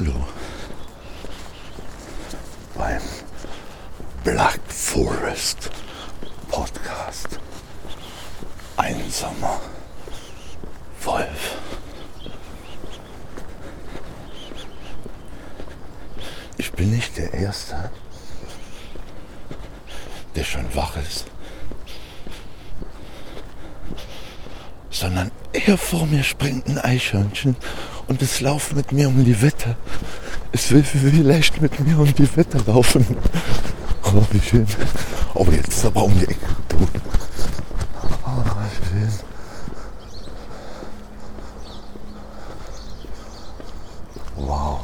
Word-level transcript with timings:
Hallo. 0.00 0.28
Beim 2.76 3.02
Black 4.22 4.60
Forest 4.68 5.70
Podcast. 6.48 7.40
Einsamer 8.76 9.60
Wolf. 11.02 11.56
Ich 16.58 16.70
bin 16.70 16.92
nicht 16.92 17.18
der 17.18 17.34
Erste, 17.34 17.90
der 20.36 20.44
schon 20.44 20.72
wach 20.76 20.96
ist, 20.96 21.24
sondern 24.90 25.32
eher 25.52 25.76
vor 25.76 26.06
mir 26.06 26.22
springt 26.22 26.68
ein 26.68 26.78
Eichhörnchen 26.78 27.56
und 28.08 28.22
es 28.22 28.40
lauft 28.40 28.74
mit 28.74 28.90
mir 28.92 29.08
um 29.08 29.24
die 29.24 29.40
Wette. 29.40 29.76
Es 30.50 30.70
will 30.70 30.82
vielleicht 30.82 31.60
mit 31.60 31.78
mir 31.80 31.98
um 31.98 32.12
die 32.14 32.36
Wette 32.36 32.58
laufen. 32.66 33.06
Oh, 34.02 34.22
wie 34.32 34.40
schön. 34.40 34.66
Oh, 35.34 35.46
jetzt 35.50 35.68
ist 35.68 35.84
aber 35.84 36.04
um 36.04 36.18
die 36.18 36.24
Ecke. 36.24 36.46
Oh, 38.24 38.42
schön. 38.90 39.08
Wow. 44.36 44.80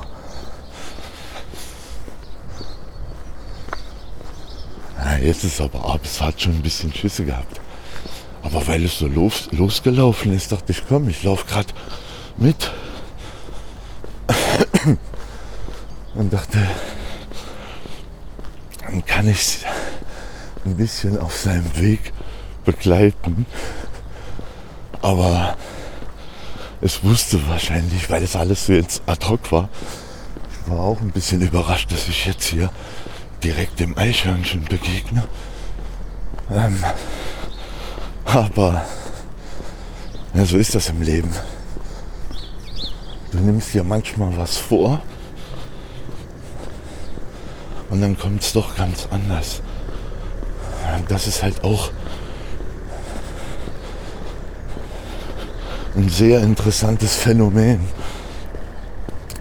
Ja, 4.98 5.16
jetzt 5.16 5.44
ist 5.44 5.60
aber 5.62 5.86
ab. 5.86 6.00
Es 6.04 6.20
hat 6.20 6.42
schon 6.42 6.52
ein 6.52 6.62
bisschen 6.62 6.92
Schüsse 6.92 7.24
gehabt. 7.24 7.60
Aber 8.42 8.66
weil 8.66 8.84
es 8.84 8.98
so 8.98 9.06
los, 9.06 9.48
losgelaufen 9.52 10.34
ist, 10.34 10.52
dachte 10.52 10.72
ich, 10.72 10.82
komm, 10.86 11.08
ich 11.08 11.22
laufe 11.22 11.46
gerade 11.46 11.72
mit. 12.36 12.70
Und 16.14 16.32
dachte, 16.32 16.58
dann 18.82 19.04
kann 19.04 19.28
ich 19.28 19.64
ein 20.64 20.76
bisschen 20.76 21.18
auf 21.18 21.36
seinem 21.36 21.76
Weg 21.76 22.12
begleiten. 22.64 23.46
Aber 25.02 25.56
es 26.80 27.02
wusste 27.02 27.46
wahrscheinlich, 27.48 28.08
weil 28.10 28.22
es 28.22 28.36
alles 28.36 28.66
so 28.66 28.72
jetzt 28.72 29.02
ad 29.06 29.26
hoc 29.26 29.50
war. 29.52 29.68
Ich 30.50 30.70
war 30.70 30.80
auch 30.80 31.00
ein 31.00 31.10
bisschen 31.10 31.40
überrascht, 31.40 31.90
dass 31.92 32.08
ich 32.08 32.26
jetzt 32.26 32.44
hier 32.44 32.70
direkt 33.42 33.80
dem 33.80 33.98
Eichhörnchen 33.98 34.64
begegne. 34.64 35.24
Ähm, 36.50 36.82
aber 38.24 38.84
ja, 40.32 40.44
so 40.44 40.56
ist 40.56 40.74
das 40.74 40.88
im 40.88 41.02
Leben. 41.02 41.30
Du 43.32 43.38
nimmst 43.38 43.74
dir 43.74 43.84
manchmal 43.84 44.36
was 44.36 44.56
vor 44.56 45.02
und 47.94 48.00
dann 48.00 48.18
kommt 48.18 48.42
es 48.42 48.52
doch 48.52 48.74
ganz 48.74 49.06
anders. 49.12 49.62
Das 51.08 51.28
ist 51.28 51.44
halt 51.44 51.62
auch 51.62 51.92
ein 55.94 56.08
sehr 56.08 56.42
interessantes 56.42 57.14
Phänomen, 57.14 57.78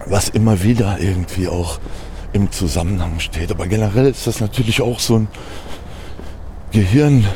was 0.06 0.28
immer 0.28 0.62
wieder 0.62 1.00
irgendwie 1.00 1.48
auch 1.48 1.80
im 2.32 2.52
Zusammenhang 2.52 3.18
steht. 3.18 3.50
Aber 3.50 3.66
generell 3.66 4.06
ist 4.06 4.28
das 4.28 4.38
natürlich 4.38 4.80
auch 4.80 5.00
so 5.00 5.18
ein 5.18 5.28
Gehirnthema, 6.70 7.34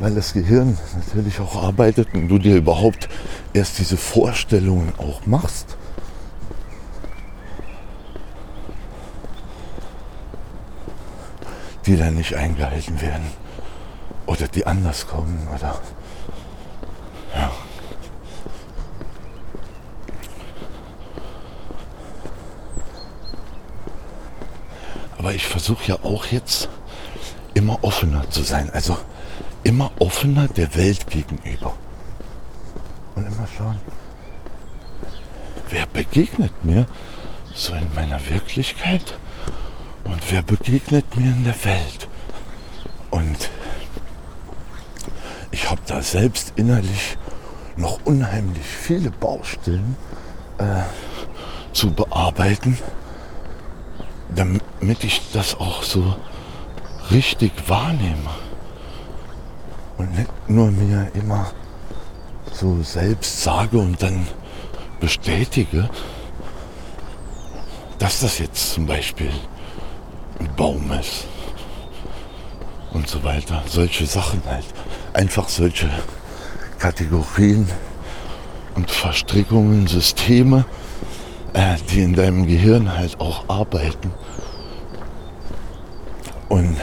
weil 0.00 0.14
das 0.16 0.32
Gehirn 0.32 0.76
natürlich 1.06 1.38
auch 1.38 1.62
arbeitet 1.62 2.08
und 2.14 2.26
du 2.26 2.40
dir 2.40 2.56
überhaupt 2.56 3.08
erst 3.52 3.78
diese 3.78 3.96
Vorstellungen 3.96 4.92
auch 4.98 5.24
machst. 5.24 5.76
Die 11.86 11.96
dann 11.96 12.14
nicht 12.14 12.34
eingehalten 12.34 13.00
werden. 13.00 13.26
Oder 14.26 14.48
die 14.48 14.66
anders 14.66 15.06
kommen 15.06 15.48
oder? 15.54 15.80
Ja. 17.34 17.50
Aber 25.18 25.34
ich 25.34 25.46
versuche 25.46 25.86
ja 25.86 25.98
auch 26.02 26.26
jetzt 26.26 26.68
immer 27.54 27.82
offener 27.82 28.28
zu 28.30 28.42
sein, 28.42 28.70
also 28.70 28.96
immer 29.62 29.92
offener 29.98 30.48
der 30.48 30.74
Welt 30.74 31.08
gegenüber. 31.08 31.74
Und 33.14 33.26
immer 33.26 33.46
schauen, 33.56 33.80
wer 35.68 35.86
begegnet 35.86 36.64
mir 36.64 36.86
so 37.54 37.74
in 37.74 37.94
meiner 37.94 38.18
Wirklichkeit 38.28 39.14
und 40.04 40.20
wer 40.30 40.42
begegnet 40.42 41.16
mir 41.16 41.30
in 41.30 41.44
der 41.44 41.64
Welt. 41.64 42.08
Und 43.10 43.50
ich 45.50 45.70
habe 45.70 45.80
da 45.86 46.02
selbst 46.02 46.54
innerlich 46.56 47.16
noch 47.76 48.00
unheimlich 48.04 48.64
viele 48.64 49.10
Baustellen 49.10 49.96
äh, 50.58 50.82
zu 51.72 51.92
bearbeiten, 51.92 52.78
damit 54.34 55.04
ich 55.04 55.20
das 55.32 55.54
auch 55.54 55.82
so 55.82 56.16
richtig 57.10 57.52
wahrnehme. 57.68 58.30
Und 59.98 60.16
nicht 60.16 60.30
nur 60.48 60.70
mir 60.70 61.10
immer 61.14 61.52
so 62.52 62.82
selbst 62.82 63.42
sage 63.42 63.78
und 63.78 64.02
dann 64.02 64.26
bestätige, 65.00 65.88
dass 67.98 68.20
das 68.20 68.38
jetzt 68.38 68.72
zum 68.72 68.86
Beispiel 68.86 69.30
ein 70.38 70.48
Baum 70.56 70.90
ist 70.92 71.26
und 72.92 73.08
so 73.08 73.22
weiter. 73.24 73.62
Solche 73.66 74.06
Sachen 74.06 74.42
halt. 74.46 74.64
Einfach 75.12 75.48
solche 75.48 75.88
Kategorien 76.78 77.68
und 78.74 78.90
Verstrickungen, 78.90 79.86
Systeme, 79.86 80.64
äh, 81.52 81.76
die 81.90 82.02
in 82.02 82.14
deinem 82.14 82.46
Gehirn 82.46 82.96
halt 82.96 83.20
auch 83.20 83.48
arbeiten. 83.48 84.12
Und 86.48 86.76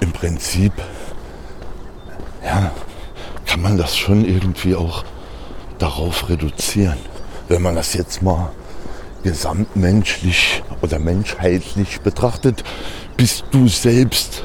im 0.00 0.12
Prinzip, 0.12 0.72
ja, 2.44 2.70
kann 3.46 3.62
man 3.62 3.76
das 3.76 3.96
schon 3.96 4.24
irgendwie 4.24 4.74
auch 4.74 5.04
darauf 5.78 6.28
reduzieren. 6.28 6.98
Wenn 7.48 7.62
man 7.62 7.74
das 7.74 7.94
jetzt 7.94 8.22
mal 8.22 8.50
gesamtmenschlich 9.22 10.62
oder 10.80 10.98
menschheitlich 10.98 12.00
betrachtet, 12.00 12.64
bist 13.16 13.44
du 13.50 13.68
selbst 13.68 14.44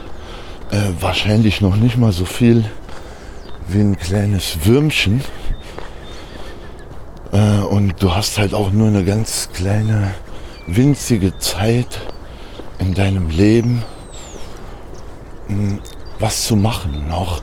äh, 0.72 0.90
wahrscheinlich 1.00 1.62
noch 1.62 1.76
nicht 1.76 1.98
mal 1.98 2.12
so 2.12 2.26
viel 2.26 2.66
wie 3.68 3.80
ein 3.80 3.98
kleines 3.98 4.66
Würmchen. 4.66 5.22
Äh, 7.32 7.60
und 7.60 8.02
du 8.02 8.16
hast 8.16 8.38
halt 8.38 8.54
auch 8.54 8.72
nur 8.72 8.88
eine 8.88 9.04
ganz 9.04 9.50
kleine, 9.54 10.14
winzige 10.68 11.38
Zeit 11.38 12.00
in 12.80 12.94
deinem 12.94 13.30
Leben, 13.30 13.84
mh, 15.48 15.56
hm, 15.56 15.80
was 16.20 16.46
zu 16.46 16.56
machen. 16.56 16.96
Und 17.06 17.12
auch 17.12 17.42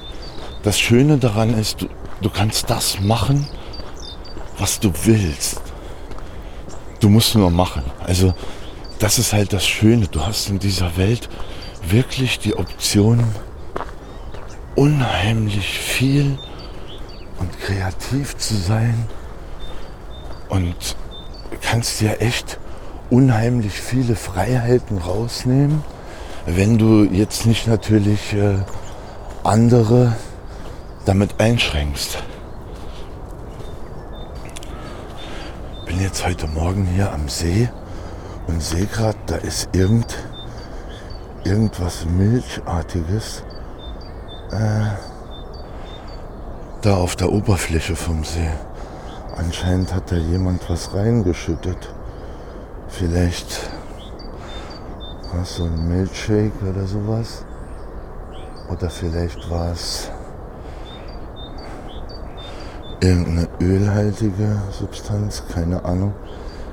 das 0.62 0.78
Schöne 0.78 1.18
daran 1.18 1.54
ist, 1.58 1.82
du, 1.82 1.88
du 2.20 2.30
kannst 2.30 2.70
das 2.70 3.00
machen, 3.00 3.46
was 4.58 4.80
du 4.80 4.92
willst. 5.04 5.73
Du 7.04 7.10
musst 7.10 7.34
nur 7.34 7.50
machen. 7.50 7.82
Also 8.02 8.32
das 8.98 9.18
ist 9.18 9.34
halt 9.34 9.52
das 9.52 9.66
Schöne. 9.66 10.06
Du 10.06 10.24
hast 10.24 10.48
in 10.48 10.58
dieser 10.58 10.96
Welt 10.96 11.28
wirklich 11.86 12.38
die 12.38 12.56
Option, 12.56 13.22
unheimlich 14.74 15.68
viel 15.68 16.38
und 17.38 17.60
kreativ 17.60 18.38
zu 18.38 18.54
sein 18.54 19.04
und 20.48 20.96
kannst 21.60 22.00
dir 22.00 22.22
echt 22.22 22.58
unheimlich 23.10 23.74
viele 23.74 24.16
Freiheiten 24.16 24.96
rausnehmen, 24.96 25.84
wenn 26.46 26.78
du 26.78 27.04
jetzt 27.04 27.44
nicht 27.44 27.66
natürlich 27.66 28.32
äh, 28.32 28.54
andere 29.42 30.16
damit 31.04 31.38
einschränkst. 31.38 32.24
Jetzt 36.04 36.26
heute 36.26 36.46
Morgen 36.48 36.84
hier 36.84 37.10
am 37.10 37.30
See 37.30 37.66
und 38.46 38.62
sehe 38.62 38.84
gerade, 38.84 39.16
da 39.24 39.36
ist 39.36 39.70
irgend, 39.72 40.18
irgendwas 41.44 42.04
Milchartiges 42.04 43.42
äh, 44.50 44.84
da 46.82 46.96
auf 46.98 47.16
der 47.16 47.32
Oberfläche 47.32 47.96
vom 47.96 48.22
See. 48.22 48.50
Anscheinend 49.34 49.94
hat 49.94 50.12
da 50.12 50.16
jemand 50.16 50.68
was 50.68 50.92
reingeschüttet. 50.92 51.94
Vielleicht 52.88 53.70
war 55.32 55.40
es 55.40 55.56
so 55.56 55.64
ein 55.64 55.88
Milchshake 55.88 56.52
oder 56.70 56.86
sowas. 56.86 57.46
Oder 58.70 58.90
vielleicht 58.90 59.48
war 59.48 59.72
es 59.72 60.10
irgendeine 63.04 63.48
ölhaltige 63.60 64.62
Substanz, 64.70 65.44
keine 65.52 65.84
Ahnung. 65.84 66.14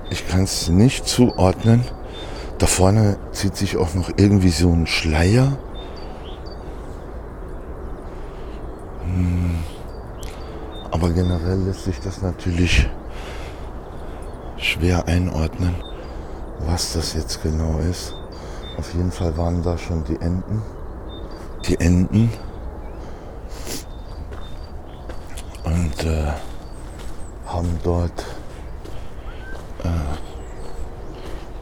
Ich 0.10 0.28
kann 0.28 0.44
es 0.44 0.69
nicht 0.69 1.07
zuordnen. 1.07 1.83
Da 2.57 2.68
vorne 2.68 3.18
zieht 3.31 3.56
sich 3.56 3.78
auch 3.78 3.94
noch 3.95 4.10
irgendwie 4.18 4.50
so 4.50 4.72
ein 4.72 4.88
Schleier. 4.88 5.57
Hm. 9.04 9.56
Aber 10.92 11.10
generell 11.10 11.60
lässt 11.60 11.83
sich 11.86 12.00
das 12.00 12.22
natürlich 12.22 12.89
schwer 14.57 15.07
einordnen, 15.07 15.75
was 16.66 16.94
das 16.94 17.13
jetzt 17.13 17.44
genau 17.44 17.80
ist. 17.80 18.16
Auf 18.78 18.94
jeden 18.94 19.12
Fall 19.12 19.36
waren 19.38 19.63
da 19.63 19.78
schon 19.78 20.04
die 20.06 20.16
Enten. 20.22 20.62
Die 21.68 21.80
Enten. 21.80 22.30
Und 25.71 26.06
äh, 26.06 26.33
haben 27.47 27.79
dort 27.83 28.25
äh, 29.83 29.89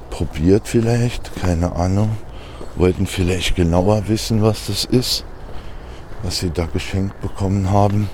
probiert 0.09 0.67
vielleicht, 0.67 1.35
keine 1.35 1.75
Ahnung. 1.75 2.17
Wollten 2.75 3.05
vielleicht 3.05 3.55
genauer 3.55 4.07
wissen, 4.07 4.41
was 4.41 4.65
das 4.65 4.85
ist, 4.85 5.25
was 6.23 6.39
sie 6.39 6.49
da 6.49 6.65
geschenkt 6.65 7.21
bekommen 7.21 7.69
haben. 7.69 8.09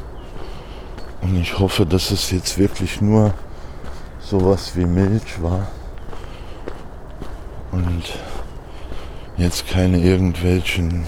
Und 1.22 1.40
ich 1.40 1.58
hoffe, 1.60 1.86
dass 1.86 2.12
es 2.12 2.30
jetzt 2.32 2.58
wirklich 2.58 3.00
nur 3.00 3.34
sowas 4.20 4.76
wie 4.76 4.86
Milch 4.86 5.42
war. 5.42 5.68
Und 7.72 8.04
jetzt 9.38 9.68
keine 9.68 10.00
irgendwelchen 10.00 11.06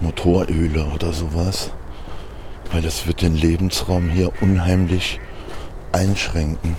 Motoröle 0.00 0.86
oder 0.94 1.12
sowas, 1.12 1.70
weil 2.72 2.82
das 2.82 3.06
wird 3.06 3.22
den 3.22 3.34
Lebensraum 3.34 4.08
hier 4.08 4.30
unheimlich 4.40 5.20
einschränken 5.92 6.76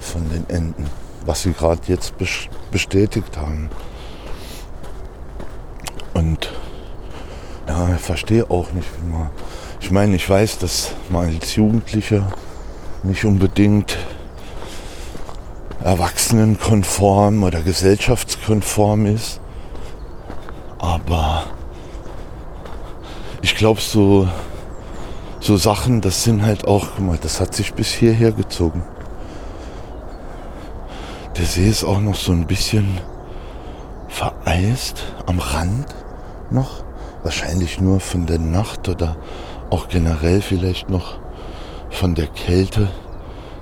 von 0.00 0.28
den 0.28 0.48
Enten, 0.48 0.86
was 1.24 1.42
sie 1.42 1.52
gerade 1.52 1.80
jetzt 1.86 2.14
bestätigt 2.70 3.36
haben. 3.36 3.70
Und 6.14 6.52
ja, 7.68 7.94
ich 7.94 8.00
verstehe 8.00 8.50
auch 8.50 8.72
nicht, 8.72 8.88
wie 9.00 9.10
man. 9.10 9.30
Ich 9.80 9.90
meine, 9.90 10.16
ich 10.16 10.28
weiß, 10.28 10.58
dass 10.58 10.94
man 11.10 11.26
als 11.26 11.56
Jugendlicher 11.56 12.32
nicht 13.02 13.24
unbedingt 13.24 13.96
erwachsenenkonform 15.82 17.42
oder 17.42 17.60
gesellschaftskonform 17.62 19.06
ist. 19.06 19.40
Aber 20.78 21.44
glaube, 23.62 23.80
so, 23.80 24.26
so 25.38 25.56
Sachen, 25.56 26.00
das 26.00 26.24
sind 26.24 26.44
halt 26.44 26.66
auch, 26.66 26.84
guck 26.96 27.06
mal, 27.06 27.18
das 27.22 27.40
hat 27.40 27.54
sich 27.54 27.74
bis 27.74 27.92
hierher 27.92 28.32
gezogen. 28.32 28.82
Der 31.36 31.44
See 31.44 31.68
ist 31.68 31.84
auch 31.84 32.00
noch 32.00 32.16
so 32.16 32.32
ein 32.32 32.48
bisschen 32.48 32.98
vereist 34.08 35.04
am 35.26 35.38
Rand 35.38 35.94
noch. 36.50 36.82
Wahrscheinlich 37.22 37.80
nur 37.80 38.00
von 38.00 38.26
der 38.26 38.40
Nacht 38.40 38.88
oder 38.88 39.16
auch 39.70 39.86
generell 39.86 40.40
vielleicht 40.40 40.90
noch 40.90 41.20
von 41.88 42.16
der 42.16 42.26
Kälte 42.26 42.88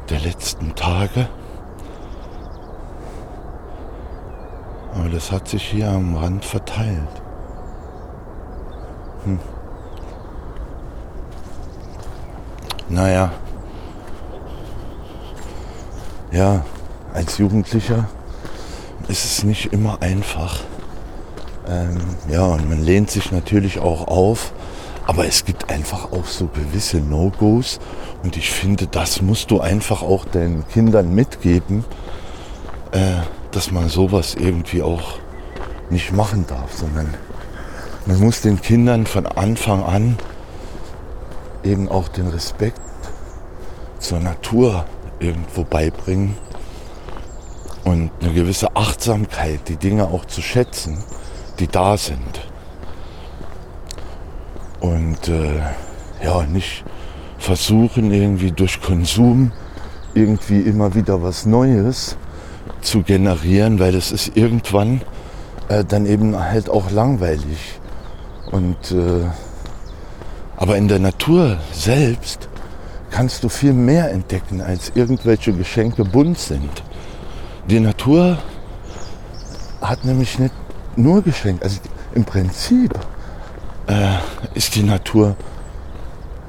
der 0.09 0.21
letzten 0.21 0.75
Tage. 0.77 1.29
Aber 4.95 5.11
das 5.11 5.31
hat 5.31 5.47
sich 5.47 5.63
hier 5.63 5.91
am 5.91 6.17
Rand 6.17 6.47
verteilt. 6.47 7.23
Hm. 9.25 9.60
Naja. 12.91 13.33
Ja, 16.33 16.65
als 17.15 17.39
Jugendlicher 17.39 18.09
ist 19.09 19.25
es 19.25 19.45
nicht 19.45 19.73
immer 19.73 20.03
einfach. 20.03 20.61
Ähm, 21.69 21.99
ja, 22.29 22.45
und 22.45 22.69
man 22.69 22.83
lehnt 22.83 23.11
sich 23.11 23.33
natürlich 23.33 23.79
auch 23.79 24.09
auf. 24.09 24.53
Aber 25.07 25.27
es 25.27 25.45
gibt 25.45 25.71
einfach 25.71 26.13
auch 26.13 26.27
so 26.27 26.49
gewisse 26.49 26.99
No-Gos. 26.99 27.81
Und 28.23 28.37
ich 28.37 28.51
finde, 28.51 28.87
das 28.87 29.23
musst 29.23 29.51
du 29.51 29.61
einfach 29.61 30.03
auch 30.03 30.25
deinen 30.25 30.67
Kindern 30.69 31.15
mitgeben. 31.15 31.85
Äh, 32.93 33.23
dass 33.53 33.71
man 33.71 33.89
sowas 33.89 34.35
irgendwie 34.35 34.83
auch 34.83 35.19
nicht 35.91 36.13
machen 36.13 36.45
darf, 36.47 36.73
sondern 36.75 37.15
man 38.07 38.21
muss 38.21 38.41
den 38.41 38.61
Kindern 38.61 39.07
von 39.07 39.27
Anfang 39.27 39.83
an 39.83 40.19
eben 41.65 41.89
auch 41.89 42.09
den 42.09 42.29
Respekt 42.29 42.81
zur 43.99 44.21
Natur 44.21 44.85
irgendwo 45.19 45.65
beibringen 45.65 46.37
und 47.85 48.11
eine 48.21 48.33
gewisse 48.33 48.75
Achtsamkeit, 48.77 49.69
die 49.69 49.77
Dinge 49.77 50.09
auch 50.09 50.25
zu 50.25 50.43
schätzen, 50.43 50.99
die 51.59 51.69
da 51.69 51.97
sind. 51.97 52.41
Und 54.81 55.29
äh, 55.29 55.61
ja, 56.23 56.43
nicht 56.45 56.85
versuchen 57.39 58.13
irgendwie 58.13 58.53
durch 58.53 58.81
Konsum 58.81 59.53
irgendwie 60.15 60.61
immer 60.61 60.95
wieder 60.95 61.23
was 61.23 61.47
Neues 61.47 62.17
zu 62.81 63.03
generieren, 63.03 63.79
weil 63.79 63.95
es 63.95 64.13
ist 64.13 64.37
irgendwann 64.37 65.03
äh, 65.69 65.85
dann 65.85 66.07
eben 66.07 66.39
halt 66.39 66.69
auch 66.69 66.91
langweilig. 66.91 67.79
Und 68.51 68.91
äh, 68.91 69.25
aber 70.61 70.77
in 70.77 70.89
der 70.89 70.99
Natur 70.99 71.57
selbst 71.73 72.49
kannst 73.11 73.43
du 73.43 73.49
viel 73.49 73.73
mehr 73.73 74.11
entdecken, 74.13 74.61
als 74.61 74.93
irgendwelche 74.95 75.55
Geschenke 75.55 76.05
bunt 76.05 76.39
sind. 76.39 76.83
Die 77.69 77.81
Natur 77.81 78.37
hat 79.81 80.05
nämlich 80.05 80.39
nicht 80.39 80.55
nur 80.97 81.23
Geschenke. 81.23 81.65
Also 81.65 81.81
im 82.15 82.25
Prinzip 82.25 82.93
äh, 83.87 84.19
ist 84.53 84.75
die 84.75 84.83
Natur 84.83 85.35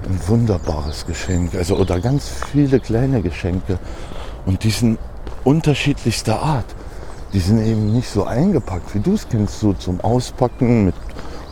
ein 0.04 0.20
wunderbares 0.28 1.06
Geschenk. 1.06 1.56
Also 1.56 1.78
oder 1.78 2.02
ganz 2.02 2.30
viele 2.52 2.82
kleine 2.82 3.22
Geschenke. 3.22 3.80
Und 4.46 4.66
die 4.66 4.72
sind 4.72 5.00
unterschiedlichster 5.46 6.42
Art. 6.42 6.66
Die 7.32 7.40
sind 7.40 7.66
eben 7.66 7.94
nicht 7.94 8.10
so 8.10 8.26
eingepackt, 8.26 8.94
wie 8.94 9.00
du 9.00 9.14
es 9.14 9.30
kennst, 9.30 9.62
so 9.62 9.72
zum 9.72 10.02
Auspacken 10.02 10.86
mit 10.86 10.96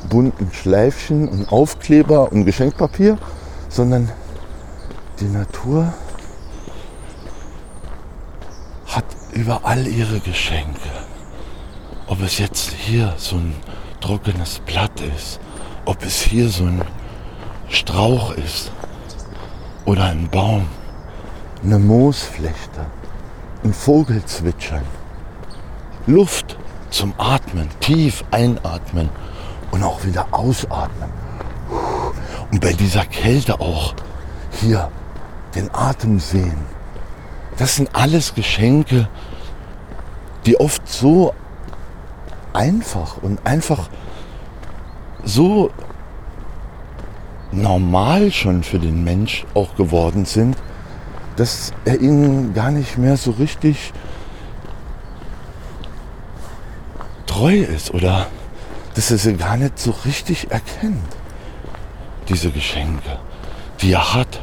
bunten 0.09 0.51
Schleifchen 0.51 1.27
und 1.27 1.51
Aufkleber 1.51 2.31
und 2.31 2.45
Geschenkpapier, 2.45 3.17
sondern 3.69 4.11
die 5.19 5.27
Natur 5.27 5.93
hat 8.87 9.05
überall 9.33 9.87
ihre 9.87 10.19
Geschenke. 10.19 10.89
Ob 12.07 12.21
es 12.21 12.39
jetzt 12.39 12.71
hier 12.71 13.13
so 13.17 13.35
ein 13.35 13.55
trockenes 14.01 14.59
Blatt 14.65 14.99
ist, 15.17 15.39
ob 15.85 16.03
es 16.03 16.21
hier 16.21 16.49
so 16.49 16.65
ein 16.65 16.81
Strauch 17.69 18.33
ist 18.33 18.71
oder 19.85 20.05
ein 20.05 20.27
Baum, 20.29 20.67
eine 21.63 21.77
Moosflechte 21.77 22.87
ein 23.63 23.73
Vogelzwitschern, 23.73 24.83
Luft 26.07 26.57
zum 26.89 27.13
Atmen, 27.17 27.69
tief 27.81 28.23
einatmen 28.31 29.09
und 29.71 29.83
auch 29.83 30.03
wieder 30.03 30.27
ausatmen. 30.31 31.09
Und 32.51 32.61
bei 32.61 32.73
dieser 32.73 33.05
Kälte 33.05 33.59
auch 33.59 33.93
hier 34.51 34.89
den 35.55 35.73
Atem 35.73 36.19
sehen. 36.19 36.65
Das 37.57 37.75
sind 37.75 37.89
alles 37.93 38.33
Geschenke, 38.33 39.07
die 40.45 40.59
oft 40.59 40.87
so 40.87 41.33
einfach 42.53 43.17
und 43.21 43.45
einfach 43.45 43.89
so 45.23 45.71
normal 47.51 48.31
schon 48.31 48.63
für 48.63 48.79
den 48.79 49.03
Mensch 49.03 49.45
auch 49.53 49.75
geworden 49.75 50.25
sind, 50.25 50.55
dass 51.35 51.73
er 51.85 51.99
ihnen 51.99 52.53
gar 52.53 52.71
nicht 52.71 52.97
mehr 52.97 53.17
so 53.17 53.31
richtig 53.31 53.93
treu 57.25 57.55
ist 57.55 57.93
oder 57.93 58.27
dass 58.99 59.11
er 59.11 59.17
sie 59.17 59.37
gar 59.37 59.55
nicht 59.55 59.79
so 59.79 59.95
richtig 60.03 60.51
erkennt, 60.51 61.15
diese 62.27 62.51
Geschenke, 62.51 63.17
die 63.79 63.93
er 63.93 64.13
hat. 64.13 64.41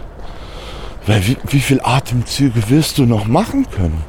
Weil 1.07 1.27
wie, 1.27 1.37
wie 1.49 1.61
viele 1.61 1.85
Atemzüge 1.85 2.71
wirst 2.71 2.97
du 2.97 3.05
noch 3.05 3.27
machen 3.27 3.71
können? 3.71 4.03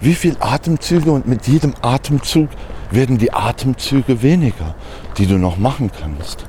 Wie 0.00 0.14
viele 0.14 0.42
Atemzüge 0.42 1.12
und 1.12 1.28
mit 1.28 1.46
jedem 1.46 1.74
Atemzug 1.80 2.48
werden 2.90 3.18
die 3.18 3.32
Atemzüge 3.32 4.20
weniger, 4.20 4.74
die 5.16 5.28
du 5.28 5.38
noch 5.38 5.58
machen 5.58 5.92
kannst. 5.92 6.44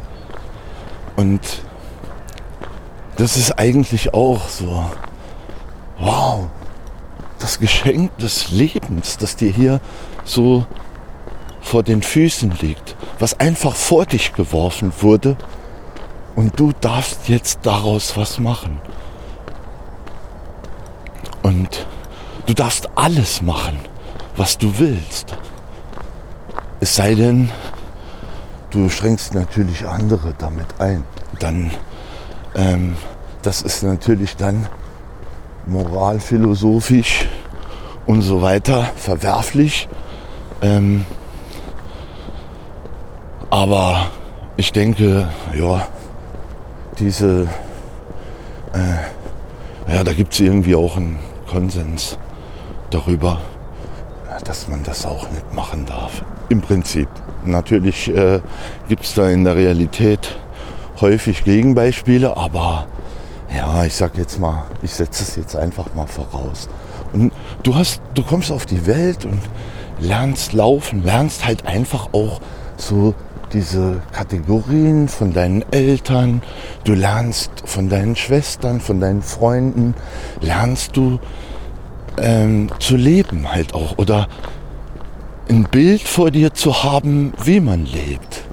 Und 1.15 1.61
das 3.17 3.37
ist 3.37 3.59
eigentlich 3.59 4.15
auch 4.15 4.49
so 4.49 4.89
wow, 5.99 6.47
das 7.37 7.59
Geschenk 7.59 8.17
des 8.17 8.49
Lebens, 8.49 9.17
das 9.19 9.35
dir 9.35 9.51
hier 9.51 9.81
so 10.23 10.65
vor 11.65 11.81
den 11.81 12.03
Füßen 12.03 12.51
liegt, 12.61 12.95
was 13.17 13.39
einfach 13.39 13.75
vor 13.75 14.05
dich 14.05 14.33
geworfen 14.33 14.93
wurde 15.01 15.35
Und 16.35 16.59
du 16.59 16.73
darfst 16.79 17.27
jetzt 17.27 17.59
daraus 17.63 18.15
was 18.17 18.39
machen. 18.39 18.79
Und 21.41 21.87
du 22.45 22.53
darfst 22.53 22.89
alles 22.95 23.41
machen, 23.41 23.79
was 24.35 24.57
du 24.57 24.77
willst. 24.77 25.37
Es 26.81 26.95
sei 26.95 27.15
denn, 27.15 27.49
du 28.69 28.89
schränkst 28.89 29.33
natürlich 29.33 29.87
andere 29.87 30.35
damit 30.37 30.67
ein. 30.79 31.03
Dann, 31.39 31.71
ähm, 32.53 32.95
das 33.41 33.61
ist 33.61 33.81
natürlich 33.81 34.35
dann 34.35 34.67
moralphilosophisch 35.65 37.27
und 38.05 38.21
so 38.21 38.41
weiter 38.41 38.91
verwerflich. 38.97 39.87
Ähm, 40.61 41.05
aber 43.55 44.07
ich 44.57 44.73
denke, 44.73 45.29
ja, 45.57 45.87
diese, 46.99 47.47
äh, 48.73 49.93
ja, 49.93 50.03
da 50.03 50.11
gibt 50.11 50.33
es 50.33 50.41
irgendwie 50.41 50.75
auch 50.75 50.97
einen 50.97 51.19
Konsens 51.49 52.17
darüber, 52.89 53.39
dass 54.43 54.67
man 54.67 54.83
das 54.83 55.05
auch 55.05 55.31
nicht 55.31 55.53
machen 55.53 55.85
darf. 55.85 56.21
Im 56.49 56.59
Prinzip. 56.59 57.07
Natürlich 57.45 58.13
äh, 58.13 58.41
gibt 58.89 59.05
es 59.05 59.13
da 59.13 59.29
in 59.29 59.45
der 59.45 59.55
Realität 59.55 60.37
häufig 60.99 61.45
Gegenbeispiele, 61.45 62.35
aber 62.35 62.87
ja, 63.55 63.85
ich 63.85 63.95
sag 63.95 64.17
jetzt 64.17 64.37
mal, 64.37 64.65
ich 64.81 64.91
setze 64.91 65.23
es 65.23 65.37
jetzt 65.37 65.55
einfach 65.55 65.95
mal 65.95 66.07
voraus. 66.07 66.67
Und 67.13 67.31
du 67.63 67.73
hast, 67.73 68.01
du 68.15 68.21
kommst 68.21 68.51
auf 68.51 68.65
die 68.65 68.85
Welt 68.85 69.23
und 69.23 69.39
lernst 69.97 70.51
laufen, 70.51 71.05
lernst 71.05 71.45
halt 71.45 71.65
einfach 71.65 72.09
auch 72.11 72.41
so 72.75 73.15
diese 73.53 74.01
Kategorien 74.11 75.07
von 75.07 75.33
deinen 75.33 75.63
Eltern, 75.71 76.41
du 76.83 76.93
lernst 76.93 77.51
von 77.65 77.89
deinen 77.89 78.15
Schwestern, 78.15 78.79
von 78.79 78.99
deinen 78.99 79.21
Freunden, 79.21 79.95
lernst 80.41 80.97
du 80.97 81.19
ähm, 82.17 82.69
zu 82.79 82.95
leben 82.95 83.51
halt 83.51 83.73
auch 83.73 83.97
oder 83.97 84.27
ein 85.49 85.63
Bild 85.63 86.01
vor 86.01 86.31
dir 86.31 86.53
zu 86.53 86.83
haben, 86.83 87.33
wie 87.43 87.59
man 87.59 87.85
lebt. 87.85 88.43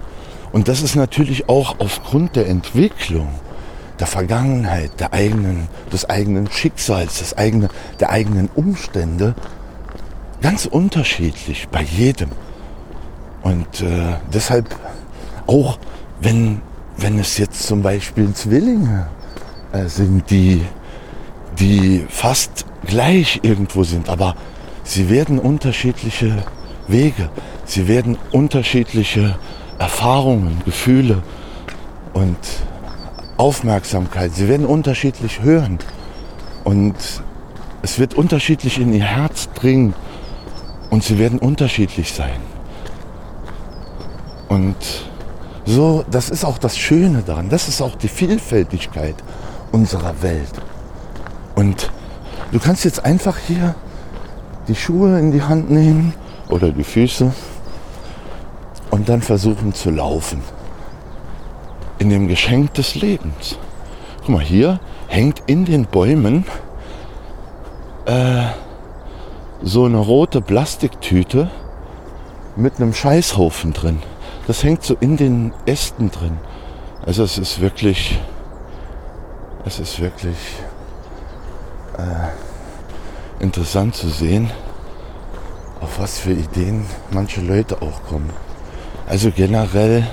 Und 0.52 0.68
das 0.68 0.82
ist 0.82 0.94
natürlich 0.96 1.48
auch 1.48 1.76
aufgrund 1.78 2.36
der 2.36 2.48
Entwicklung 2.48 3.28
der 3.98 4.06
Vergangenheit, 4.06 4.98
der 5.00 5.12
eigenen, 5.12 5.68
des 5.92 6.08
eigenen 6.08 6.50
Schicksals, 6.50 7.20
des 7.20 7.38
eigenen, 7.38 7.68
der 8.00 8.10
eigenen 8.10 8.50
Umstände 8.54 9.34
ganz 10.42 10.66
unterschiedlich 10.66 11.68
bei 11.70 11.82
jedem. 11.82 12.30
Und 13.42 13.80
äh, 13.80 14.16
deshalb 14.32 14.66
auch, 15.46 15.78
wenn, 16.20 16.60
wenn 16.96 17.18
es 17.18 17.38
jetzt 17.38 17.64
zum 17.66 17.82
Beispiel 17.82 18.32
Zwillinge 18.32 19.08
äh, 19.72 19.86
sind, 19.86 20.30
die, 20.30 20.62
die 21.58 22.06
fast 22.08 22.66
gleich 22.86 23.40
irgendwo 23.42 23.84
sind, 23.84 24.08
aber 24.08 24.36
sie 24.84 25.08
werden 25.08 25.38
unterschiedliche 25.38 26.44
Wege, 26.88 27.30
sie 27.64 27.88
werden 27.88 28.16
unterschiedliche 28.30 29.36
Erfahrungen, 29.78 30.62
Gefühle 30.64 31.22
und 32.12 32.36
Aufmerksamkeit. 33.36 34.32
Sie 34.34 34.48
werden 34.48 34.66
unterschiedlich 34.66 35.42
hören 35.42 35.78
und 36.62 36.94
es 37.82 37.98
wird 37.98 38.14
unterschiedlich 38.14 38.78
in 38.78 38.92
ihr 38.92 39.04
Herz 39.04 39.48
dringen 39.54 39.94
und 40.90 41.02
sie 41.02 41.18
werden 41.18 41.40
unterschiedlich 41.40 42.12
sein. 42.12 42.51
Und 44.52 44.76
so, 45.64 46.04
das 46.10 46.28
ist 46.28 46.44
auch 46.44 46.58
das 46.58 46.76
Schöne 46.76 47.22
daran, 47.22 47.48
das 47.48 47.68
ist 47.68 47.80
auch 47.80 47.96
die 47.96 48.08
Vielfältigkeit 48.08 49.14
unserer 49.70 50.20
Welt. 50.20 50.52
Und 51.54 51.90
du 52.50 52.58
kannst 52.58 52.84
jetzt 52.84 53.02
einfach 53.02 53.38
hier 53.38 53.74
die 54.68 54.74
Schuhe 54.74 55.18
in 55.18 55.32
die 55.32 55.40
Hand 55.40 55.70
nehmen 55.70 56.12
oder 56.50 56.68
die 56.68 56.84
Füße 56.84 57.32
und 58.90 59.08
dann 59.08 59.22
versuchen 59.22 59.72
zu 59.72 59.88
laufen 59.88 60.42
in 61.98 62.10
dem 62.10 62.28
Geschenk 62.28 62.74
des 62.74 62.94
Lebens. 62.94 63.56
Guck 64.18 64.28
mal, 64.28 64.42
hier 64.42 64.80
hängt 65.08 65.44
in 65.46 65.64
den 65.64 65.86
Bäumen 65.86 66.44
äh, 68.04 68.42
so 69.62 69.86
eine 69.86 69.96
rote 69.96 70.42
Plastiktüte 70.42 71.50
mit 72.54 72.76
einem 72.76 72.92
Scheißhaufen 72.92 73.72
drin. 73.72 74.02
Das 74.52 74.64
hängt 74.64 74.82
so 74.82 74.94
in 75.00 75.16
den 75.16 75.54
Ästen 75.64 76.10
drin. 76.10 76.36
Also 77.06 77.24
es 77.24 77.38
ist 77.38 77.62
wirklich, 77.62 78.20
es 79.64 79.80
ist 79.80 79.98
wirklich 79.98 80.36
äh, 81.96 83.42
interessant 83.42 83.94
zu 83.94 84.10
sehen, 84.10 84.50
auf 85.80 85.98
was 85.98 86.18
für 86.18 86.32
Ideen 86.32 86.84
manche 87.12 87.40
Leute 87.40 87.80
auch 87.80 88.04
kommen. 88.04 88.28
Also 89.08 89.30
generell 89.30 90.06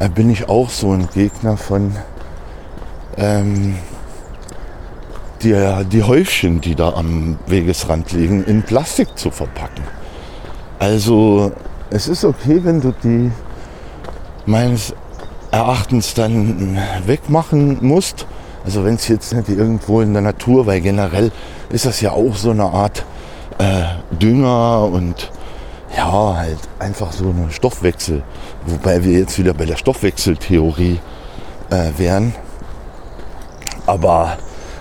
äh, 0.00 0.08
bin 0.08 0.30
ich 0.30 0.48
auch 0.48 0.68
so 0.68 0.90
ein 0.90 1.08
Gegner 1.14 1.56
von 1.56 1.94
ähm, 3.16 3.76
die, 5.44 5.54
die 5.92 6.02
Häufchen, 6.02 6.60
die 6.60 6.74
da 6.74 6.94
am 6.94 7.38
Wegesrand 7.46 8.10
liegen, 8.10 8.42
in 8.46 8.64
Plastik 8.64 9.16
zu 9.16 9.30
verpacken. 9.30 9.84
Also 10.80 11.52
es 11.94 12.08
ist 12.08 12.24
okay, 12.24 12.58
wenn 12.64 12.80
du 12.80 12.92
die 13.04 13.30
meines 14.46 14.94
Erachtens 15.52 16.14
dann 16.14 16.76
wegmachen 17.06 17.78
musst. 17.86 18.26
Also 18.64 18.84
wenn 18.84 18.96
es 18.96 19.06
jetzt 19.06 19.32
nicht 19.32 19.48
irgendwo 19.48 20.00
in 20.00 20.12
der 20.12 20.22
Natur, 20.22 20.66
weil 20.66 20.80
generell 20.80 21.30
ist 21.70 21.86
das 21.86 22.00
ja 22.00 22.10
auch 22.10 22.34
so 22.34 22.50
eine 22.50 22.64
Art 22.64 23.04
äh, 23.58 23.84
Dünger 24.10 24.90
und 24.92 25.30
ja, 25.96 26.36
halt 26.36 26.58
einfach 26.80 27.12
so 27.12 27.26
ein 27.26 27.50
Stoffwechsel. 27.50 28.24
Wobei 28.66 29.04
wir 29.04 29.16
jetzt 29.16 29.38
wieder 29.38 29.54
bei 29.54 29.64
der 29.64 29.76
Stoffwechseltheorie 29.76 30.98
äh, 31.70 31.90
wären. 31.96 32.34
Aber 33.86 34.38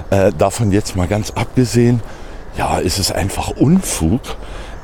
äh, 0.09 0.31
davon 0.35 0.71
jetzt 0.71 0.95
mal 0.95 1.07
ganz 1.07 1.29
abgesehen, 1.29 2.01
ja, 2.57 2.79
ist 2.79 2.97
es 2.97 3.11
einfach 3.11 3.49
Unfug, 3.49 4.21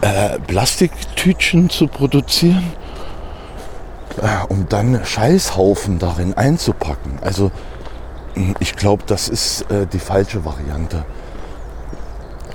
äh, 0.02 0.40
Plastiktütchen 0.40 1.70
zu 1.70 1.88
produzieren, 1.88 2.74
äh, 4.22 4.46
um 4.48 4.68
dann 4.70 5.04
Scheißhaufen 5.04 6.00
darin 6.00 6.34
einzupacken. 6.36 7.20
Also 7.22 7.52
hm, 8.34 8.56
ich 8.60 8.76
glaube, 8.76 9.04
das 9.06 9.28
ist 9.28 9.70
äh, 9.72 9.86
die 9.88 10.00
falsche 10.00 10.46
Variante, 10.46 11.06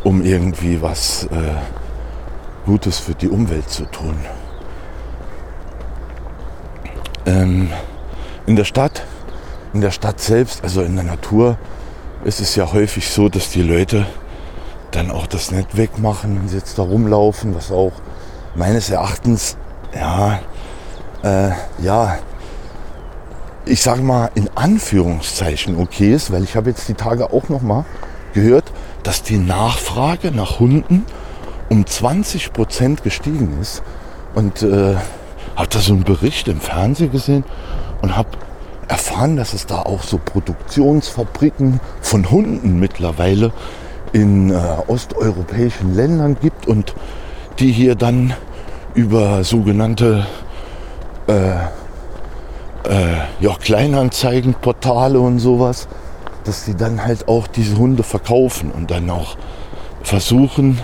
um 0.04 0.22
irgendwie 0.22 0.80
was 0.80 1.24
äh, 1.24 1.28
Gutes 2.66 2.98
für 2.98 3.14
die 3.14 3.28
Umwelt 3.28 3.68
zu 3.68 3.84
tun. 3.84 4.16
Ähm, 7.26 7.70
in 8.46 8.56
der 8.56 8.64
Stadt, 8.64 9.04
in 9.72 9.80
der 9.80 9.90
Stadt 9.90 10.20
selbst, 10.20 10.62
also 10.62 10.82
in 10.82 10.94
der 10.94 11.04
Natur, 11.04 11.58
ist 12.24 12.40
es 12.40 12.56
ja 12.56 12.72
häufig 12.72 13.08
so, 13.10 13.28
dass 13.28 13.50
die 13.50 13.62
Leute 13.62 14.06
dann 14.94 15.10
auch 15.10 15.26
das 15.26 15.50
nicht 15.50 15.76
wegmachen, 15.76 16.38
wenn 16.38 16.48
sie 16.48 16.56
jetzt 16.56 16.78
da 16.78 16.82
rumlaufen, 16.82 17.54
was 17.54 17.70
auch 17.70 17.92
meines 18.54 18.90
Erachtens, 18.90 19.56
ja, 19.94 20.40
äh, 21.22 21.50
ja, 21.82 22.18
ich 23.66 23.82
sage 23.82 24.02
mal 24.02 24.30
in 24.34 24.50
Anführungszeichen 24.54 25.78
okay 25.78 26.12
ist, 26.12 26.30
weil 26.30 26.44
ich 26.44 26.54
habe 26.54 26.70
jetzt 26.70 26.88
die 26.88 26.94
Tage 26.94 27.32
auch 27.32 27.48
noch 27.48 27.62
mal 27.62 27.84
gehört, 28.34 28.70
dass 29.02 29.22
die 29.22 29.38
Nachfrage 29.38 30.30
nach 30.30 30.60
Hunden 30.60 31.04
um 31.70 31.86
20 31.86 32.52
Prozent 32.52 33.02
gestiegen 33.02 33.58
ist. 33.60 33.82
Und 34.34 34.62
äh, 34.62 34.96
habe 35.56 35.68
da 35.70 35.78
so 35.78 35.92
einen 35.92 36.04
Bericht 36.04 36.48
im 36.48 36.60
Fernsehen 36.60 37.10
gesehen 37.10 37.44
und 38.02 38.16
habe 38.16 38.30
erfahren, 38.88 39.36
dass 39.36 39.54
es 39.54 39.66
da 39.66 39.80
auch 39.80 40.02
so 40.02 40.18
Produktionsfabriken 40.18 41.80
von 42.00 42.30
Hunden 42.30 42.80
mittlerweile 42.80 43.52
in 44.14 44.50
äh, 44.50 44.54
osteuropäischen 44.86 45.94
Ländern 45.94 46.36
gibt 46.40 46.66
und 46.66 46.94
die 47.58 47.72
hier 47.72 47.96
dann 47.96 48.32
über 48.94 49.42
sogenannte 49.42 50.24
äh, 51.26 51.54
äh, 52.84 53.16
ja, 53.40 53.54
Kleinanzeigenportale 53.60 55.18
und 55.18 55.40
sowas, 55.40 55.88
dass 56.44 56.64
die 56.64 56.76
dann 56.76 57.04
halt 57.04 57.26
auch 57.26 57.48
diese 57.48 57.76
Hunde 57.76 58.04
verkaufen 58.04 58.70
und 58.70 58.90
dann 58.90 59.10
auch 59.10 59.36
versuchen, 60.02 60.78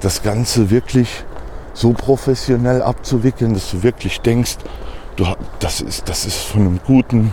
das 0.00 0.22
Ganze 0.22 0.70
wirklich 0.70 1.24
so 1.72 1.92
professionell 1.92 2.82
abzuwickeln, 2.82 3.54
dass 3.54 3.70
du 3.70 3.82
wirklich 3.82 4.20
denkst, 4.20 4.58
du, 5.16 5.24
das, 5.58 5.80
ist, 5.80 6.08
das 6.08 6.26
ist 6.26 6.36
von 6.36 6.60
einem 6.62 6.80
guten 6.86 7.32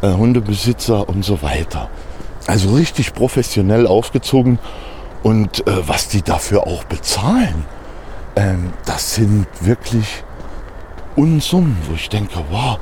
äh, 0.00 0.10
Hundebesitzer 0.10 1.06
und 1.06 1.22
so 1.22 1.42
weiter. 1.42 1.90
Also 2.46 2.74
richtig 2.74 3.14
professionell 3.14 3.86
aufgezogen 3.86 4.58
und 5.22 5.66
äh, 5.66 5.88
was 5.88 6.08
die 6.08 6.22
dafür 6.22 6.66
auch 6.66 6.84
bezahlen, 6.84 7.64
ähm, 8.36 8.72
das 8.84 9.14
sind 9.14 9.46
wirklich 9.60 10.22
Unsummen, 11.16 11.76
wo 11.88 11.94
ich 11.94 12.08
denke, 12.08 12.38
wow, 12.50 12.78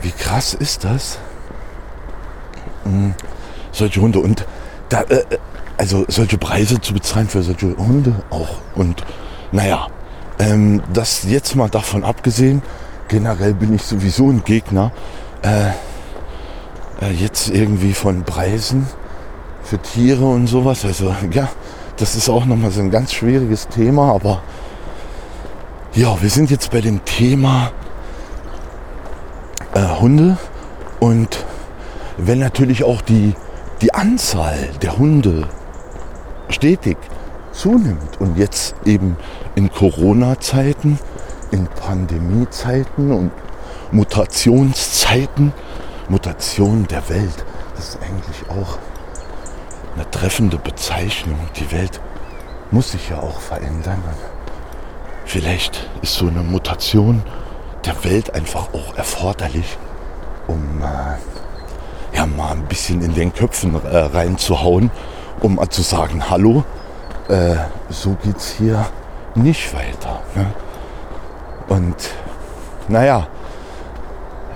wie 0.00 0.10
krass 0.10 0.54
ist 0.54 0.84
das? 0.84 1.18
mh, 2.84 3.14
solche 3.72 4.00
Hunde. 4.00 4.18
Und 4.18 4.46
da, 4.88 5.02
äh, 5.02 5.24
also 5.76 6.04
solche 6.08 6.38
Preise 6.38 6.80
zu 6.80 6.92
bezahlen 6.92 7.28
für 7.28 7.42
solche 7.42 7.76
Hunde 7.76 8.14
auch. 8.30 8.56
Und 8.74 9.04
naja, 9.52 9.88
ähm, 10.38 10.82
das 10.92 11.24
jetzt 11.24 11.54
mal 11.56 11.68
davon 11.68 12.04
abgesehen, 12.04 12.62
generell 13.08 13.54
bin 13.54 13.74
ich 13.74 13.82
sowieso 13.82 14.28
ein 14.28 14.44
Gegner. 14.44 14.92
Äh, 15.42 15.70
äh, 17.00 17.10
jetzt 17.10 17.48
irgendwie 17.48 17.92
von 17.92 18.24
Preisen 18.24 18.86
für 19.62 19.78
Tiere 19.78 20.24
und 20.24 20.46
sowas. 20.46 20.84
Also 20.84 21.14
ja, 21.32 21.48
das 21.96 22.16
ist 22.16 22.28
auch 22.28 22.44
nochmal 22.44 22.70
so 22.70 22.80
ein 22.80 22.90
ganz 22.90 23.12
schwieriges 23.12 23.68
Thema, 23.68 24.12
aber 24.12 24.42
ja, 25.94 26.20
wir 26.20 26.30
sind 26.30 26.50
jetzt 26.50 26.70
bei 26.70 26.80
dem 26.80 27.04
Thema 27.04 27.72
äh, 29.74 30.00
Hunde 30.00 30.36
und 30.98 31.44
wenn 32.16 32.38
natürlich 32.38 32.84
auch 32.84 33.00
die, 33.00 33.34
die 33.80 33.94
Anzahl 33.94 34.68
der 34.82 34.98
Hunde 34.98 35.48
stetig 36.48 36.96
zunimmt 37.52 38.20
und 38.20 38.36
jetzt 38.36 38.74
eben 38.84 39.16
in 39.54 39.70
Corona-Zeiten, 39.70 40.98
in 41.50 41.66
Pandemie-Zeiten 41.66 43.10
und 43.10 43.30
Mutationszeiten, 43.92 45.52
Mutation 46.10 46.88
der 46.88 47.08
Welt, 47.08 47.44
das 47.76 47.90
ist 47.90 47.98
eigentlich 48.02 48.50
auch 48.50 48.78
eine 49.94 50.10
treffende 50.10 50.58
Bezeichnung. 50.58 51.38
Die 51.54 51.70
Welt 51.70 52.00
muss 52.72 52.90
sich 52.90 53.10
ja 53.10 53.20
auch 53.20 53.40
verändern. 53.40 54.02
Vielleicht 55.24 55.88
ist 56.02 56.16
so 56.16 56.26
eine 56.26 56.40
Mutation 56.40 57.22
der 57.84 58.02
Welt 58.02 58.34
einfach 58.34 58.74
auch 58.74 58.96
erforderlich, 58.96 59.78
um 60.48 60.82
äh, 60.82 62.16
ja 62.16 62.26
mal 62.26 62.52
ein 62.52 62.66
bisschen 62.66 63.02
in 63.02 63.14
den 63.14 63.32
Köpfen 63.32 63.74
äh, 63.84 63.96
reinzuhauen, 63.96 64.90
um 65.40 65.60
äh, 65.60 65.68
zu 65.68 65.82
sagen, 65.82 66.28
hallo, 66.28 66.64
äh, 67.28 67.54
so 67.88 68.16
geht's 68.20 68.50
hier 68.58 68.84
nicht 69.36 69.72
weiter. 69.72 70.22
Ne? 70.34 70.46
Und 71.68 71.94
naja, 72.88 73.28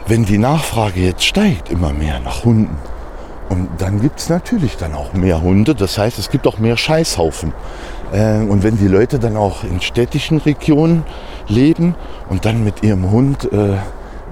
wenn 0.07 0.25
die 0.25 0.39
Nachfrage 0.39 1.01
jetzt 1.01 1.25
steigt 1.25 1.71
immer 1.71 1.93
mehr 1.93 2.21
nach 2.21 2.45
Hunden, 2.45 2.77
und 3.49 3.69
dann 3.79 4.01
gibt 4.01 4.21
es 4.21 4.29
natürlich 4.29 4.77
dann 4.77 4.95
auch 4.95 5.13
mehr 5.13 5.43
Hunde. 5.43 5.75
Das 5.75 5.99
heißt, 5.99 6.19
es 6.19 6.31
gibt 6.31 6.47
auch 6.47 6.59
mehr 6.59 6.77
Scheißhaufen. 6.77 7.53
Äh, 8.13 8.39
und 8.39 8.63
wenn 8.63 8.79
die 8.79 8.89
Leute 8.89 9.19
dann 9.19 9.37
auch 9.37 9.65
in 9.65 9.81
städtischen 9.81 10.39
Regionen 10.39 11.05
leben 11.47 11.95
und 12.29 12.47
dann 12.47 12.65
mit 12.65 12.83
ihrem 12.83 13.11
Hund 13.11 13.53
äh, 13.53 13.77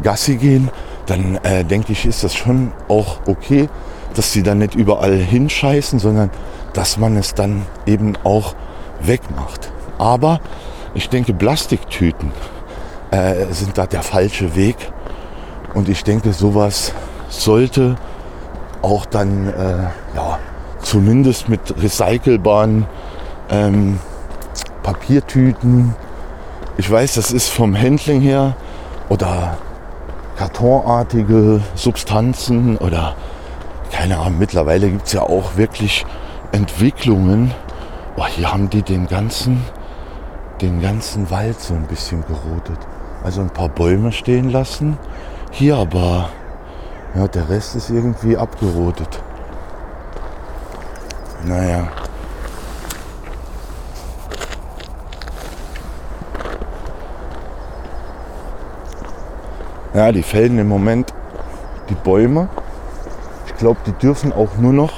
Gassi 0.02 0.36
gehen, 0.36 0.70
dann 1.06 1.36
äh, 1.42 1.64
denke 1.64 1.92
ich, 1.92 2.06
ist 2.06 2.24
das 2.24 2.34
schon 2.34 2.72
auch 2.88 3.20
okay, 3.26 3.68
dass 4.14 4.32
sie 4.32 4.42
dann 4.42 4.58
nicht 4.58 4.74
überall 4.74 5.16
hinscheißen, 5.16 5.98
sondern 5.98 6.30
dass 6.72 6.96
man 6.96 7.16
es 7.16 7.34
dann 7.34 7.62
eben 7.86 8.14
auch 8.24 8.54
wegmacht. 9.00 9.70
Aber 9.98 10.40
ich 10.94 11.08
denke, 11.08 11.32
Plastiktüten 11.32 12.32
sind 13.50 13.76
da 13.76 13.86
der 13.86 14.02
falsche 14.02 14.56
Weg. 14.56 14.76
Und 15.74 15.88
ich 15.88 16.04
denke, 16.04 16.32
sowas 16.32 16.92
sollte 17.28 17.96
auch 18.82 19.06
dann 19.06 19.48
äh, 19.48 20.16
ja, 20.16 20.38
zumindest 20.82 21.48
mit 21.48 21.74
recycelbaren 21.82 22.86
ähm, 23.50 23.98
Papiertüten. 24.82 25.94
Ich 26.76 26.90
weiß, 26.90 27.14
das 27.14 27.32
ist 27.32 27.48
vom 27.48 27.76
Handling 27.76 28.20
her 28.20 28.56
oder 29.08 29.56
kartonartige 30.36 31.60
Substanzen 31.74 32.76
oder 32.78 33.14
keine 33.92 34.18
Ahnung, 34.18 34.38
mittlerweile 34.38 34.88
gibt 34.88 35.06
es 35.06 35.12
ja 35.12 35.22
auch 35.22 35.56
wirklich 35.56 36.04
Entwicklungen. 36.50 37.52
Boah, 38.16 38.26
hier 38.26 38.52
haben 38.52 38.70
die 38.70 38.82
den 38.82 39.06
ganzen, 39.06 39.62
den 40.60 40.80
ganzen 40.80 41.30
Wald 41.30 41.60
so 41.60 41.74
ein 41.74 41.86
bisschen 41.86 42.24
gerodet. 42.26 42.78
Also 43.22 43.42
ein 43.42 43.50
paar 43.50 43.68
Bäume 43.68 44.10
stehen 44.10 44.50
lassen. 44.50 44.98
Hier 45.52 45.76
aber 45.76 46.30
ja, 47.14 47.28
der 47.28 47.48
Rest 47.50 47.76
ist 47.76 47.90
irgendwie 47.90 48.38
abgerotet. 48.38 49.22
Naja. 51.44 51.88
Ja, 59.92 60.10
die 60.10 60.22
fällen 60.22 60.58
im 60.58 60.68
Moment 60.68 61.12
die 61.90 61.94
Bäume. 61.96 62.48
Ich 63.46 63.54
glaube, 63.56 63.78
die 63.86 63.92
dürfen 63.92 64.32
auch 64.32 64.56
nur 64.56 64.72
noch 64.72 64.92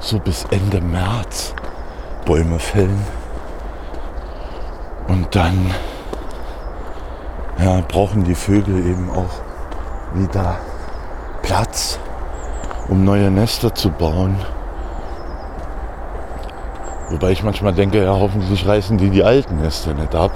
so 0.00 0.18
bis 0.18 0.44
Ende 0.50 0.82
März 0.82 1.54
Bäume 2.26 2.58
fällen. 2.58 3.02
Und 5.08 5.34
dann 5.34 5.74
ja, 7.58 7.82
brauchen 7.86 8.24
die 8.24 8.34
Vögel 8.34 8.86
eben 8.86 9.10
auch 9.10 10.14
wieder 10.14 10.56
Platz, 11.42 11.98
um 12.88 13.04
neue 13.04 13.30
Nester 13.30 13.74
zu 13.74 13.90
bauen. 13.90 14.36
Wobei 17.10 17.30
ich 17.30 17.42
manchmal 17.42 17.72
denke, 17.72 18.02
ja, 18.02 18.12
hoffentlich 18.12 18.66
reißen 18.66 18.98
die 18.98 19.10
die 19.10 19.24
alten 19.24 19.60
Nester 19.60 19.94
nicht 19.94 20.14
ab 20.14 20.32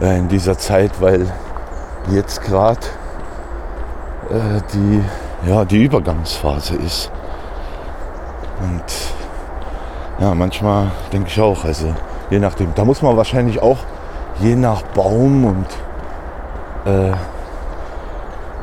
äh, 0.00 0.18
in 0.18 0.28
dieser 0.28 0.56
Zeit, 0.56 1.00
weil 1.00 1.30
jetzt 2.10 2.42
gerade 2.42 2.80
äh, 4.30 4.60
die, 4.72 5.02
ja, 5.48 5.64
die 5.64 5.84
Übergangsphase 5.84 6.76
ist. 6.76 7.12
Und 8.62 10.24
ja, 10.24 10.34
manchmal 10.34 10.90
denke 11.12 11.28
ich 11.28 11.40
auch, 11.40 11.64
also 11.64 11.94
je 12.30 12.38
nachdem, 12.38 12.74
da 12.74 12.84
muss 12.84 13.02
man 13.02 13.16
wahrscheinlich 13.16 13.60
auch 13.60 13.78
je 14.40 14.56
nach 14.56 14.82
Baum 14.82 15.44
und 15.44 15.66
äh, 16.84 17.12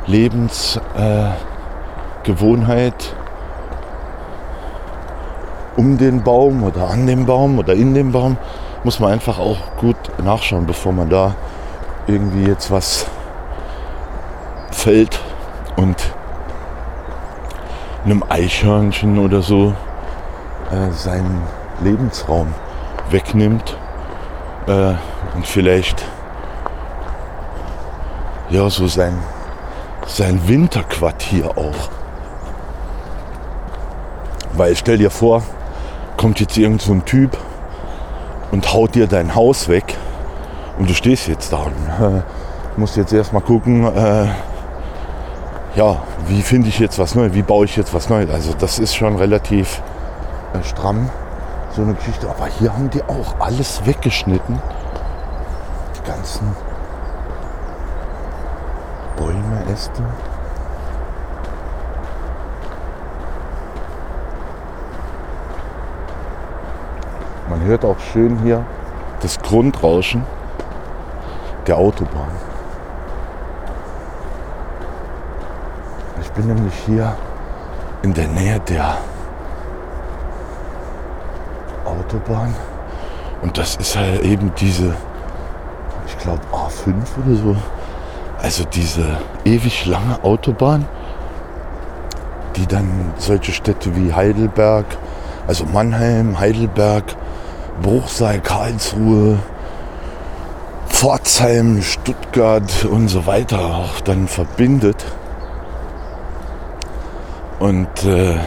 Lebensgewohnheit 0.07 2.93
äh, 2.93 2.97
um 5.77 5.97
den 5.97 6.23
Baum 6.23 6.63
oder 6.63 6.89
an 6.89 7.05
dem 7.05 7.25
Baum 7.25 7.59
oder 7.59 7.73
in 7.73 7.93
dem 7.93 8.11
Baum 8.11 8.37
muss 8.83 8.99
man 8.99 9.11
einfach 9.11 9.39
auch 9.39 9.57
gut 9.77 9.97
nachschauen, 10.23 10.65
bevor 10.65 10.93
man 10.93 11.09
da 11.09 11.35
irgendwie 12.07 12.45
jetzt 12.45 12.71
was 12.71 13.07
fällt 14.71 15.19
und 15.75 15.95
einem 18.05 18.23
Eichhörnchen 18.27 19.19
oder 19.19 19.41
so 19.41 19.73
äh, 20.71 20.91
seinen 20.91 21.41
Lebensraum 21.81 22.53
wegnimmt 23.09 23.77
äh, 24.67 24.93
und 25.35 25.45
vielleicht 25.45 26.05
ja 28.49 28.69
so 28.69 28.87
sein 28.87 29.17
sein 30.05 30.47
Winterquartier 30.47 31.57
auch. 31.57 31.89
Weil 34.53 34.75
stell 34.75 34.97
dir 34.97 35.11
vor, 35.11 35.43
kommt 36.15 36.39
jetzt 36.39 36.57
irgend 36.57 36.81
so 36.81 36.93
ein 36.93 37.05
Typ 37.05 37.37
und 38.51 38.73
haut 38.73 38.95
dir 38.95 39.07
dein 39.07 39.35
Haus 39.35 39.67
weg 39.67 39.95
und 40.79 40.89
du 40.89 40.93
stehst 40.93 41.27
jetzt 41.27 41.51
da 41.51 41.57
und 41.57 41.73
äh, 42.01 42.21
musst 42.77 42.97
jetzt 42.97 43.13
erstmal 43.13 43.41
gucken, 43.41 43.83
äh, 43.83 44.27
ja, 45.75 46.01
wie 46.27 46.41
finde 46.41 46.69
ich 46.69 46.79
jetzt 46.79 46.97
was 46.97 47.13
Neues, 47.13 47.33
wie 47.33 47.43
baue 47.43 47.65
ich 47.65 47.75
jetzt 47.75 47.93
was 47.93 48.09
Neues. 48.09 48.29
Also 48.31 48.53
das 48.57 48.79
ist 48.79 48.95
schon 48.95 49.15
relativ 49.17 49.81
äh, 50.53 50.63
stramm, 50.63 51.09
so 51.75 51.83
eine 51.83 51.93
Geschichte. 51.93 52.27
Aber 52.29 52.47
hier 52.47 52.73
haben 52.73 52.89
die 52.89 53.03
auch 53.03 53.39
alles 53.39 53.85
weggeschnitten. 53.85 54.59
Die 55.97 56.09
ganzen 56.09 56.55
Bäume, 59.17 59.63
Äste. 59.73 60.03
Man 67.49 67.61
hört 67.65 67.83
auch 67.83 67.99
schön 67.99 68.37
hier 68.43 68.63
das 69.21 69.39
Grundrauschen 69.39 70.23
der 71.65 71.77
Autobahn. 71.77 72.31
Ich 76.21 76.31
bin 76.31 76.47
nämlich 76.47 76.73
hier 76.85 77.15
in 78.03 78.13
der 78.13 78.27
Nähe 78.27 78.59
der 78.59 78.97
Autobahn 81.83 82.53
und 83.41 83.57
das 83.57 83.75
ist 83.77 83.95
halt 83.95 84.21
eben 84.21 84.53
diese, 84.55 84.95
ich 86.05 86.17
glaube 86.19 86.41
A5 86.51 86.93
oder 87.25 87.35
so. 87.35 87.55
Also 88.47 88.63
diese 88.63 89.03
ewig 89.43 89.85
lange 89.87 90.23
Autobahn, 90.23 90.85
die 92.55 92.65
dann 92.65 93.13
solche 93.17 93.51
Städte 93.51 93.93
wie 93.97 94.13
Heidelberg, 94.13 94.85
also 95.47 95.65
Mannheim, 95.65 96.39
Heidelberg, 96.39 97.03
Bruchsal, 97.81 98.39
Karlsruhe, 98.39 99.37
Pforzheim, 100.87 101.81
Stuttgart 101.81 102.85
und 102.85 103.09
so 103.09 103.25
weiter 103.25 103.59
auch 103.59 103.99
dann 103.99 104.29
verbindet. 104.29 105.03
Und 107.59 108.05
äh, 108.05 108.37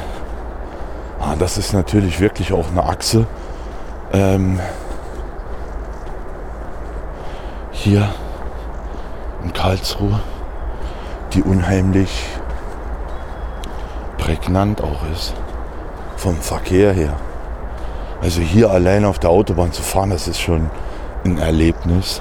ah, 1.20 1.34
das 1.38 1.58
ist 1.58 1.74
natürlich 1.74 2.20
wirklich 2.20 2.54
auch 2.54 2.70
eine 2.70 2.84
Achse. 2.84 3.26
Ähm, 4.14 4.60
hier 7.70 8.08
in 9.44 9.52
Karlsruhe, 9.52 10.20
die 11.32 11.42
unheimlich 11.42 12.26
prägnant 14.18 14.82
auch 14.82 15.02
ist. 15.12 15.34
Vom 16.16 16.36
Verkehr 16.36 16.92
her. 16.92 17.14
Also 18.22 18.42
hier 18.42 18.70
allein 18.70 19.04
auf 19.04 19.18
der 19.18 19.30
Autobahn 19.30 19.72
zu 19.72 19.82
fahren, 19.82 20.10
das 20.10 20.28
ist 20.28 20.40
schon 20.40 20.70
ein 21.24 21.38
Erlebnis. 21.38 22.20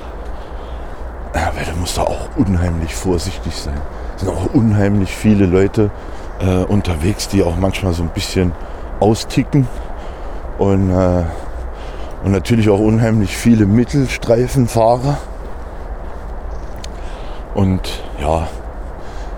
Aber 1.34 1.64
da 1.66 1.76
muss 1.78 1.96
da 1.96 2.04
auch 2.04 2.30
unheimlich 2.38 2.96
vorsichtig 2.96 3.54
sein. 3.56 3.80
Es 4.16 4.22
sind 4.22 4.30
auch 4.30 4.54
unheimlich 4.54 5.12
viele 5.12 5.46
Leute 5.46 5.92
äh, 6.40 6.64
unterwegs, 6.64 7.28
die 7.28 7.44
auch 7.44 7.58
manchmal 7.58 7.94
so 7.94 8.04
ein 8.04 8.10
bisschen 8.10 8.54
austicken. 9.00 9.68
Und, 10.58 10.90
äh, 10.90 11.24
und 12.24 12.32
natürlich 12.32 12.70
auch 12.70 12.80
unheimlich 12.80 13.36
viele 13.36 13.66
Mittelstreifenfahrer. 13.66 15.18
Und 17.54 18.02
ja, 18.22 18.48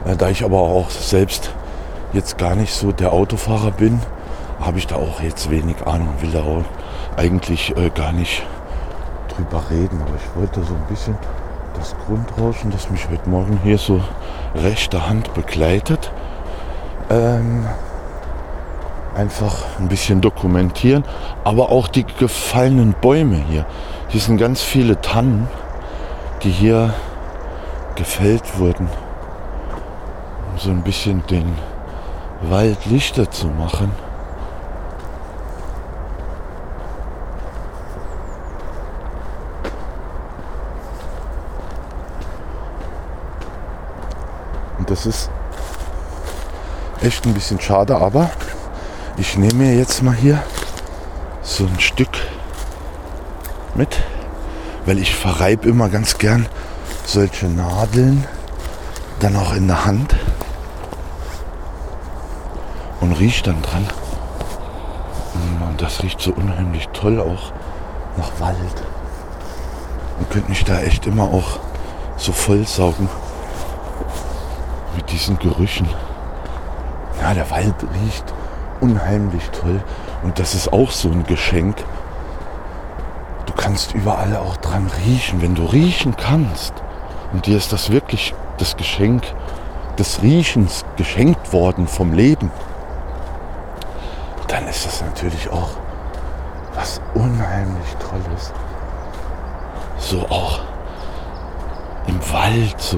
äh, 0.05 0.15
da 0.15 0.29
ich 0.29 0.43
aber 0.43 0.59
auch 0.59 0.89
selbst 0.89 1.51
jetzt 2.13 2.37
gar 2.37 2.55
nicht 2.55 2.73
so 2.73 2.91
der 2.91 3.13
Autofahrer 3.13 3.71
bin, 3.71 4.01
habe 4.59 4.77
ich 4.77 4.87
da 4.87 4.95
auch 4.95 5.21
jetzt 5.21 5.49
wenig 5.49 5.85
Ahnung, 5.85 6.09
will 6.19 6.31
da 6.31 6.41
auch 6.41 6.63
eigentlich 7.17 7.75
äh, 7.77 7.89
gar 7.89 8.11
nicht 8.11 8.43
drüber 9.29 9.63
reden. 9.69 10.01
Aber 10.01 10.15
ich 10.15 10.35
wollte 10.39 10.63
so 10.63 10.73
ein 10.73 10.85
bisschen 10.87 11.15
das 11.77 11.95
Grundrauschen, 12.05 12.71
das 12.71 12.89
mich 12.89 13.07
heute 13.09 13.29
Morgen 13.29 13.59
hier 13.63 13.77
so 13.77 14.01
rechter 14.55 15.07
Hand 15.07 15.33
begleitet, 15.33 16.11
ähm, 17.09 17.65
einfach 19.15 19.63
ein 19.79 19.87
bisschen 19.87 20.21
dokumentieren. 20.21 21.03
Aber 21.43 21.71
auch 21.71 21.87
die 21.87 22.05
gefallenen 22.05 22.93
Bäume 23.01 23.37
hier. 23.49 23.65
Hier 24.09 24.21
sind 24.21 24.37
ganz 24.37 24.61
viele 24.61 24.99
Tannen, 25.01 25.47
die 26.43 26.51
hier 26.51 26.93
gefällt 28.01 28.57
wurden, 28.57 28.89
um 30.51 30.57
so 30.57 30.71
ein 30.71 30.81
bisschen 30.81 31.23
den 31.27 31.55
Wald 32.41 32.87
lichter 32.87 33.29
zu 33.29 33.45
machen. 33.45 33.91
Und 44.79 44.89
das 44.89 45.05
ist 45.05 45.29
echt 47.03 47.23
ein 47.27 47.35
bisschen 47.35 47.61
schade, 47.61 47.95
aber 47.95 48.31
ich 49.17 49.37
nehme 49.37 49.65
mir 49.65 49.75
jetzt 49.75 50.01
mal 50.01 50.15
hier 50.15 50.41
so 51.43 51.67
ein 51.67 51.79
Stück 51.79 52.17
mit, 53.75 54.01
weil 54.87 54.97
ich 54.97 55.13
verreibe 55.13 55.69
immer 55.69 55.89
ganz 55.89 56.17
gern 56.17 56.47
solche 57.05 57.47
Nadeln 57.47 58.25
dann 59.19 59.35
auch 59.35 59.53
in 59.53 59.67
der 59.67 59.85
Hand 59.85 60.15
und 63.01 63.13
riecht 63.13 63.47
dann 63.47 63.61
dran. 63.61 63.85
Und 65.67 65.81
das 65.81 66.03
riecht 66.03 66.21
so 66.21 66.31
unheimlich 66.31 66.87
toll 66.89 67.19
auch 67.19 67.51
nach 68.17 68.31
Wald. 68.39 68.83
Und 70.19 70.29
könnte 70.29 70.49
mich 70.49 70.63
da 70.63 70.79
echt 70.81 71.07
immer 71.07 71.23
auch 71.23 71.59
so 72.17 72.31
vollsaugen 72.31 73.09
mit 74.95 75.11
diesen 75.11 75.39
Gerüchen. 75.39 75.87
Ja, 77.21 77.33
der 77.33 77.49
Wald 77.49 77.75
riecht 78.03 78.33
unheimlich 78.79 79.49
toll. 79.51 79.81
Und 80.23 80.39
das 80.39 80.53
ist 80.53 80.71
auch 80.73 80.91
so 80.91 81.09
ein 81.09 81.23
Geschenk. 81.23 81.77
Du 83.45 83.53
kannst 83.53 83.93
überall 83.93 84.35
auch 84.35 84.57
dran 84.57 84.89
riechen. 85.05 85.41
Wenn 85.41 85.55
du 85.55 85.65
riechen 85.65 86.15
kannst, 86.15 86.73
und 87.33 87.45
dir 87.45 87.57
ist 87.57 87.71
das 87.73 87.91
wirklich 87.91 88.33
das 88.57 88.77
Geschenk 88.77 89.23
des 89.97 90.21
Riechens 90.21 90.85
geschenkt 90.97 91.53
worden 91.53 91.87
vom 91.87 92.13
Leben, 92.13 92.51
dann 94.47 94.67
ist 94.67 94.85
das 94.85 95.01
natürlich 95.01 95.49
auch 95.49 95.69
was 96.75 97.01
unheimlich 97.13 97.95
Tolles. 97.99 98.53
So 99.97 100.21
auch 100.29 100.61
im 102.07 102.19
Wald 102.31 102.75
so 102.79 102.97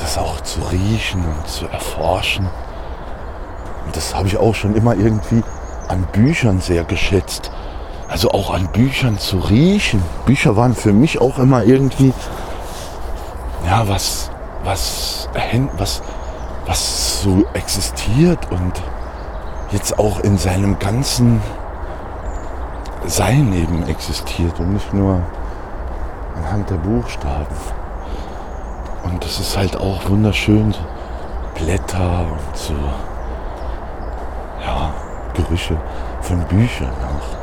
das 0.00 0.18
auch 0.18 0.40
zu 0.40 0.60
riechen 0.62 1.24
und 1.24 1.48
zu 1.48 1.66
erforschen. 1.66 2.48
Und 3.86 3.96
das 3.96 4.14
habe 4.14 4.28
ich 4.28 4.36
auch 4.36 4.54
schon 4.54 4.74
immer 4.74 4.94
irgendwie 4.94 5.42
an 5.88 6.06
Büchern 6.12 6.60
sehr 6.60 6.84
geschätzt. 6.84 7.50
Also 8.08 8.30
auch 8.30 8.52
an 8.52 8.68
Büchern 8.72 9.18
zu 9.18 9.38
riechen. 9.38 10.02
Bücher 10.26 10.56
waren 10.56 10.74
für 10.74 10.92
mich 10.92 11.20
auch 11.20 11.38
immer 11.38 11.64
irgendwie, 11.64 12.12
ja, 13.66 13.88
was, 13.88 14.30
was, 14.64 15.28
was, 15.76 16.02
was 16.66 17.22
so 17.22 17.44
existiert 17.54 18.50
und 18.50 18.72
jetzt 19.70 19.98
auch 19.98 20.20
in 20.20 20.38
seinem 20.38 20.78
ganzen 20.78 21.40
Sein 23.06 23.52
eben 23.52 23.86
existiert 23.86 24.58
und 24.60 24.74
nicht 24.74 24.94
nur 24.94 25.20
anhand 26.36 26.70
der 26.70 26.76
Buchstaben. 26.76 27.56
Und 29.04 29.24
das 29.24 29.38
ist 29.40 29.56
halt 29.56 29.76
auch 29.76 30.08
wunderschön. 30.08 30.74
Blätter 31.54 32.26
und 32.32 32.56
so. 32.56 32.74
Ja, 34.64 34.92
Gerüche 35.34 35.76
von 36.22 36.40
Büchern 36.44 36.90
auch. 36.90 37.38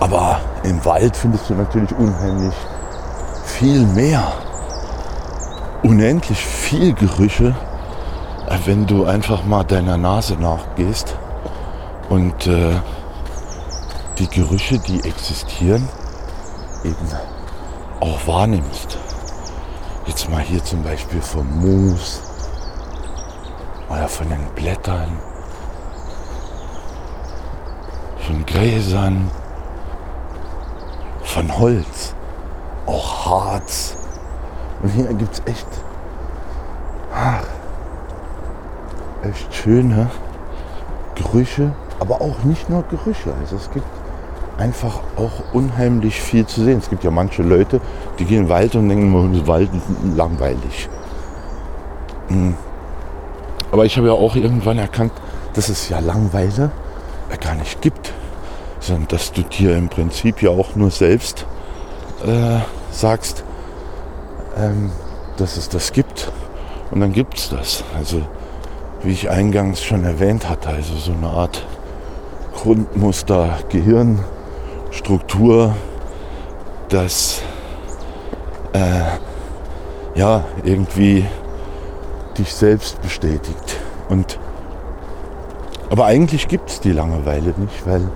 Aber 0.00 0.40
im 0.62 0.84
Wald 0.84 1.16
findest 1.16 1.50
du 1.50 1.54
natürlich 1.54 1.92
unheimlich 1.96 2.54
viel 3.58 3.84
mehr. 3.86 4.22
Unendlich 5.82 6.38
viel 6.38 6.94
Gerüche, 6.94 7.56
äh, 8.48 8.58
wenn 8.66 8.86
du 8.86 9.04
einfach 9.04 9.44
mal 9.44 9.64
deiner 9.64 9.96
Nase 9.96 10.34
nachgehst 10.34 11.16
und 12.08 12.46
äh, 12.46 12.76
die 14.18 14.28
Gerüche, 14.28 14.78
die 14.78 15.02
existieren, 15.02 15.88
eben 16.84 17.08
auch 17.98 18.26
wahrnimmst. 18.28 18.96
Jetzt 20.06 20.30
mal 20.30 20.40
hier 20.40 20.62
zum 20.62 20.84
Beispiel 20.84 21.20
vom 21.20 21.48
Moos 21.58 22.22
oder 23.88 24.08
von 24.08 24.28
den 24.28 24.46
Blättern, 24.54 25.18
von 28.24 28.46
Gräsern, 28.46 29.28
von 31.24 31.58
Holz, 31.58 32.14
auch 32.88 33.26
Harz. 33.26 33.96
Und 34.82 34.90
hier 34.90 35.12
gibt 35.14 35.34
es 35.34 35.42
echt, 35.44 35.66
ach, 37.14 37.44
echt 39.22 39.54
schöne 39.54 40.10
Gerüche, 41.14 41.72
aber 42.00 42.20
auch 42.20 42.44
nicht 42.44 42.70
nur 42.70 42.84
Gerüche. 42.84 43.32
Also 43.40 43.56
es 43.56 43.70
gibt 43.70 43.86
einfach 44.56 45.00
auch 45.16 45.52
unheimlich 45.52 46.20
viel 46.20 46.46
zu 46.46 46.64
sehen. 46.64 46.78
Es 46.78 46.88
gibt 46.88 47.04
ja 47.04 47.10
manche 47.10 47.42
Leute, 47.42 47.80
die 48.18 48.24
gehen 48.24 48.44
in 48.44 48.48
Wald 48.48 48.74
und 48.74 48.88
denken, 48.88 49.46
Wald 49.46 49.70
ist 49.72 50.16
langweilig. 50.16 50.88
Hm. 52.28 52.54
Aber 53.70 53.84
ich 53.84 53.96
habe 53.96 54.06
ja 54.06 54.14
auch 54.14 54.34
irgendwann 54.34 54.78
erkannt, 54.78 55.12
dass 55.54 55.68
es 55.68 55.88
ja 55.88 55.98
Langweile 55.98 56.70
gar 57.40 57.54
nicht 57.54 57.82
gibt, 57.82 58.12
sondern 58.80 59.08
dass 59.08 59.32
du 59.32 59.42
dir 59.42 59.76
im 59.76 59.88
Prinzip 59.88 60.40
ja 60.42 60.50
auch 60.50 60.74
nur 60.74 60.90
selbst 60.90 61.46
äh, 62.26 62.60
sagst, 62.98 63.44
ähm, 64.56 64.90
dass 65.36 65.56
es 65.56 65.68
das 65.68 65.92
gibt. 65.92 66.30
Und 66.90 67.00
dann 67.00 67.12
gibt 67.12 67.38
es 67.38 67.50
das. 67.50 67.84
Also 67.96 68.22
wie 69.02 69.12
ich 69.12 69.30
eingangs 69.30 69.82
schon 69.82 70.04
erwähnt 70.04 70.48
hatte, 70.48 70.70
also 70.70 70.96
so 70.96 71.12
eine 71.12 71.28
Art 71.28 71.64
Grundmuster, 72.54 73.58
Gehirn, 73.68 74.24
Struktur, 74.90 75.76
das 76.88 77.42
äh, 78.72 80.18
ja 80.18 80.44
irgendwie 80.64 81.24
dich 82.36 82.52
selbst 82.52 83.00
bestätigt. 83.02 83.78
Und 84.08 84.38
aber 85.90 86.06
eigentlich 86.06 86.48
gibt 86.48 86.70
es 86.70 86.80
die 86.80 86.92
Langeweile 86.92 87.54
nicht, 87.56 87.86
weil 87.86 88.10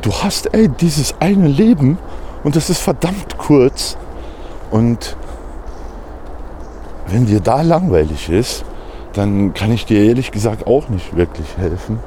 du 0.00 0.12
hast 0.12 0.52
ey, 0.54 0.68
dieses 0.68 1.14
eine 1.20 1.46
Leben 1.46 1.98
und 2.44 2.56
das 2.56 2.70
ist 2.70 2.80
verdammt 2.80 3.38
kurz. 3.38 3.96
Und 4.70 5.16
wenn 7.06 7.26
dir 7.26 7.40
da 7.40 7.62
langweilig 7.62 8.28
ist, 8.28 8.64
dann 9.14 9.54
kann 9.54 9.72
ich 9.72 9.86
dir 9.86 10.04
ehrlich 10.04 10.30
gesagt 10.30 10.66
auch 10.66 10.88
nicht 10.88 11.16
wirklich 11.16 11.56
helfen. 11.56 11.98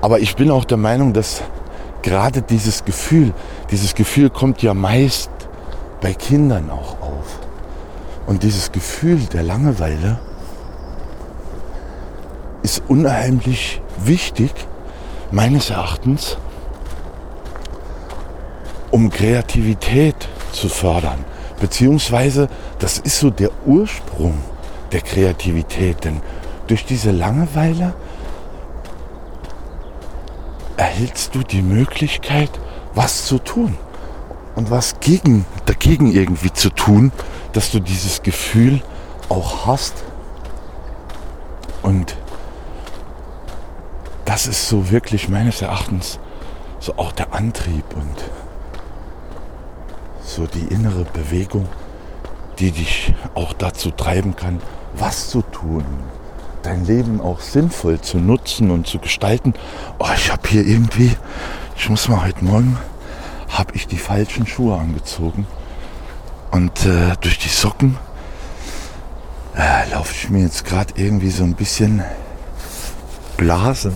Aber 0.00 0.20
ich 0.20 0.36
bin 0.36 0.50
auch 0.50 0.64
der 0.64 0.76
Meinung, 0.76 1.12
dass 1.12 1.42
gerade 2.02 2.42
dieses 2.42 2.84
Gefühl, 2.84 3.34
dieses 3.70 3.94
Gefühl 3.94 4.30
kommt 4.30 4.62
ja 4.62 4.74
meist 4.74 5.30
bei 6.00 6.14
Kindern 6.14 6.70
auch 6.70 7.00
auf. 7.00 7.40
Und 8.26 8.42
dieses 8.42 8.70
Gefühl 8.70 9.18
der 9.32 9.42
Langeweile, 9.42 10.18
ist 12.62 12.82
unheimlich 12.88 13.80
wichtig, 14.04 14.52
meines 15.30 15.70
Erachtens, 15.70 16.38
um 18.98 19.10
Kreativität 19.10 20.28
zu 20.50 20.68
fördern. 20.68 21.24
Beziehungsweise, 21.60 22.48
das 22.80 22.98
ist 22.98 23.20
so 23.20 23.30
der 23.30 23.50
Ursprung 23.64 24.34
der 24.90 25.02
Kreativität. 25.02 26.02
Denn 26.02 26.20
durch 26.66 26.84
diese 26.84 27.12
Langeweile 27.12 27.94
erhältst 30.76 31.36
du 31.36 31.44
die 31.44 31.62
Möglichkeit, 31.62 32.50
was 32.92 33.26
zu 33.26 33.38
tun 33.38 33.76
und 34.56 34.68
was 34.72 34.98
gegen, 34.98 35.46
dagegen 35.64 36.10
irgendwie 36.10 36.52
zu 36.52 36.68
tun, 36.68 37.12
dass 37.52 37.70
du 37.70 37.78
dieses 37.78 38.24
Gefühl 38.24 38.82
auch 39.28 39.64
hast. 39.64 39.94
Und 41.82 42.16
das 44.24 44.48
ist 44.48 44.68
so 44.68 44.90
wirklich 44.90 45.28
meines 45.28 45.62
Erachtens 45.62 46.18
so 46.80 46.94
auch 46.96 47.12
der 47.12 47.32
Antrieb 47.32 47.84
und 47.94 48.16
so 50.28 50.46
die 50.46 50.72
innere 50.72 51.04
Bewegung, 51.04 51.66
die 52.58 52.70
dich 52.70 53.14
auch 53.34 53.52
dazu 53.52 53.90
treiben 53.90 54.36
kann, 54.36 54.60
was 54.94 55.30
zu 55.30 55.42
tun, 55.42 55.84
dein 56.62 56.84
Leben 56.84 57.20
auch 57.20 57.40
sinnvoll 57.40 58.00
zu 58.00 58.18
nutzen 58.18 58.70
und 58.70 58.86
zu 58.86 58.98
gestalten. 58.98 59.54
Oh, 59.98 60.08
ich 60.14 60.30
habe 60.30 60.46
hier 60.48 60.66
irgendwie, 60.66 61.16
ich 61.76 61.88
muss 61.88 62.08
mal 62.08 62.24
heute 62.24 62.44
Morgen, 62.44 62.78
habe 63.48 63.74
ich 63.74 63.86
die 63.86 63.96
falschen 63.96 64.46
Schuhe 64.46 64.76
angezogen 64.76 65.46
und 66.50 66.84
äh, 66.84 67.14
durch 67.20 67.38
die 67.38 67.48
Socken 67.48 67.96
äh, 69.56 69.90
laufe 69.90 70.12
ich 70.12 70.28
mir 70.28 70.42
jetzt 70.42 70.64
gerade 70.64 70.92
irgendwie 70.96 71.30
so 71.30 71.44
ein 71.44 71.54
bisschen 71.54 72.02
Blasen. 73.36 73.94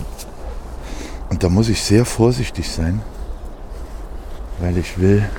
Und 1.29 1.43
da 1.43 1.49
muss 1.49 1.69
ich 1.69 1.81
sehr 1.81 2.05
vorsichtig 2.05 2.69
sein, 2.69 3.01
weil 4.59 4.77
ich 4.77 4.99
will 4.99 5.29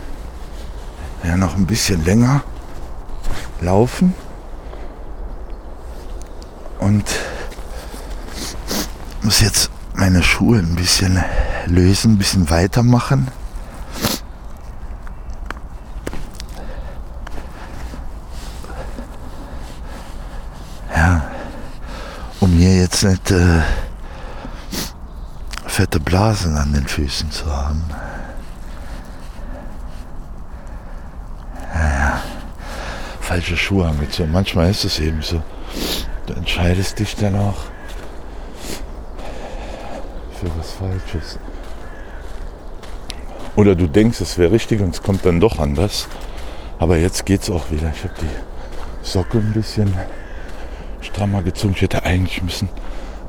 ja 1.25 1.37
noch 1.37 1.57
ein 1.57 1.67
bisschen 1.67 2.05
länger 2.05 2.43
laufen 3.61 4.15
und 6.79 7.05
muss 9.23 9.41
jetzt 9.41 9.71
meine 9.95 10.23
Schuhe 10.23 10.59
ein 10.59 10.75
bisschen 10.75 11.23
lösen, 11.67 12.13
ein 12.13 12.19
bisschen 12.19 12.51
weitermachen. 12.51 13.29
Ja, 20.95 21.23
um 22.41 22.55
mir 22.55 22.77
jetzt 22.77 23.03
nicht 23.03 23.31
äh, 23.31 23.63
fette 25.67 25.99
Blasen 26.01 26.57
an 26.57 26.73
den 26.73 26.87
Füßen 26.87 27.31
zu 27.31 27.47
haben. 27.47 27.83
Ja, 31.75 31.89
ja. 31.89 32.23
Falsche 33.35 33.57
Schuhe 33.57 33.85
angezogen. 33.85 34.31
Manchmal 34.31 34.71
ist 34.71 34.85
es 34.85 35.01
eben 35.01 35.21
so. 35.21 35.43
Du 36.27 36.35
entscheidest 36.35 37.01
dich 37.01 37.17
dann 37.17 37.35
auch 37.35 37.57
für 40.39 40.47
was 40.57 40.71
Falsches. 40.71 41.41
Oder 43.57 43.75
du 43.75 43.89
denkst, 43.89 44.21
es 44.21 44.39
wäre 44.39 44.53
richtig 44.53 44.81
und 44.83 44.95
es 44.95 45.03
kommt 45.03 45.27
dann 45.27 45.41
doch 45.41 45.59
anders. 45.59 46.07
Aber 46.79 46.97
jetzt 46.97 47.27
geht 47.27 47.43
es 47.43 47.51
auch 47.51 47.73
wieder. 47.73 47.93
Ich 47.93 48.05
habe 48.05 48.15
die 48.21 49.05
Socke 49.05 49.39
ein 49.39 49.53
bisschen 49.53 49.93
strammer 51.01 51.43
gezogen. 51.43 51.75
Ich 51.75 51.83
hätte 51.83 52.05
eigentlich 52.05 52.41
müssen 52.41 52.69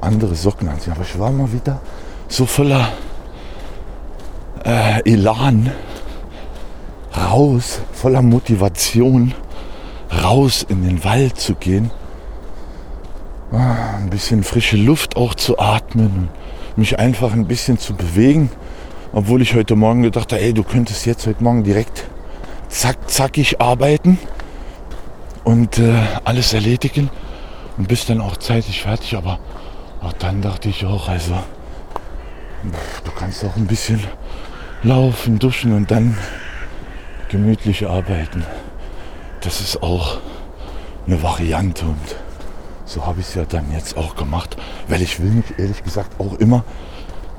andere 0.01 0.35
Socken 0.35 0.69
anziehen. 0.69 0.93
Aber 0.93 1.01
ich 1.01 1.17
war 1.17 1.31
mal 1.31 1.51
wieder 1.51 1.81
so 2.27 2.45
voller 2.45 2.89
äh, 4.63 5.01
Elan 5.11 5.71
raus, 7.17 7.79
voller 7.91 8.21
Motivation 8.21 9.33
raus 10.25 10.65
in 10.67 10.83
den 10.83 11.03
Wald 11.03 11.39
zu 11.39 11.55
gehen 11.55 11.91
Ah, 13.51 13.97
ein 13.97 14.09
bisschen 14.09 14.43
frische 14.43 14.75
Luft 14.75 15.15
auch 15.15 15.35
zu 15.35 15.59
atmen, 15.59 16.29
mich 16.75 16.97
einfach 16.99 17.31
ein 17.31 17.45
bisschen 17.45 17.77
zu 17.77 17.93
bewegen. 17.93 18.49
Obwohl 19.13 19.41
ich 19.41 19.53
heute 19.53 19.75
Morgen 19.75 20.01
gedacht 20.01 20.33
habe, 20.33 20.41
ey, 20.41 20.51
du 20.51 20.63
könntest 20.63 21.05
jetzt 21.05 21.25
heute 21.25 21.43
Morgen 21.43 21.63
direkt 21.63 22.05
zack, 22.67 23.09
zackig 23.09 23.61
arbeiten 23.61 24.17
und 25.43 25.77
äh, 25.77 25.93
alles 26.25 26.53
erledigen 26.53 27.09
und 27.77 27.87
bist 27.87 28.09
dann 28.09 28.19
auch 28.19 28.35
zeitig 28.37 28.81
fertig. 28.81 29.15
Aber 29.15 29.39
auch 30.01 30.13
dann 30.13 30.41
dachte 30.41 30.67
ich 30.67 30.85
auch, 30.85 31.07
also 31.07 31.35
du 33.05 33.11
kannst 33.17 33.45
auch 33.45 33.55
ein 33.55 33.67
bisschen 33.67 34.03
laufen, 34.83 35.39
duschen 35.39 35.71
und 35.71 35.91
dann 35.91 36.17
gemütlich 37.29 37.87
arbeiten. 37.87 38.43
Das 39.45 39.61
ist 39.61 39.83
auch 39.83 40.17
eine 41.05 41.21
Variante 41.21 41.85
und 41.85 42.15
so 42.85 43.05
habe 43.05 43.21
ich 43.21 43.27
es 43.27 43.35
ja 43.35 43.45
dann 43.45 43.71
jetzt 43.71 43.95
auch 43.95 44.15
gemacht, 44.15 44.57
weil 44.87 45.03
ich 45.03 45.19
will 45.19 45.29
mich 45.29 45.45
ehrlich 45.59 45.83
gesagt 45.83 46.19
auch 46.19 46.33
immer 46.39 46.63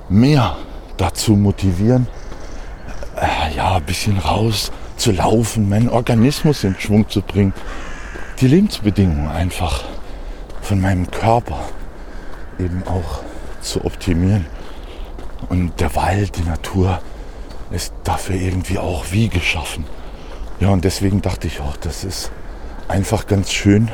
mehr 0.09 0.57
dazu 0.99 1.33
motivieren, 1.33 2.07
äh, 3.17 3.57
ja, 3.57 3.75
ein 3.75 3.83
bisschen 3.83 4.19
raus 4.19 4.71
zu 4.97 5.11
laufen, 5.11 5.69
meinen 5.69 5.89
Organismus 5.89 6.63
in 6.63 6.77
Schwung 6.79 7.09
zu 7.09 7.23
bringen, 7.23 7.53
die 8.41 8.47
Lebensbedingungen 8.47 9.29
einfach 9.29 9.83
von 10.63 10.81
meinem 10.81 11.11
Körper 11.11 11.59
eben 12.61 12.85
auch 12.87 13.21
zu 13.63 13.85
optimieren. 13.85 14.47
Und 15.49 15.81
der 15.81 15.97
Wald, 15.97 16.39
die 16.39 16.45
Natur 16.45 17.01
ist 17.73 17.93
dafür 18.05 18.37
irgendwie 18.37 18.79
auch 18.79 19.07
wie 19.11 19.29
geschaffen. 19.29 19.85
Ja, 20.59 20.69
und 20.71 20.85
deswegen 20.85 21.21
dachte 21.21 21.47
ich 21.47 21.61
auch, 21.61 21.77
das 21.77 22.03
ist 22.03 22.31
einfach 22.89 23.27
ganz 23.27 23.53
schön, 23.53 23.91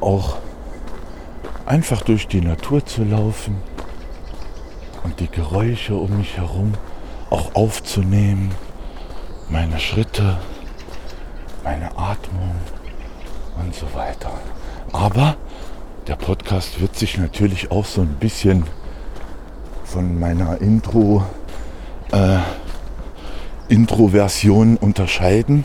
auch 0.00 0.36
einfach 1.64 2.02
durch 2.02 2.28
die 2.28 2.42
Natur 2.42 2.84
zu 2.84 3.02
laufen 3.04 3.56
und 5.04 5.20
die 5.20 5.28
Geräusche 5.30 5.94
um 5.94 6.18
mich 6.18 6.36
herum 6.36 6.74
auch 7.30 7.54
aufzunehmen, 7.54 8.50
meine 9.48 9.78
Schritte, 9.78 10.38
meine 11.64 11.96
Atmung 11.96 12.56
und 13.58 13.74
so 13.74 13.86
weiter. 13.94 14.32
Aber 14.92 15.36
der 16.08 16.16
Podcast 16.16 16.80
wird 16.80 16.94
sich 16.96 17.16
natürlich 17.16 17.70
auch 17.70 17.86
so 17.86 18.02
ein 18.02 18.16
bisschen 18.16 18.64
von 19.84 20.18
meiner 20.18 20.60
Intro 20.60 21.24
äh, 22.12 22.38
Intro-Version 23.72 24.76
unterscheiden, 24.76 25.64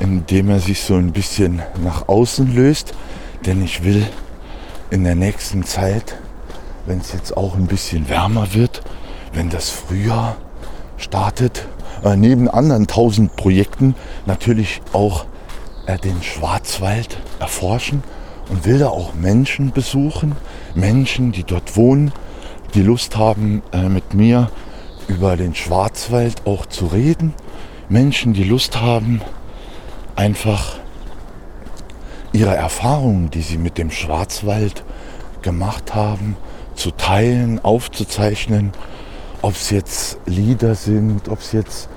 indem 0.00 0.50
er 0.50 0.58
sich 0.58 0.80
so 0.80 0.96
ein 0.96 1.12
bisschen 1.12 1.62
nach 1.82 2.08
außen 2.08 2.52
löst. 2.52 2.92
Denn 3.46 3.62
ich 3.62 3.84
will 3.84 4.04
in 4.90 5.04
der 5.04 5.14
nächsten 5.14 5.62
Zeit, 5.62 6.16
wenn 6.86 6.98
es 6.98 7.12
jetzt 7.12 7.36
auch 7.36 7.54
ein 7.54 7.68
bisschen 7.68 8.08
wärmer 8.08 8.52
wird, 8.52 8.82
wenn 9.32 9.48
das 9.48 9.70
Frühjahr 9.70 10.36
startet, 10.96 11.68
äh, 12.04 12.16
neben 12.16 12.48
anderen 12.48 12.88
tausend 12.88 13.36
Projekten 13.36 13.94
natürlich 14.26 14.80
auch 14.92 15.26
äh, 15.86 15.98
den 15.98 16.20
Schwarzwald 16.24 17.16
erforschen 17.38 18.02
und 18.48 18.64
will 18.64 18.80
da 18.80 18.88
auch 18.88 19.14
Menschen 19.14 19.70
besuchen, 19.70 20.34
Menschen, 20.74 21.30
die 21.30 21.44
dort 21.44 21.76
wohnen, 21.76 22.10
die 22.74 22.82
Lust 22.82 23.16
haben, 23.16 23.62
äh, 23.72 23.88
mit 23.88 24.14
mir 24.14 24.50
über 25.08 25.36
den 25.36 25.54
Schwarzwald 25.54 26.46
auch 26.46 26.66
zu 26.66 26.86
reden, 26.86 27.34
Menschen, 27.88 28.32
die 28.32 28.44
Lust 28.44 28.80
haben, 28.80 29.20
einfach 30.16 30.78
ihre 32.32 32.54
Erfahrungen, 32.54 33.30
die 33.30 33.42
sie 33.42 33.58
mit 33.58 33.78
dem 33.78 33.90
Schwarzwald 33.90 34.84
gemacht 35.42 35.94
haben, 35.94 36.36
zu 36.74 36.90
teilen, 36.90 37.64
aufzuzeichnen, 37.64 38.72
ob 39.42 39.54
es 39.54 39.70
jetzt 39.70 40.18
Lieder 40.26 40.74
sind, 40.74 41.28
ob 41.28 41.40
es 41.40 41.52
jetzt 41.52 41.88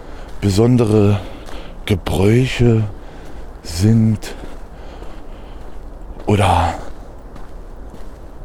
besondere 0.42 1.20
Gebräuche 1.86 2.84
sind 3.64 4.36
oder 6.26 6.76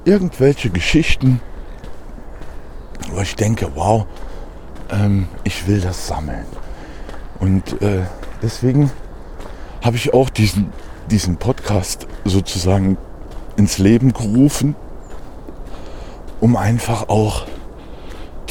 irgendwelche 0.05 0.71
Geschichten, 0.71 1.41
wo 3.11 3.21
ich 3.21 3.37
denke, 3.37 3.71
wow, 3.75 4.07
ähm, 4.91 5.29
ich 5.45 5.67
will 5.67 5.81
das 5.81 6.07
sammeln. 6.07 6.47
Und 7.41 7.81
äh, 7.83 8.03
deswegen 8.43 8.91
habe 9.83 9.97
ich 9.97 10.15
auch 10.15 10.31
diesen 10.31 10.73
diesen 11.11 11.37
Podcast 11.37 12.07
sozusagen 12.25 12.97
ins 13.57 13.79
Leben 13.79 14.13
gerufen, 14.13 14.75
um 16.41 16.57
einfach 16.57 17.09
auch 17.09 17.47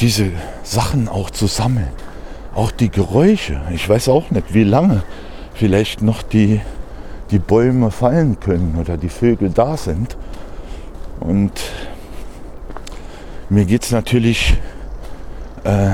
diese 0.00 0.30
Sachen 0.62 1.08
auch 1.08 1.30
zu 1.30 1.46
sammeln. 1.46 1.90
Auch 2.54 2.70
die 2.70 2.90
Geräusche. 2.90 3.60
Ich 3.72 3.88
weiß 3.88 4.08
auch 4.08 4.30
nicht, 4.30 4.54
wie 4.54 4.64
lange 4.64 5.02
vielleicht 5.54 6.02
noch 6.02 6.22
die, 6.22 6.60
die 7.30 7.38
Bäume 7.38 7.90
fallen 7.90 8.38
können 8.40 8.76
oder 8.80 8.96
die 8.96 9.08
Vögel 9.08 9.50
da 9.50 9.76
sind. 9.76 10.16
Und 11.20 11.52
mir 13.48 13.64
geht 13.64 13.84
es 13.84 13.90
natürlich 13.90 14.56
äh, 15.64 15.90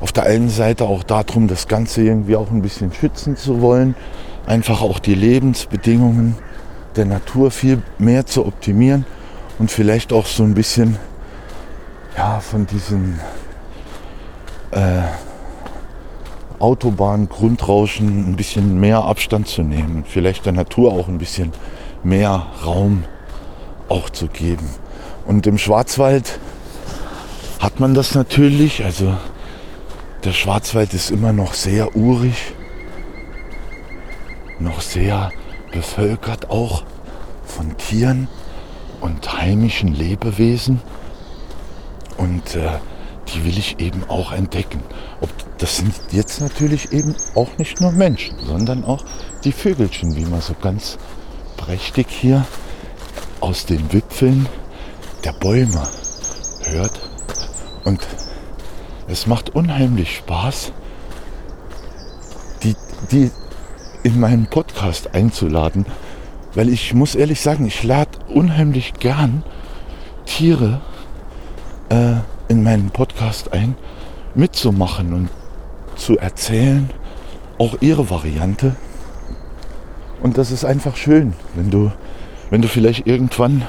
auf 0.00 0.12
der 0.12 0.24
einen 0.24 0.48
Seite 0.48 0.84
auch 0.84 1.02
darum, 1.02 1.48
das 1.48 1.68
Ganze 1.68 2.02
irgendwie 2.02 2.36
auch 2.36 2.50
ein 2.50 2.62
bisschen 2.62 2.92
schützen 2.92 3.36
zu 3.36 3.60
wollen, 3.60 3.94
einfach 4.46 4.82
auch 4.82 4.98
die 4.98 5.14
Lebensbedingungen 5.14 6.36
der 6.96 7.04
Natur 7.04 7.50
viel 7.50 7.82
mehr 7.98 8.26
zu 8.26 8.46
optimieren 8.46 9.04
und 9.58 9.70
vielleicht 9.70 10.12
auch 10.12 10.26
so 10.26 10.42
ein 10.42 10.54
bisschen 10.54 10.96
ja, 12.16 12.40
von 12.40 12.66
diesen 12.66 13.20
äh, 14.72 15.02
Autobahn-Grundrauschen 16.58 18.30
ein 18.30 18.36
bisschen 18.36 18.80
mehr 18.80 19.04
Abstand 19.04 19.46
zu 19.46 19.62
nehmen 19.62 19.96
und 19.96 20.08
vielleicht 20.08 20.44
der 20.46 20.52
Natur 20.52 20.92
auch 20.92 21.08
ein 21.08 21.18
bisschen 21.18 21.52
mehr 22.02 22.46
Raum 22.64 23.04
auch 23.88 24.10
zu 24.10 24.26
geben. 24.26 24.68
Und 25.26 25.46
im 25.46 25.58
Schwarzwald 25.58 26.40
hat 27.60 27.80
man 27.80 27.94
das 27.94 28.14
natürlich, 28.14 28.84
also 28.84 29.16
der 30.24 30.32
Schwarzwald 30.32 30.94
ist 30.94 31.10
immer 31.10 31.32
noch 31.32 31.54
sehr 31.54 31.94
urig, 31.96 32.54
noch 34.58 34.80
sehr 34.80 35.32
bevölkert 35.72 36.50
auch 36.50 36.84
von 37.44 37.76
Tieren 37.76 38.28
und 39.00 39.32
heimischen 39.32 39.94
Lebewesen. 39.94 40.80
Und 42.16 42.56
äh, 42.56 42.78
die 43.28 43.44
will 43.44 43.58
ich 43.58 43.78
eben 43.78 44.04
auch 44.08 44.32
entdecken. 44.32 44.82
Ob, 45.20 45.30
das 45.58 45.76
sind 45.76 45.94
jetzt 46.10 46.40
natürlich 46.40 46.92
eben 46.92 47.14
auch 47.34 47.56
nicht 47.58 47.80
nur 47.80 47.92
Menschen, 47.92 48.38
sondern 48.44 48.84
auch 48.84 49.04
die 49.44 49.52
Vögelchen, 49.52 50.16
wie 50.16 50.24
man 50.24 50.40
so 50.40 50.54
ganz 50.60 50.98
prächtig 51.56 52.06
hier 52.08 52.44
aus 53.40 53.66
den 53.66 53.92
Wipfeln 53.92 54.48
der 55.24 55.32
Bäume 55.32 55.82
hört. 56.64 57.00
Und 57.84 58.00
es 59.08 59.26
macht 59.26 59.50
unheimlich 59.54 60.16
Spaß, 60.16 60.72
die, 62.62 62.76
die 63.10 63.30
in 64.02 64.20
meinen 64.20 64.46
Podcast 64.46 65.14
einzuladen, 65.14 65.86
weil 66.54 66.68
ich 66.68 66.94
muss 66.94 67.14
ehrlich 67.14 67.40
sagen, 67.40 67.66
ich 67.66 67.82
lade 67.82 68.18
unheimlich 68.28 68.94
gern 68.94 69.42
Tiere 70.26 70.80
äh, 71.88 72.16
in 72.48 72.62
meinen 72.62 72.90
Podcast 72.90 73.52
ein, 73.52 73.76
mitzumachen 74.34 75.12
und 75.12 75.30
zu 75.96 76.18
erzählen, 76.18 76.90
auch 77.58 77.76
ihre 77.80 78.10
Variante. 78.10 78.76
Und 80.22 80.38
das 80.38 80.50
ist 80.50 80.64
einfach 80.64 80.96
schön, 80.96 81.32
wenn 81.54 81.70
du, 81.70 81.92
wenn 82.50 82.62
du 82.62 82.68
vielleicht 82.68 83.06
irgendwann 83.06 83.62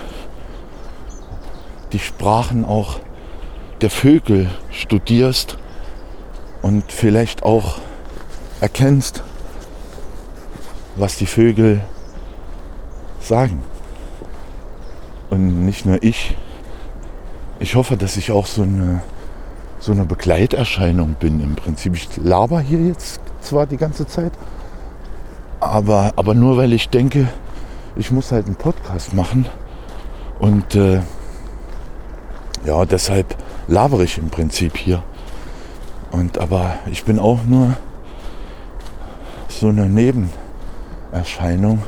die 1.91 1.99
Sprachen 1.99 2.65
auch 2.65 2.99
der 3.82 3.89
Vögel 3.89 4.50
studierst 4.72 5.58
und 6.62 6.92
vielleicht 6.92 7.44
auch 7.44 7.80
erkennst, 8.62 9.24
was 10.96 11.18
die 11.18 11.26
Vögel 11.26 11.82
sagen. 13.22 13.63
Und 15.30 15.65
nicht 15.65 15.86
nur 15.86 16.02
ich. 16.04 16.36
Ich 17.60 17.76
hoffe, 17.76 17.98
dass 17.98 18.18
ich 18.18 18.32
auch 18.32 18.46
so 18.46 18.63
eine, 18.63 19.02
so 19.80 19.92
eine 19.92 20.06
Begleiterscheinung 20.06 21.15
bin 21.20 21.39
im 21.39 21.56
Prinzip. 21.56 21.96
Ich 21.96 22.10
laber 22.18 22.60
hier 22.60 22.80
jetzt 22.80 23.22
zwar 23.42 23.65
die 23.68 23.78
ganze 23.78 24.08
Zeit, 24.08 24.32
aber, 25.60 26.13
aber 26.15 26.34
nur 26.34 26.58
weil 26.58 26.74
ich 26.74 26.89
denke, 26.89 27.28
ich 27.96 28.12
muss 28.12 28.32
halt 28.32 28.48
einen 28.48 28.56
Podcast 28.56 29.13
machen. 29.13 29.46
Und 30.39 30.76
äh, 30.76 31.02
ja, 32.65 32.86
deshalb 32.86 33.36
labere 33.69 34.03
ich 34.03 34.17
im 34.17 34.29
Prinzip 34.29 34.77
hier. 34.77 35.03
Und 36.12 36.39
aber 36.39 36.75
ich 36.91 37.03
bin 37.03 37.19
auch 37.19 37.43
nur 37.45 37.77
so 39.47 39.67
eine 39.69 39.88
Nebenerscheinung 39.88 41.84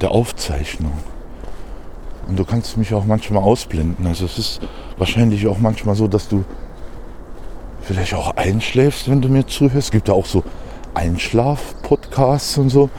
der 0.00 0.10
Aufzeichnung. 0.10 0.92
Und 2.26 2.38
du 2.38 2.44
kannst 2.44 2.76
mich 2.76 2.92
auch 2.94 3.04
manchmal 3.04 3.42
ausblenden. 3.42 4.06
Also 4.06 4.24
es 4.24 4.38
ist 4.38 4.60
wahrscheinlich 4.98 5.46
auch 5.46 5.58
manchmal 5.58 5.94
so, 5.94 6.08
dass 6.08 6.28
du 6.28 6.44
vielleicht 7.82 8.14
auch 8.14 8.36
einschläfst, 8.36 9.08
wenn 9.08 9.20
du 9.20 9.28
mir 9.28 9.46
zuhörst. 9.46 9.88
Es 9.88 9.90
gibt 9.90 10.08
ja 10.08 10.14
auch 10.14 10.26
so 10.26 10.42
Einschlaf-Podcasts 10.94 12.58
und 12.58 12.70
so. 12.70 12.90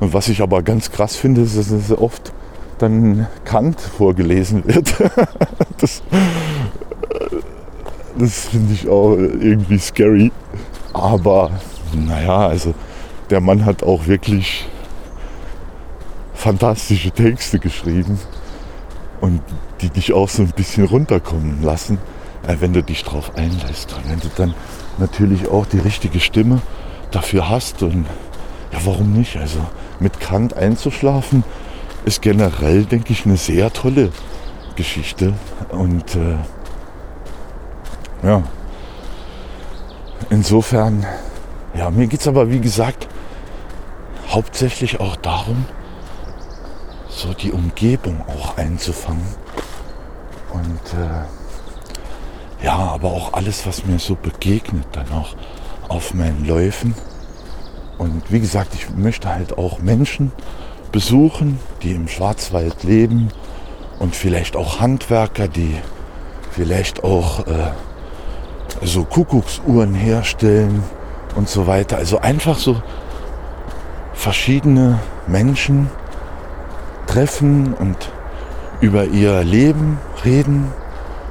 Und 0.00 0.14
was 0.14 0.28
ich 0.28 0.40
aber 0.40 0.62
ganz 0.62 0.90
krass 0.90 1.16
finde, 1.16 1.42
ist, 1.42 1.58
dass 1.58 1.70
es 1.70 1.90
oft 1.90 2.32
dann 2.78 3.26
Kant 3.44 3.80
vorgelesen 3.80 4.64
wird. 4.66 4.94
das 5.78 6.02
das 8.18 8.46
finde 8.46 8.72
ich 8.72 8.88
auch 8.88 9.12
irgendwie 9.14 9.78
scary. 9.78 10.32
Aber 10.92 11.50
naja, 11.92 12.48
also 12.48 12.74
der 13.30 13.40
Mann 13.40 13.64
hat 13.64 13.82
auch 13.82 14.06
wirklich 14.06 14.66
fantastische 16.34 17.10
Texte 17.10 17.58
geschrieben 17.58 18.18
und 19.20 19.42
die 19.80 19.90
dich 19.90 20.12
auch 20.12 20.28
so 20.28 20.42
ein 20.42 20.52
bisschen 20.52 20.84
runterkommen 20.84 21.62
lassen, 21.62 21.98
äh, 22.46 22.56
wenn 22.60 22.72
du 22.72 22.82
dich 22.82 23.04
drauf 23.04 23.32
einlässt. 23.36 23.94
Und 23.94 24.10
wenn 24.10 24.20
du 24.20 24.28
dann 24.36 24.54
natürlich 24.98 25.48
auch 25.48 25.66
die 25.66 25.78
richtige 25.78 26.20
Stimme 26.20 26.62
dafür 27.10 27.48
hast 27.50 27.82
und 27.82 28.06
ja, 28.72 28.78
warum 28.84 29.12
nicht? 29.12 29.36
Also 29.36 29.58
mit 30.00 30.20
Kant 30.20 30.54
einzuschlafen 30.54 31.44
ist 32.06 32.22
generell, 32.22 32.84
denke 32.84 33.12
ich, 33.12 33.26
eine 33.26 33.36
sehr 33.36 33.72
tolle 33.72 34.10
Geschichte. 34.76 35.34
Und 35.70 36.14
äh, 36.14 36.36
ja, 38.22 38.42
insofern, 40.30 41.04
ja, 41.76 41.90
mir 41.90 42.06
geht 42.06 42.20
es 42.20 42.28
aber, 42.28 42.48
wie 42.50 42.60
gesagt, 42.60 43.08
hauptsächlich 44.28 45.00
auch 45.00 45.16
darum, 45.16 45.66
so 47.08 47.34
die 47.34 47.50
Umgebung 47.50 48.24
auch 48.28 48.56
einzufangen. 48.56 49.26
Und 50.52 51.00
äh, 51.00 52.64
ja, 52.64 52.76
aber 52.76 53.08
auch 53.08 53.32
alles, 53.32 53.66
was 53.66 53.84
mir 53.84 53.98
so 53.98 54.14
begegnet, 54.14 54.86
dann 54.92 55.10
auch 55.10 55.34
auf 55.88 56.14
meinen 56.14 56.46
Läufen. 56.46 56.94
Und 57.98 58.30
wie 58.30 58.40
gesagt, 58.40 58.74
ich 58.74 58.90
möchte 58.90 59.28
halt 59.28 59.58
auch 59.58 59.80
Menschen 59.80 60.30
besuchen, 60.92 61.58
die 61.82 61.92
im 61.92 62.08
Schwarzwald 62.08 62.84
leben 62.84 63.30
und 63.98 64.14
vielleicht 64.14 64.56
auch 64.56 64.80
Handwerker, 64.80 65.48
die 65.48 65.76
vielleicht 66.50 67.04
auch 67.04 67.46
äh, 67.46 67.72
so 68.82 69.04
Kuckucksuhren 69.04 69.94
herstellen 69.94 70.82
und 71.34 71.48
so 71.48 71.66
weiter. 71.66 71.96
Also 71.96 72.18
einfach 72.20 72.58
so 72.58 72.82
verschiedene 74.14 74.98
Menschen 75.26 75.90
treffen 77.06 77.74
und 77.74 77.96
über 78.80 79.04
ihr 79.04 79.44
Leben 79.44 79.98
reden 80.24 80.72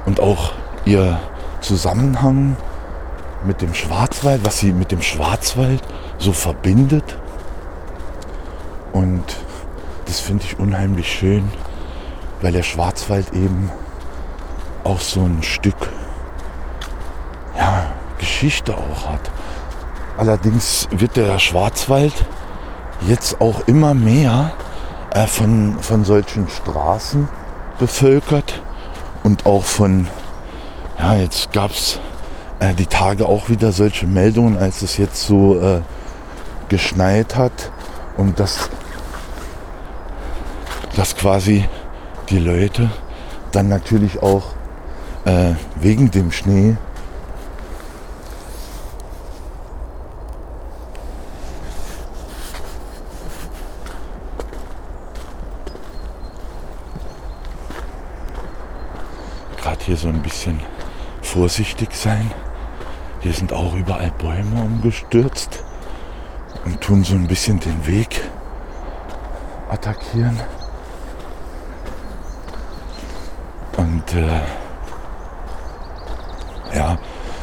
und 0.06 0.20
auch 0.20 0.52
ihr 0.84 1.20
Zusammenhang 1.60 2.56
mit 3.44 3.60
dem 3.62 3.74
Schwarzwald, 3.74 4.44
was 4.44 4.58
sie 4.58 4.72
mit 4.72 4.92
dem 4.92 5.02
Schwarzwald 5.02 5.82
so 6.18 6.32
verbindet. 6.32 7.18
Und 8.92 9.24
das 10.06 10.20
finde 10.20 10.44
ich 10.44 10.58
unheimlich 10.58 11.12
schön, 11.12 11.50
weil 12.40 12.52
der 12.52 12.62
Schwarzwald 12.62 13.32
eben 13.32 13.70
auch 14.84 15.00
so 15.00 15.20
ein 15.20 15.42
Stück 15.42 15.90
ja, 17.56 17.86
Geschichte 18.18 18.74
auch 18.76 19.10
hat. 19.10 19.30
Allerdings 20.16 20.88
wird 20.90 21.16
der 21.16 21.38
Schwarzwald 21.38 22.14
jetzt 23.06 23.40
auch 23.40 23.66
immer 23.66 23.94
mehr 23.94 24.52
äh, 25.10 25.26
von, 25.26 25.78
von 25.80 26.04
solchen 26.04 26.48
Straßen 26.48 27.28
bevölkert 27.78 28.62
und 29.24 29.44
auch 29.44 29.64
von, 29.64 30.06
ja, 30.98 31.16
jetzt 31.16 31.52
gab 31.52 31.72
es 31.72 32.00
äh, 32.60 32.74
die 32.74 32.86
Tage 32.86 33.26
auch 33.26 33.48
wieder 33.48 33.72
solche 33.72 34.06
Meldungen, 34.06 34.56
als 34.56 34.82
es 34.82 34.96
jetzt 34.96 35.26
so 35.26 35.60
äh, 35.60 35.80
geschneit 36.68 37.36
hat 37.36 37.70
und 38.16 38.40
das 38.40 38.70
dass 40.96 41.14
quasi 41.14 41.68
die 42.30 42.38
Leute 42.38 42.90
dann 43.52 43.68
natürlich 43.68 44.22
auch 44.22 44.54
äh, 45.26 45.52
wegen 45.76 46.10
dem 46.10 46.32
Schnee 46.32 46.76
gerade 59.58 59.84
hier 59.84 59.96
so 59.96 60.08
ein 60.08 60.22
bisschen 60.22 60.60
vorsichtig 61.20 61.94
sein. 61.94 62.30
Hier 63.20 63.32
sind 63.32 63.52
auch 63.52 63.74
überall 63.74 64.12
Bäume 64.12 64.62
umgestürzt 64.62 65.62
und 66.64 66.80
tun 66.80 67.04
so 67.04 67.14
ein 67.14 67.26
bisschen 67.26 67.60
den 67.60 67.86
Weg 67.86 68.22
attackieren. 69.68 70.40
Äh, 74.14 74.40
ja, 76.76 76.98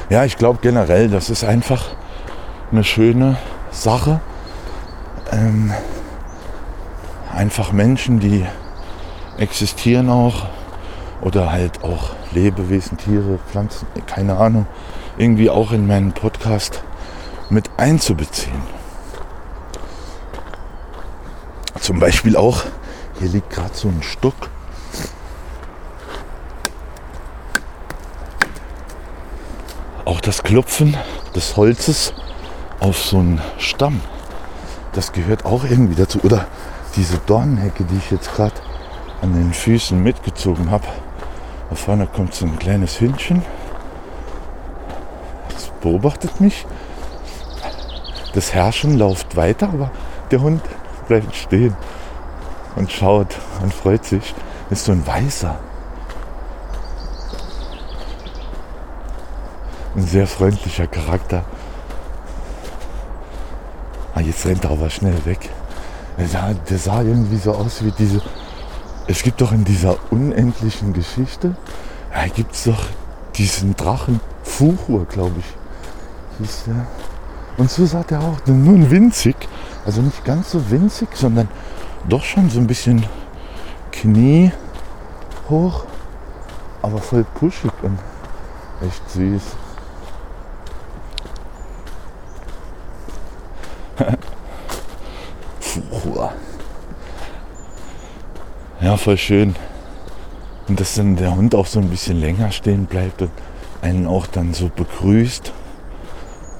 ja, 0.10 0.26
ich 0.26 0.38
glaube 0.38 0.60
generell, 0.62 1.10
das 1.10 1.30
ist 1.30 1.44
einfach 1.44 1.86
eine 2.72 2.84
schöne 2.84 3.38
Sache. 3.72 4.20
Ähm, 5.32 5.74
einfach 7.34 7.72
Menschen, 7.72 8.20
die 8.20 8.46
existieren 9.38 10.10
auch 10.10 10.48
oder 11.22 11.52
halt 11.52 11.84
auch 11.84 12.12
Lebewesen, 12.32 12.98
Tiere, 12.98 13.40
Pflanzen, 13.50 13.88
keine 14.06 14.38
Ahnung, 14.38 14.68
irgendwie 15.18 15.50
auch 15.50 15.72
in 15.72 15.88
meinen 15.88 16.12
Podcast 16.12 16.84
mit 17.50 17.70
einzubeziehen. 17.78 18.62
Zum 21.80 22.00
Beispiel 22.00 22.36
auch, 22.36 22.64
hier 23.20 23.30
liegt 23.30 23.50
gerade 23.50 23.74
so 23.74 23.88
ein 23.88 24.02
Stock. 24.02 24.53
Auch 30.06 30.20
das 30.20 30.44
Klopfen 30.44 30.98
des 31.36 31.56
Holzes 31.56 32.14
auf 32.80 33.00
so 33.00 33.20
einen 33.20 33.42
Stamm, 33.58 34.02
das 34.94 35.12
gehört 35.12 35.46
auch 35.46 35.64
irgendwie 35.64 35.96
dazu. 35.96 36.20
Oder 36.24 36.46
diese 36.96 37.18
Dornenhecke, 37.20 37.84
die 37.86 37.98
ich 37.98 38.12
jetzt 38.12 38.34
gerade 38.36 38.56
an 39.22 39.34
den 39.34 39.54
Füßen 39.54 40.02
mitgezogen 40.02 40.70
habe. 40.70 40.86
Da 41.70 41.76
vorne 41.76 42.06
kommt 42.06 42.36
so 42.36 42.46
ein 42.46 42.60
kleines 42.60 43.00
Hündchen. 43.00 43.42
Das 45.50 45.72
beobachtet 45.82 46.42
mich. 46.42 46.66
Das 48.34 48.54
Herrschen 48.54 48.98
läuft 48.98 49.36
weiter, 49.36 49.70
aber 49.70 49.92
der 50.32 50.42
Hund 50.42 50.62
bleibt 51.08 51.36
stehen 51.36 51.76
und 52.76 52.92
schaut 52.92 53.38
und 53.62 53.74
freut 53.74 54.04
sich. 54.04 54.36
Ist 54.70 54.86
so 54.86 54.92
ein 54.92 55.06
weißer. 55.06 55.58
Ein 59.96 60.08
sehr 60.08 60.26
freundlicher 60.26 60.88
Charakter. 60.88 61.46
Ah, 64.16 64.22
jetzt 64.22 64.44
rennt 64.46 64.64
er 64.64 64.72
aber 64.72 64.90
schnell 64.90 65.24
weg. 65.26 65.50
Der 66.18 66.28
sah, 66.28 66.54
der 66.54 66.78
sah 66.80 67.02
irgendwie 67.04 67.38
so 67.38 67.52
aus 67.54 67.84
wie 67.84 67.92
diese. 67.92 68.22
Es 69.06 69.22
gibt 69.22 69.42
doch 69.42 69.52
in 69.52 69.64
dieser 69.66 69.98
unendlichen 70.10 70.94
Geschichte, 70.94 71.56
da 72.12 72.26
gibt 72.28 72.56
es 72.56 72.64
doch 72.64 72.86
diesen 73.36 73.76
Drachen 73.76 74.20
Fuchur, 74.44 75.06
glaube 75.06 75.36
ich. 75.40 76.38
Hieß 76.40 76.64
der. 76.68 76.88
Und 77.58 77.70
so 77.70 77.86
sah 77.86 78.04
der 78.04 78.20
auch, 78.20 78.38
nur 78.48 78.90
winzig. 78.90 79.36
Also 79.86 80.02
nicht 80.02 80.26
ganz 80.26 80.52
so 80.52 80.72
winzig, 80.72 81.10
sondern 81.14 81.50
doch 82.10 82.24
schon 82.24 82.50
so 82.50 82.60
ein 82.60 82.68
bisschen 82.68 83.06
Knie 83.92 84.52
hoch, 85.50 85.84
aber 86.82 86.98
voll 86.98 87.26
puschig 87.36 87.72
und 87.84 88.00
echt 88.82 89.10
süß. 89.12 89.44
Ja, 98.82 98.98
voll 98.98 99.18
schön. 99.18 99.56
Und 100.68 100.80
dass 100.80 100.96
dann 100.96 101.16
der 101.16 101.36
Hund 101.36 101.56
auch 101.56 101.66
so 101.66 101.80
ein 101.80 101.90
bisschen 101.90 102.20
länger 102.20 102.52
stehen 102.52 102.86
bleibt 102.86 103.22
und 103.22 103.32
einen 103.82 104.08
auch 104.08 104.28
dann 104.28 104.54
so 104.54 104.70
begrüßt 104.70 105.52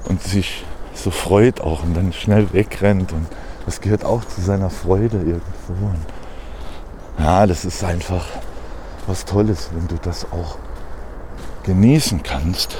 und 0.08 0.22
sich 0.22 0.64
so 0.94 1.10
freut 1.10 1.60
auch 1.60 1.82
und 1.82 1.94
dann 1.94 2.12
schnell 2.12 2.52
wegrennt 2.52 3.12
und 3.12 3.26
das 3.66 3.80
gehört 3.80 4.04
auch 4.04 4.24
zu 4.24 4.40
seiner 4.42 4.70
Freude 4.70 5.16
irgendwo. 5.16 5.86
Und 5.86 6.04
ja, 7.18 7.46
das 7.46 7.64
ist 7.64 7.82
einfach 7.82 8.26
was 9.06 9.24
Tolles, 9.24 9.70
wenn 9.74 9.88
du 9.88 9.96
das 10.02 10.26
auch 10.32 10.58
genießen 11.64 12.22
kannst 12.22 12.76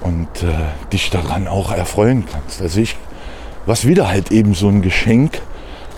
und 0.00 0.42
äh, 0.42 0.52
dich 0.92 1.10
daran 1.10 1.46
auch 1.46 1.72
erfreuen 1.72 2.26
kannst. 2.30 2.60
Also 2.60 2.80
ich, 2.80 2.96
was 3.70 3.86
wieder 3.86 4.08
halt 4.08 4.32
eben 4.32 4.52
so 4.54 4.66
ein 4.66 4.82
Geschenk 4.82 5.40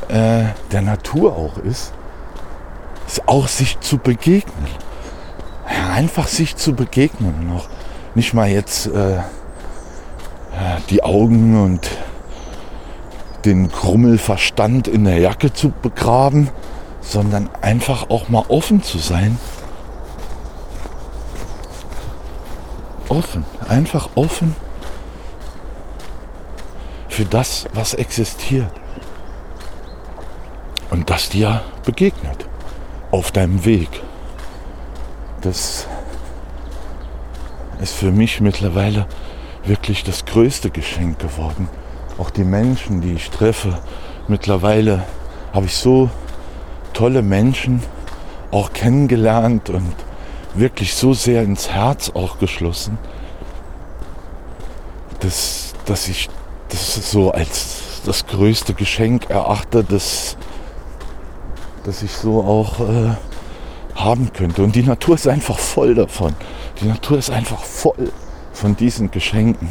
äh, 0.09 0.45
der 0.73 0.83
Natur 0.83 1.35
auch 1.35 1.57
ist, 1.57 1.95
ist 3.07 3.27
auch 3.27 3.49
sich 3.49 3.81
zu 3.81 3.97
begegnen. 3.97 4.67
Ja, 5.75 5.95
einfach 5.95 6.29
sich 6.29 6.55
zu 6.57 6.75
begegnen 6.75 7.51
auch 7.57 7.69
nicht 8.15 8.35
mal 8.35 8.51
jetzt 8.51 8.89
äh, 8.89 9.21
die 10.91 11.03
Augen 11.03 11.63
und 11.65 11.91
den 13.47 13.73
Krummelverstand 13.73 14.87
in 14.87 15.05
der 15.05 15.17
Jacke 15.17 15.55
zu 15.55 15.71
begraben, 15.71 16.51
sondern 17.01 17.49
einfach 17.63 18.11
auch 18.11 18.29
mal 18.29 18.45
offen 18.49 18.83
zu 18.83 18.99
sein. 18.99 19.39
Offen, 23.09 23.47
einfach 23.67 24.11
offen 24.15 24.57
für 27.23 27.29
das, 27.29 27.69
was 27.73 27.95
existiert. 27.95 28.73
Und 30.91 31.09
das 31.09 31.29
dir 31.29 31.63
begegnet 31.85 32.47
auf 33.13 33.31
deinem 33.31 33.65
Weg. 33.65 33.89
Das 35.41 35.87
ist 37.81 37.95
für 37.95 38.11
mich 38.11 38.41
mittlerweile 38.41 39.07
wirklich 39.65 40.03
das 40.03 40.25
größte 40.25 40.71
Geschenk 40.71 41.21
geworden. 41.21 41.69
Auch 42.19 42.31
die 42.31 42.43
Menschen, 42.43 43.01
die 43.01 43.13
ich 43.13 43.31
treffe. 43.31 43.79
Mittlerweile 44.27 45.05
habe 45.53 45.67
ich 45.67 45.77
so 45.77 46.11
tolle 46.93 47.23
Menschen 47.23 47.85
auch 48.51 48.73
kennengelernt 48.73 49.71
und 49.71 49.95
wirklich 50.55 50.95
so 50.95 51.15
sehr 51.15 51.45
ins 51.45 51.71
Herz 51.71 52.11
auch 52.11 52.41
geschlossen, 52.41 52.99
dass, 55.21 55.75
dass 55.87 56.09
ich 56.09 56.29
das 56.73 57.11
so 57.11 57.31
als 57.31 57.83
das 58.05 58.27
größte 58.27 58.75
Geschenk 58.75 59.31
erachte, 59.31 59.85
das, 59.85 60.37
das 61.85 62.03
ich 62.03 62.13
so 62.13 62.43
auch 62.43 62.81
äh, 62.81 63.15
haben 63.95 64.33
könnte. 64.33 64.63
Und 64.63 64.75
die 64.75 64.83
Natur 64.83 65.15
ist 65.15 65.29
einfach 65.29 65.59
voll 65.59 65.95
davon. 65.95 66.35
Die 66.81 66.87
Natur 66.87 67.19
ist 67.19 67.31
einfach 67.31 67.63
voll 67.63 68.13
von 68.53 68.77
diesen 68.77 69.11
Geschenken. 69.11 69.69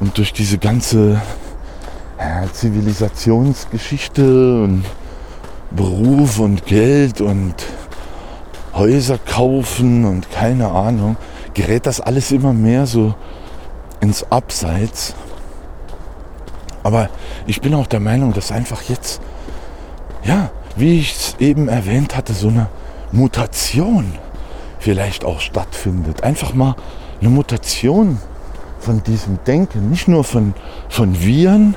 Und 0.00 0.18
durch 0.18 0.32
diese 0.32 0.58
ganze 0.58 1.20
ja, 2.18 2.52
Zivilisationsgeschichte 2.52 4.62
und 4.62 4.84
Beruf 5.70 6.38
und 6.38 6.66
Geld 6.66 7.20
und 7.20 7.54
Häuser 8.74 9.18
kaufen 9.18 10.04
und 10.04 10.30
keine 10.30 10.70
Ahnung, 10.70 11.16
gerät 11.54 11.86
das 11.86 12.00
alles 12.00 12.30
immer 12.30 12.52
mehr 12.52 12.86
so 12.86 13.14
ins 14.00 14.30
Abseits. 14.30 15.14
Aber 16.82 17.08
ich 17.46 17.60
bin 17.60 17.74
auch 17.74 17.86
der 17.86 18.00
Meinung, 18.00 18.32
dass 18.32 18.52
einfach 18.52 18.82
jetzt, 18.82 19.20
ja, 20.24 20.50
wie 20.76 21.00
ich 21.00 21.12
es 21.12 21.36
eben 21.38 21.68
erwähnt 21.68 22.16
hatte, 22.16 22.32
so 22.32 22.48
eine 22.48 22.68
Mutation 23.12 24.12
vielleicht 24.78 25.24
auch 25.24 25.40
stattfindet. 25.40 26.22
Einfach 26.22 26.54
mal 26.54 26.76
eine 27.20 27.30
Mutation 27.30 28.18
von 28.78 29.02
diesem 29.02 29.42
Denken, 29.44 29.90
nicht 29.90 30.08
nur 30.08 30.24
von, 30.24 30.54
von 30.88 31.20
Viren, 31.20 31.74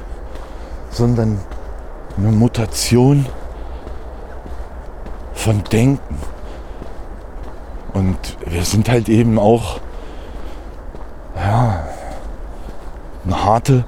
sondern 0.91 1.39
eine 2.17 2.31
Mutation 2.31 3.25
von 5.33 5.63
Denken. 5.71 6.17
Und 7.93 8.37
wir 8.45 8.63
sind 8.63 8.89
halt 8.89 9.09
eben 9.09 9.39
auch 9.39 9.79
ja, 11.35 11.83
eine 13.25 13.43
harte, 13.43 13.85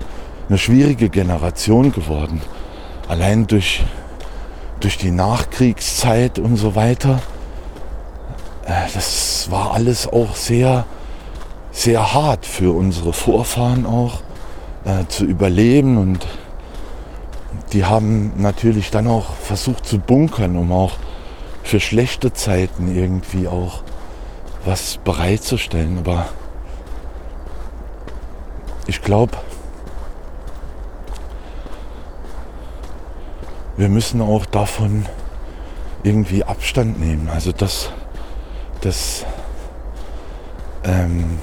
eine 0.53 0.59
schwierige 0.59 1.09
Generation 1.09 1.91
geworden. 1.91 2.39
Allein 3.07 3.47
durch, 3.47 3.83
durch 4.81 4.99
die 4.99 5.09
Nachkriegszeit 5.09 6.37
und 6.37 6.57
so 6.57 6.75
weiter. 6.75 7.23
Äh, 8.67 8.87
das 8.93 9.49
war 9.49 9.73
alles 9.73 10.07
auch 10.07 10.35
sehr 10.35 10.85
sehr 11.71 12.13
hart 12.13 12.45
für 12.45 12.71
unsere 12.71 13.13
Vorfahren 13.13 13.87
auch 13.87 14.21
äh, 14.85 15.07
zu 15.07 15.25
überleben 15.25 15.97
und 15.97 16.27
die 17.71 17.83
haben 17.83 18.33
natürlich 18.37 18.91
dann 18.91 19.07
auch 19.07 19.33
versucht 19.33 19.87
zu 19.87 19.97
bunkern, 19.97 20.55
um 20.55 20.71
auch 20.71 20.91
für 21.63 21.79
schlechte 21.79 22.31
Zeiten 22.31 22.95
irgendwie 22.95 23.47
auch 23.47 23.81
was 24.65 24.99
bereitzustellen. 25.03 25.97
Aber 25.97 26.27
ich 28.85 29.01
glaube, 29.01 29.35
wir 33.77 33.89
müssen 33.89 34.21
auch 34.21 34.45
davon 34.45 35.05
irgendwie 36.03 36.43
Abstand 36.43 36.99
nehmen. 36.99 37.29
Also 37.29 37.51
dass 37.51 37.89
das 38.81 39.25
ähm, 40.83 41.39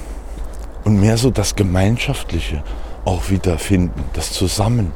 und 0.83 0.99
mehr 0.99 1.17
so 1.17 1.29
das 1.29 1.55
Gemeinschaftliche 1.55 2.63
auch 3.05 3.29
wiederfinden, 3.29 4.03
das 4.13 4.31
Zusammen, 4.31 4.93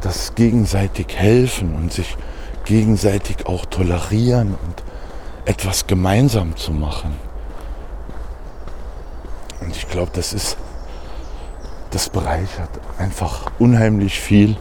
das 0.00 0.34
gegenseitig 0.34 1.06
helfen 1.16 1.74
und 1.74 1.92
sich 1.92 2.16
gegenseitig 2.64 3.46
auch 3.46 3.64
tolerieren 3.64 4.54
und 4.54 4.82
etwas 5.44 5.86
gemeinsam 5.86 6.56
zu 6.56 6.72
machen. 6.72 7.16
Und 9.60 9.74
ich 9.74 9.88
glaube, 9.88 10.10
das 10.14 10.32
ist, 10.32 10.56
das 11.90 12.08
bereichert 12.10 12.70
einfach 12.98 13.50
unheimlich 13.58 14.20
viel, 14.20 14.56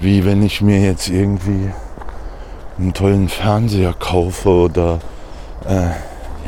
wie 0.00 0.24
wenn 0.24 0.42
ich 0.42 0.60
mir 0.60 0.80
jetzt 0.80 1.08
irgendwie 1.08 1.70
einen 2.78 2.92
tollen 2.92 3.28
Fernseher 3.28 3.94
kaufe 3.98 4.48
oder 4.48 4.98
äh, 5.66 5.90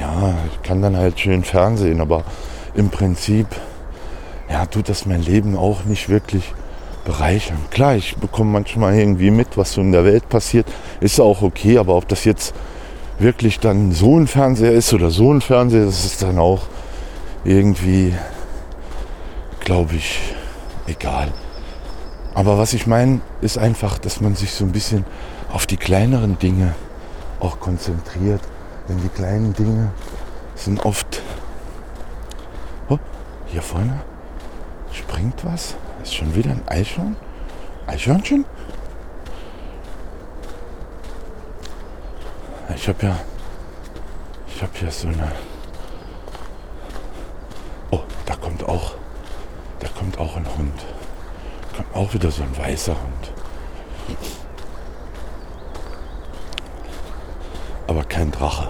ja, 0.00 0.34
ich 0.52 0.62
kann 0.62 0.82
dann 0.82 0.96
halt 0.96 1.18
schön 1.18 1.42
Fernsehen, 1.42 2.00
aber 2.00 2.24
im 2.74 2.90
Prinzip 2.90 3.46
ja, 4.50 4.66
tut 4.66 4.88
das 4.88 5.06
mein 5.06 5.22
Leben 5.22 5.56
auch 5.56 5.84
nicht 5.84 6.08
wirklich 6.08 6.54
bereichern. 7.04 7.58
Klar, 7.70 7.96
ich 7.96 8.16
bekomme 8.16 8.50
manchmal 8.50 8.94
irgendwie 8.94 9.30
mit, 9.30 9.56
was 9.56 9.72
so 9.72 9.80
in 9.80 9.92
der 9.92 10.04
Welt 10.04 10.28
passiert, 10.28 10.66
ist 11.00 11.20
auch 11.20 11.42
okay, 11.42 11.78
aber 11.78 11.96
ob 11.96 12.08
das 12.08 12.24
jetzt 12.24 12.54
wirklich 13.18 13.60
dann 13.60 13.92
so 13.92 14.18
ein 14.18 14.26
Fernseher 14.26 14.72
ist 14.72 14.92
oder 14.92 15.10
so 15.10 15.32
ein 15.32 15.40
Fernseher, 15.40 15.86
das 15.86 16.04
ist 16.04 16.22
dann 16.22 16.38
auch 16.38 16.62
irgendwie, 17.44 18.14
glaube 19.60 19.96
ich, 19.96 20.20
egal. 20.86 21.32
Aber 22.38 22.56
was 22.56 22.72
ich 22.72 22.86
meine, 22.86 23.20
ist 23.40 23.58
einfach, 23.58 23.98
dass 23.98 24.20
man 24.20 24.36
sich 24.36 24.52
so 24.52 24.64
ein 24.64 24.70
bisschen 24.70 25.04
auf 25.52 25.66
die 25.66 25.76
kleineren 25.76 26.38
Dinge 26.38 26.76
auch 27.40 27.58
konzentriert. 27.58 28.40
Denn 28.88 29.00
die 29.00 29.08
kleinen 29.08 29.54
Dinge 29.54 29.90
sind 30.54 30.84
oft... 30.84 31.20
Oh, 32.88 32.98
hier 33.48 33.60
vorne 33.60 34.02
springt 34.92 35.44
was. 35.44 35.74
Ist 36.04 36.14
schon 36.14 36.32
wieder 36.36 36.52
ein 36.52 36.62
Eichhorn? 36.68 37.16
Eichhörnchen? 37.88 38.44
Ich 42.76 42.86
habe 42.86 43.04
ja... 43.04 43.16
Ich 44.46 44.62
habe 44.62 44.72
hier 44.74 44.92
so 44.92 45.08
eine... 45.08 45.32
Oh, 47.90 48.02
da 48.26 48.36
kommt 48.36 48.62
auch... 48.62 48.92
Da 49.80 49.88
kommt 49.88 50.18
auch 50.18 50.36
ein 50.36 50.46
Hund. 50.56 50.84
Auch 51.94 52.12
wieder 52.14 52.30
so 52.30 52.42
ein 52.42 52.56
weißer 52.56 52.92
Hund. 52.92 53.32
Aber 57.86 58.04
kein 58.04 58.30
Drache. 58.30 58.68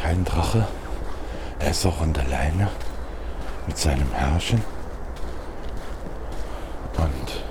Kein 0.00 0.24
Drache. 0.24 0.66
Er 1.58 1.70
ist 1.70 1.84
auch 1.86 2.00
an 2.00 2.12
der 2.12 2.24
Leine 2.24 2.68
mit 3.66 3.78
seinem 3.78 4.12
Herrchen. 4.12 4.62
Und 6.96 7.44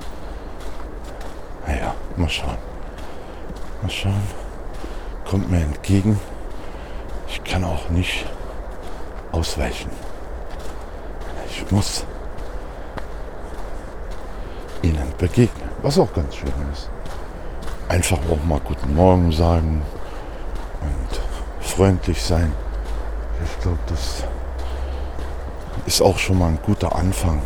naja, 1.68 1.94
mal 2.16 2.30
schauen. 2.30 2.58
Mal 3.82 3.92
schauen. 3.92 4.24
Kommt 5.26 5.50
mir 5.50 5.62
entgegen. 5.62 6.20
Ich 7.28 7.44
kann 7.44 7.64
auch 7.64 7.90
nicht 7.90 8.26
ausweichen. 9.32 9.90
Ich 11.50 11.72
muss 11.72 12.06
ihnen 14.82 15.11
begegnen, 15.22 15.70
was 15.82 15.98
auch 15.98 16.12
ganz 16.14 16.36
schön 16.36 16.52
ist. 16.74 16.90
Einfach 17.88 18.20
auch 18.30 18.44
mal 18.44 18.60
guten 18.60 18.94
Morgen 18.94 19.32
sagen 19.32 19.82
und 20.82 21.66
freundlich 21.66 22.22
sein. 22.22 22.52
Ich 23.46 23.62
glaube, 23.62 23.80
das 23.88 24.26
ist 25.86 26.02
auch 26.02 26.18
schon 26.18 26.40
mal 26.40 26.48
ein 26.48 26.60
guter 26.66 26.94
Anfang 26.96 27.42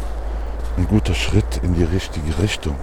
ein 0.77 0.87
guter 0.87 1.13
Schritt 1.13 1.61
in 1.63 1.73
die 1.75 1.83
richtige 1.83 2.37
Richtung. 2.39 2.75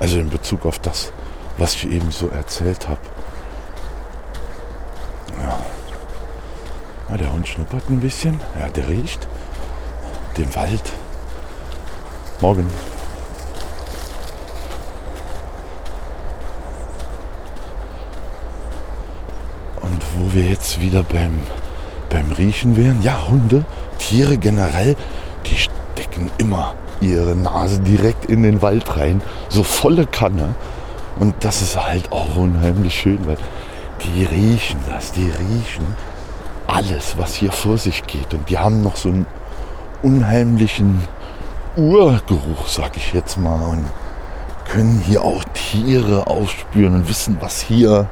Also 0.00 0.18
in 0.18 0.30
Bezug 0.30 0.64
auf 0.66 0.78
das, 0.78 1.12
was 1.58 1.74
ich 1.74 1.90
eben 1.90 2.10
so 2.10 2.28
erzählt 2.28 2.88
habe. 2.88 3.00
Ja. 5.40 5.58
ja. 7.10 7.16
Der 7.16 7.32
Hund 7.32 7.46
schnuppert 7.46 7.88
ein 7.90 8.00
bisschen. 8.00 8.40
Ja, 8.58 8.68
der 8.68 8.88
riecht 8.88 9.28
den 10.36 10.54
Wald. 10.54 10.92
Morgen. 12.40 12.66
Und 19.82 20.01
wo 20.16 20.34
wir 20.34 20.44
jetzt 20.44 20.80
wieder 20.80 21.02
beim, 21.02 21.40
beim 22.10 22.32
Riechen 22.32 22.76
wären, 22.76 23.02
ja, 23.02 23.28
Hunde, 23.28 23.64
Tiere 23.98 24.38
generell, 24.38 24.96
die 25.46 25.56
stecken 25.56 26.30
immer 26.38 26.74
ihre 27.00 27.34
Nase 27.34 27.80
direkt 27.80 28.26
in 28.26 28.42
den 28.42 28.62
Wald 28.62 28.96
rein, 28.96 29.22
so 29.48 29.62
volle 29.62 30.06
Kanne. 30.06 30.54
Und 31.18 31.34
das 31.40 31.62
ist 31.62 31.76
halt 31.76 32.10
auch 32.12 32.36
unheimlich 32.36 32.94
schön, 32.94 33.26
weil 33.26 33.36
die 34.04 34.24
riechen 34.24 34.80
das, 34.88 35.12
die 35.12 35.24
riechen 35.24 35.96
alles, 36.66 37.18
was 37.18 37.34
hier 37.34 37.52
vor 37.52 37.78
sich 37.78 38.06
geht. 38.06 38.32
Und 38.32 38.48
die 38.48 38.58
haben 38.58 38.82
noch 38.82 38.96
so 38.96 39.08
einen 39.08 39.26
unheimlichen 40.02 41.02
Urgeruch, 41.76 42.66
sag 42.66 42.96
ich 42.96 43.12
jetzt 43.12 43.36
mal. 43.36 43.60
Und 43.68 43.84
können 44.68 45.02
hier 45.06 45.22
auch 45.22 45.44
Tiere 45.52 46.26
aufspüren 46.26 46.94
und 46.94 47.08
wissen, 47.08 47.36
was 47.40 47.60
hier, 47.60 48.08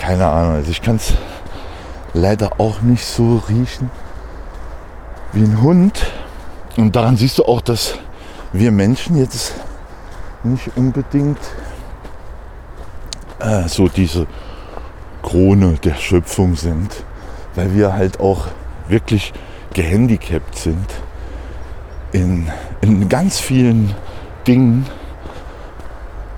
keine 0.00 0.26
Ahnung, 0.26 0.54
also 0.54 0.70
ich 0.70 0.80
kann 0.80 0.96
es 0.96 1.12
leider 2.14 2.58
auch 2.58 2.80
nicht 2.80 3.04
so 3.04 3.42
riechen 3.48 3.90
wie 5.32 5.42
ein 5.44 5.60
Hund. 5.60 6.06
Und 6.76 6.96
daran 6.96 7.16
siehst 7.16 7.38
du 7.38 7.44
auch, 7.44 7.60
dass 7.60 7.98
wir 8.52 8.72
Menschen 8.72 9.16
jetzt 9.16 9.54
nicht 10.42 10.70
unbedingt 10.74 11.38
äh, 13.40 13.68
so 13.68 13.88
diese 13.88 14.26
Krone 15.22 15.74
der 15.84 15.94
Schöpfung 15.94 16.56
sind, 16.56 17.04
weil 17.54 17.74
wir 17.74 17.92
halt 17.92 18.20
auch 18.20 18.46
wirklich 18.88 19.34
gehandicapt 19.74 20.56
sind 20.56 20.86
in, 22.12 22.50
in 22.80 23.08
ganz 23.08 23.38
vielen 23.38 23.94
Dingen, 24.46 24.86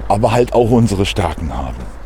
aber 0.08 0.32
halt 0.32 0.52
auch 0.52 0.70
unsere 0.70 1.06
Stärken 1.06 1.56
haben. 1.56 2.01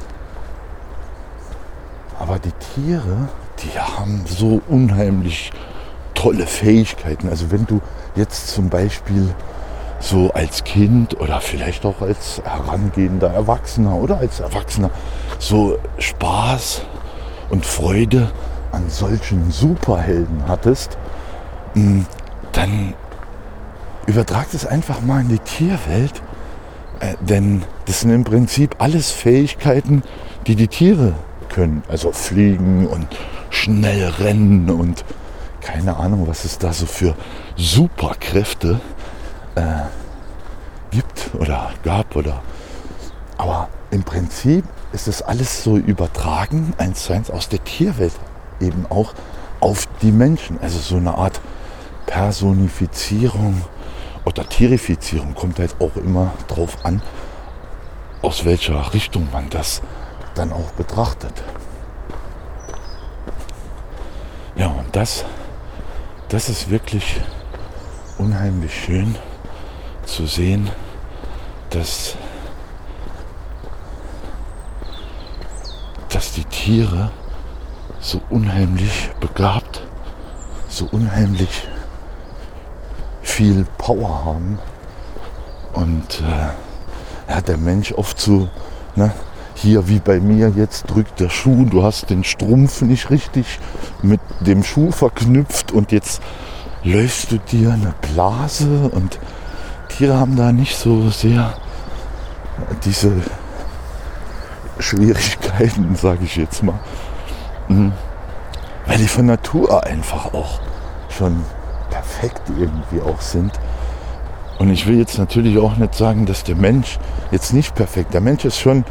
Aber 2.27 2.41
die 2.41 2.53
Tiere, 2.75 3.29
die 3.63 3.79
haben 3.79 4.25
so 4.27 4.61
unheimlich 4.67 5.53
tolle 6.15 6.45
Fähigkeiten. 6.45 7.29
Also 7.29 7.53
wenn 7.53 7.67
du 7.67 7.81
jetzt 8.17 8.49
zum 8.49 8.69
Beispiel 8.69 9.33
so 10.01 10.33
als 10.33 10.65
Kind 10.65 11.21
oder 11.21 11.41
vielleicht 11.41 11.87
auch 11.87 12.01
als 12.01 12.43
herangehender 12.45 13.33
Erwachsener 13.33 13.95
oder 13.95 14.19
als 14.19 14.41
Erwachsener 14.41 14.91
so 15.39 15.79
Spaß 15.99 16.83
und 17.51 17.65
Freude 17.65 18.33
an 18.73 18.91
solchen 18.91 19.53
Superhelden 19.53 20.49
hattest, 20.49 20.99
mm, 21.75 22.01
dann 22.51 22.95
übertrag 24.07 24.49
es 24.53 24.67
einfach 24.67 25.01
mal 25.01 25.21
in 25.21 25.29
die 25.29 25.39
Tierwelt. 25.39 26.23
Äh, 26.99 27.15
denn 27.21 27.63
das 27.85 28.01
sind 28.01 28.11
im 28.11 28.25
Prinzip 28.25 28.75
alles 28.79 29.13
Fähigkeiten, 29.13 30.03
die 30.49 30.57
die 30.57 30.69
Tiere 30.69 31.15
können. 31.57 31.83
Also 31.89 32.13
fliegen 32.13 32.87
und 32.87 33.09
schnell 33.49 34.09
rennen 34.21 34.71
und 34.71 35.05
keine 35.63 35.97
Ahnung, 35.97 36.29
was 36.29 36.45
es 36.45 36.59
da 36.59 36.73
so 36.73 36.87
für 36.87 37.17
Superkräfte 37.57 38.79
äh, 39.55 39.63
gibt 40.91 41.31
oder 41.39 41.73
gab 41.83 42.15
oder. 42.15 42.43
Aber 43.39 43.69
im 43.91 44.05
Prinzip 44.05 44.65
ist 44.93 45.09
es 45.09 45.23
alles 45.23 45.65
so 45.65 45.77
übertragen, 45.79 46.75
eins 46.77 47.05
zu 47.05 47.15
eins 47.15 47.31
aus 47.31 47.49
der 47.49 47.65
Tierwelt 47.65 48.15
eben 48.61 48.85
auch 48.91 49.15
auf 49.61 49.89
die 50.03 50.13
Menschen. 50.13 50.61
Also 50.61 50.79
so 50.79 50.97
eine 50.97 51.15
Art 51.15 51.41
Personifizierung 52.05 53.63
oder 54.27 54.47
Tierifizierung 54.47 55.35
kommt 55.35 55.59
halt 55.59 55.75
auch 55.81 55.97
immer 55.97 56.33
drauf 56.49 56.85
an, 56.85 57.01
aus 58.21 58.45
welcher 58.45 58.93
Richtung 58.93 59.29
man 59.33 59.49
das 59.49 59.81
dann 60.37 60.53
auch 60.53 60.71
betrachtet. 60.73 61.43
Ja, 64.55 64.69
und 64.69 64.95
das 64.95 65.25
das 66.29 66.49
ist 66.49 66.71
wirklich 66.71 67.21
unheimlich 68.19 68.75
schön 68.75 69.15
zu 70.05 70.27
sehen, 70.27 70.69
dass, 71.71 72.17
dass 76.09 76.33
die 76.33 76.45
Tiere 76.45 77.13
so 78.01 78.21
unheimlich 78.29 79.11
begabt, 79.21 79.83
so 80.69 80.89
unheimlich 80.91 81.69
viel 83.23 83.65
Power 83.79 84.25
haben 84.25 84.59
und 85.75 86.23
äh, 86.23 87.33
ja, 87.33 87.41
der 87.41 87.57
Mensch 87.57 87.93
oft 87.93 88.21
so 88.21 88.49
ne, 88.97 89.13
hier 89.57 89.89
wie 89.89 90.01
bei 90.01 90.21
mir 90.21 90.53
jetzt 90.55 90.85
drückt 90.85 91.19
der 91.19 91.31
Schuh, 91.31 91.65
du 91.65 91.83
hast 91.83 92.11
den 92.11 92.25
Strumpf 92.25 92.83
nicht 92.83 93.11
richtig 93.11 93.59
mit 94.03 94.21
dem 94.41 94.63
Schuh 94.63 94.93
verknüpft 94.93 95.73
und 95.73 95.93
jetzt 95.93 96.21
löst 96.85 97.33
du 97.33 97.39
dir 97.39 97.73
eine 97.73 97.95
Blase 98.13 98.91
und 98.93 99.19
Tiere 99.89 100.19
haben 100.19 100.37
da 100.37 100.53
nicht 100.53 100.77
so 100.77 101.09
sehr 101.09 101.55
diese 102.85 103.13
Schwierigkeiten, 104.79 105.97
sage 106.01 106.25
ich 106.25 106.37
jetzt 106.37 106.63
mal. 106.63 106.79
Mhm. 107.69 107.93
Weil 108.85 108.99
die 108.99 109.09
von 109.09 109.27
Natur 109.27 109.85
einfach 109.85 110.35
auch 110.35 110.61
schon 111.09 111.43
perfekt 111.91 112.43
irgendwie 112.59 113.01
auch 113.01 113.21
sind. 113.23 113.53
Und 114.59 114.71
ich 114.71 114.87
will 114.87 114.99
jetzt 114.99 115.19
natürlich 115.19 115.59
auch 115.59 115.77
nicht 115.77 115.95
sagen, 115.95 116.27
dass 116.27 116.45
der 116.45 116.57
Mensch 116.57 116.99
jetzt 117.31 117.53
nicht 117.53 117.75
perfekt. 117.75 118.15
Der 118.15 118.21
Mensch 118.21 118.45
ist 118.45 118.59
schon 118.59 118.85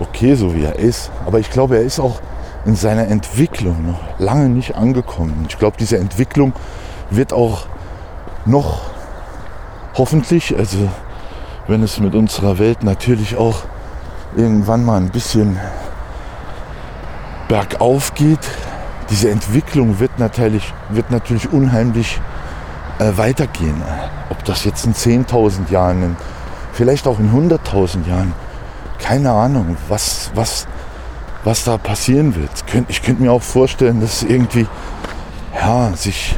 okay, 0.00 0.34
so 0.34 0.54
wie 0.54 0.64
er 0.64 0.78
ist. 0.78 1.10
Aber 1.26 1.38
ich 1.38 1.50
glaube, 1.50 1.76
er 1.76 1.82
ist 1.82 2.00
auch 2.00 2.20
in 2.64 2.74
seiner 2.74 3.08
Entwicklung 3.08 3.86
noch 3.86 4.18
lange 4.18 4.48
nicht 4.48 4.74
angekommen. 4.74 5.46
Ich 5.48 5.58
glaube, 5.58 5.76
diese 5.78 5.98
Entwicklung 5.98 6.52
wird 7.10 7.32
auch 7.32 7.66
noch 8.44 8.82
hoffentlich, 9.94 10.56
also 10.56 10.88
wenn 11.68 11.82
es 11.82 11.98
mit 12.00 12.14
unserer 12.14 12.58
Welt 12.58 12.82
natürlich 12.82 13.36
auch 13.36 13.62
irgendwann 14.36 14.84
mal 14.84 14.98
ein 14.98 15.10
bisschen 15.10 15.58
bergauf 17.48 18.14
geht, 18.14 18.40
diese 19.10 19.30
Entwicklung 19.30 20.00
wird 20.00 20.18
natürlich, 20.18 20.72
wird 20.90 21.10
natürlich 21.10 21.52
unheimlich 21.52 22.20
äh, 22.98 23.16
weitergehen. 23.16 23.80
Ob 24.30 24.44
das 24.44 24.64
jetzt 24.64 24.84
in 24.84 24.94
10.000 24.94 25.70
Jahren, 25.70 26.02
in, 26.02 26.16
vielleicht 26.72 27.06
auch 27.06 27.20
in 27.20 27.30
100.000 27.30 28.08
Jahren, 28.08 28.32
keine 28.98 29.32
Ahnung, 29.32 29.76
was, 29.88 30.30
was, 30.34 30.66
was 31.44 31.64
da 31.64 31.78
passieren 31.78 32.34
wird. 32.34 32.50
Ich 32.88 33.02
könnte 33.02 33.22
mir 33.22 33.32
auch 33.32 33.42
vorstellen, 33.42 34.00
dass 34.00 34.22
irgendwie 34.22 34.66
ja, 35.54 35.92
sich 35.94 36.36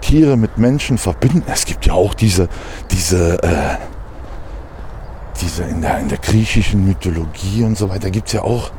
Tiere 0.00 0.36
mit 0.36 0.58
Menschen 0.58 0.98
verbinden. 0.98 1.44
Es 1.46 1.64
gibt 1.64 1.86
ja 1.86 1.92
auch 1.92 2.14
diese, 2.14 2.48
diese, 2.90 3.42
äh, 3.42 3.76
diese 5.40 5.62
in 5.64 5.80
der, 5.82 5.98
in 5.98 6.08
der 6.08 6.18
griechischen 6.18 6.84
Mythologie 6.86 7.64
und 7.64 7.76
so 7.76 7.88
weiter 7.88 8.10
gibt 8.10 8.28
es 8.28 8.34
ja 8.34 8.42
auch, 8.42 8.70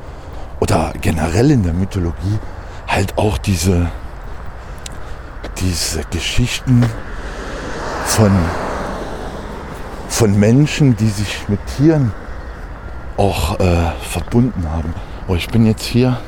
oder 0.60 0.94
generell 1.00 1.52
in 1.52 1.64
der 1.64 1.74
Mythologie, 1.74 2.40
halt 2.88 3.18
auch 3.18 3.38
diese, 3.38 3.90
diese 5.60 6.02
Geschichten 6.12 6.86
von, 8.06 8.32
von 10.10 10.38
Menschen, 10.40 10.96
die 10.98 11.10
sich 11.10 11.48
mit 11.48 11.60
Tieren 11.78 12.12
auch 13.18 13.60
äh, 13.60 13.92
verbunden 14.02 14.70
haben. 14.70 14.94
Oh, 15.28 15.36
ich 15.36 15.48
bin 15.50 15.66
jetzt 15.66 15.84
hier 15.84 16.20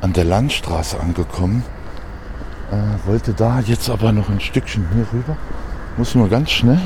an 0.00 0.12
der 0.12 0.24
Landstraße 0.24 0.98
angekommen, 1.00 1.64
äh, 2.70 3.08
wollte 3.08 3.32
da 3.32 3.60
jetzt 3.60 3.88
aber 3.88 4.12
noch 4.12 4.28
ein 4.28 4.40
Stückchen 4.40 4.86
hier 4.94 5.06
rüber. 5.12 5.36
Muss 5.96 6.14
nur 6.14 6.28
ganz 6.28 6.50
schnell 6.50 6.80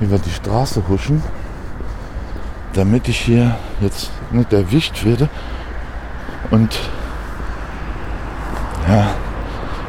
über 0.00 0.18
die 0.18 0.30
Straße 0.30 0.82
huschen, 0.88 1.22
damit 2.72 3.08
ich 3.08 3.20
hier 3.20 3.56
jetzt 3.80 4.10
nicht 4.30 4.52
erwischt 4.52 5.04
werde. 5.04 5.28
Und 6.50 6.78
ja, 8.88 9.08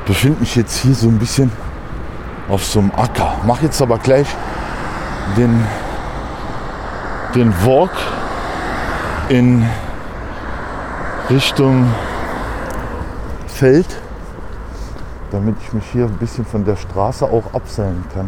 befinde 0.05 0.39
mich 0.39 0.55
jetzt 0.55 0.77
hier 0.81 0.95
so 0.95 1.07
ein 1.07 1.19
bisschen 1.19 1.51
auf 2.49 2.65
so 2.65 2.79
einem 2.79 2.91
Acker. 2.91 3.35
Mache 3.45 3.65
jetzt 3.65 3.81
aber 3.81 3.97
gleich 3.97 4.27
den, 5.35 5.63
den 7.37 7.53
Walk 7.63 7.91
in 9.29 9.63
Richtung 11.29 11.85
Feld, 13.45 13.85
damit 15.29 15.55
ich 15.61 15.71
mich 15.71 15.85
hier 15.91 16.05
ein 16.05 16.17
bisschen 16.17 16.45
von 16.45 16.65
der 16.65 16.75
Straße 16.75 17.25
auch 17.25 17.53
abseilen 17.53 18.03
kann. 18.11 18.27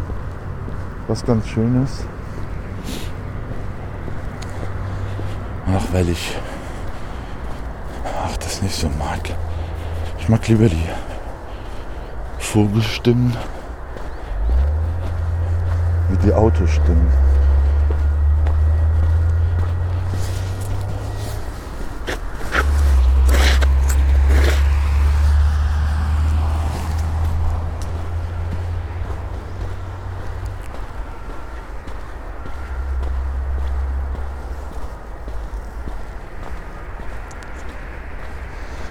Was 1.08 1.26
ganz 1.26 1.48
schön 1.48 1.84
ist. 1.84 2.06
Ach, 5.76 5.86
weil 5.92 6.10
ich 6.10 6.38
ach, 8.06 8.38
das 8.38 8.62
nicht 8.62 8.76
so 8.76 8.90
mag. 9.00 9.22
Ich 10.20 10.30
mag 10.30 10.48
lieber 10.48 10.70
die 10.70 10.90
Vogelstimmen 12.38 13.36
wie 16.10 16.28
die 16.28 16.34
Autostimmen. 16.34 17.29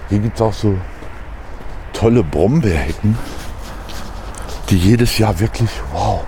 Hier 0.09 0.19
gibt 0.19 0.37
es 0.37 0.41
auch 0.41 0.53
so 0.53 0.75
tolle 1.93 2.23
Brombeerhecken, 2.23 3.15
die 4.69 4.77
jedes 4.77 5.19
Jahr 5.19 5.39
wirklich, 5.39 5.69
wow, 5.93 6.23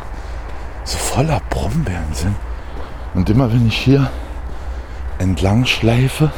so 0.83 0.97
voller 0.97 1.41
Brombeeren 1.49 2.13
sind. 2.13 2.35
Und 3.15 3.29
immer 3.29 3.51
wenn 3.51 3.67
ich 3.67 3.77
hier 3.77 4.11
entlang 5.17 5.65
schleife, 5.65 6.31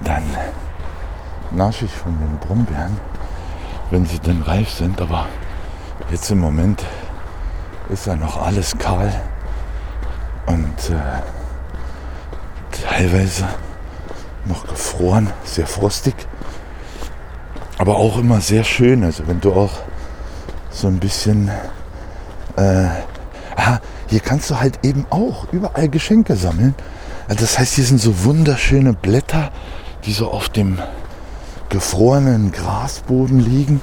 dann 0.00 0.24
nasche 1.50 1.86
ich 1.86 1.92
von 1.92 2.18
den 2.18 2.38
Brombeeren, 2.38 2.98
wenn 3.90 4.04
sie 4.04 4.18
denn 4.18 4.42
reif 4.42 4.70
sind. 4.70 5.00
Aber 5.00 5.26
jetzt 6.10 6.30
im 6.30 6.40
Moment 6.40 6.84
ist 7.88 8.06
ja 8.06 8.14
noch 8.14 8.40
alles 8.40 8.76
kahl 8.76 9.12
und 10.46 10.90
äh, 10.90 11.22
teilweise 12.88 13.46
noch 14.46 14.66
gefroren, 14.66 15.30
sehr 15.44 15.66
frostig, 15.66 16.14
aber 17.78 17.96
auch 17.96 18.18
immer 18.18 18.40
sehr 18.40 18.64
schön. 18.64 19.04
Also 19.04 19.26
wenn 19.26 19.40
du 19.40 19.52
auch 19.52 19.72
so 20.70 20.88
ein 20.88 20.98
bisschen, 20.98 21.50
äh, 22.56 22.86
ah, 23.56 23.78
hier 24.08 24.20
kannst 24.20 24.50
du 24.50 24.60
halt 24.60 24.80
eben 24.84 25.06
auch 25.10 25.46
überall 25.52 25.88
Geschenke 25.88 26.36
sammeln. 26.36 26.74
Also 27.28 27.40
das 27.40 27.58
heißt, 27.58 27.74
hier 27.74 27.84
sind 27.84 28.00
so 28.00 28.24
wunderschöne 28.24 28.92
Blätter, 28.92 29.50
die 30.04 30.12
so 30.12 30.30
auf 30.30 30.48
dem 30.48 30.78
gefrorenen 31.68 32.52
Grasboden 32.52 33.40
liegen. 33.40 33.80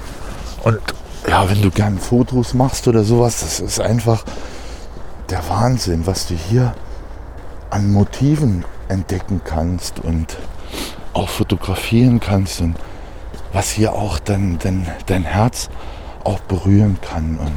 Und 0.63 0.79
ja, 1.27 1.49
wenn 1.49 1.61
du 1.61 1.71
gern 1.71 1.97
Fotos 1.97 2.53
machst 2.53 2.87
oder 2.87 3.03
sowas, 3.03 3.39
das 3.39 3.59
ist 3.59 3.79
einfach 3.79 4.23
der 5.29 5.47
Wahnsinn, 5.49 6.05
was 6.05 6.27
du 6.27 6.35
hier 6.35 6.73
an 7.69 7.91
Motiven 7.91 8.65
entdecken 8.89 9.41
kannst 9.45 9.99
und 9.99 10.37
auch 11.13 11.29
fotografieren 11.29 12.19
kannst 12.19 12.61
und 12.61 12.75
was 13.53 13.71
hier 13.71 13.93
auch 13.93 14.19
dann, 14.19 14.59
dann 14.59 14.85
dein 15.07 15.23
Herz 15.23 15.69
auch 16.23 16.39
berühren 16.41 16.99
kann. 17.01 17.37
Und 17.37 17.53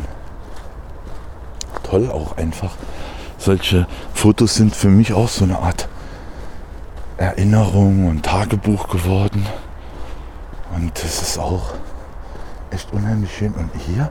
toll 1.83 2.11
auch 2.11 2.37
einfach. 2.37 2.73
Solche 3.39 3.87
Fotos 4.15 4.55
sind 4.55 4.75
für 4.75 4.89
mich 4.89 5.13
auch 5.13 5.29
so 5.29 5.45
eine 5.45 5.59
Art 5.59 5.89
Erinnerung 7.17 8.09
und 8.09 8.25
Tagebuch 8.25 8.89
geworden. 8.89 9.47
Und 10.75 10.97
das 11.03 11.21
ist 11.21 11.39
auch 11.39 11.75
echt 12.71 12.93
unheimlich 12.93 13.37
schön. 13.37 13.53
Und 13.53 13.71
hier 13.87 14.11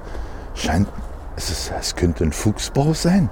scheint 0.53 0.87
es, 1.35 1.49
ist, 1.49 1.71
es 1.77 1.95
könnte 1.95 2.23
ein 2.23 2.33
Fuchsbau 2.33 2.93
sein. 2.93 3.29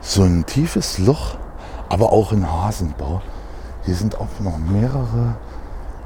So 0.00 0.22
ein 0.22 0.46
tiefes 0.46 0.98
Loch 0.98 1.36
aber 1.90 2.12
auch 2.12 2.32
in 2.32 2.50
Hasenbau. 2.50 3.20
Hier 3.84 3.94
sind 3.94 4.18
auch 4.18 4.28
noch 4.38 4.56
mehrere 4.56 5.34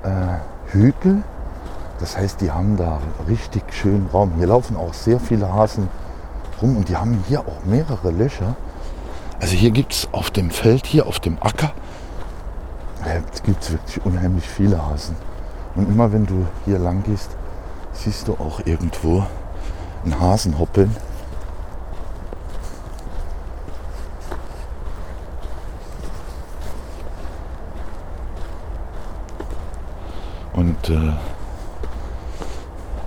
äh, 0.03 0.73
Hügel. 0.73 1.23
Das 2.01 2.17
heißt, 2.17 2.41
die 2.41 2.51
haben 2.51 2.77
da 2.77 2.99
richtig 3.29 3.63
schön 3.73 4.09
Raum. 4.13 4.33
Hier 4.37 4.49
laufen 4.49 4.77
auch 4.77 4.93
sehr 4.93 5.21
viele 5.21 5.53
Hasen 5.53 5.89
rum 6.61 6.77
und 6.77 6.89
die 6.89 6.97
haben 6.97 7.23
hier 7.29 7.41
auch 7.41 7.65
mehrere 7.65 8.11
Löcher. 8.11 8.57
Also 9.41 9.55
hier 9.55 9.71
gibt 9.71 9.93
es 9.93 10.09
auf 10.11 10.31
dem 10.31 10.51
Feld, 10.51 10.87
hier 10.87 11.07
auf 11.07 11.21
dem 11.21 11.37
Acker, 11.41 11.73
gibt 13.45 13.63
es 13.63 13.73
wirklich 13.73 14.05
unheimlich 14.05 14.49
viele 14.49 14.85
Hasen. 14.85 15.17
Und 15.75 15.89
immer 15.89 16.13
wenn 16.13 16.27
du 16.27 16.47
hier 16.65 16.79
lang 16.79 17.03
gehst, 17.03 17.31
siehst 17.93 18.29
du 18.29 18.35
auch 18.35 18.61
irgendwo 18.65 19.25
einen 20.05 20.19
Hasen 20.19 20.59
hoppeln. 20.59 20.97
Und 30.87 30.95
äh, 30.95 31.07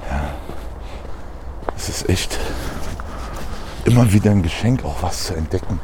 ja, 0.10 0.30
es 1.76 1.90
ist 1.90 2.10
echt 2.10 2.40
immer 3.86 4.12
wieder 4.12 4.32
ein 4.32 4.42
Geschenk, 4.42 4.84
auch 4.84 5.02
was 5.02 5.26
zu 5.26 5.36
entdecken. 5.36 5.80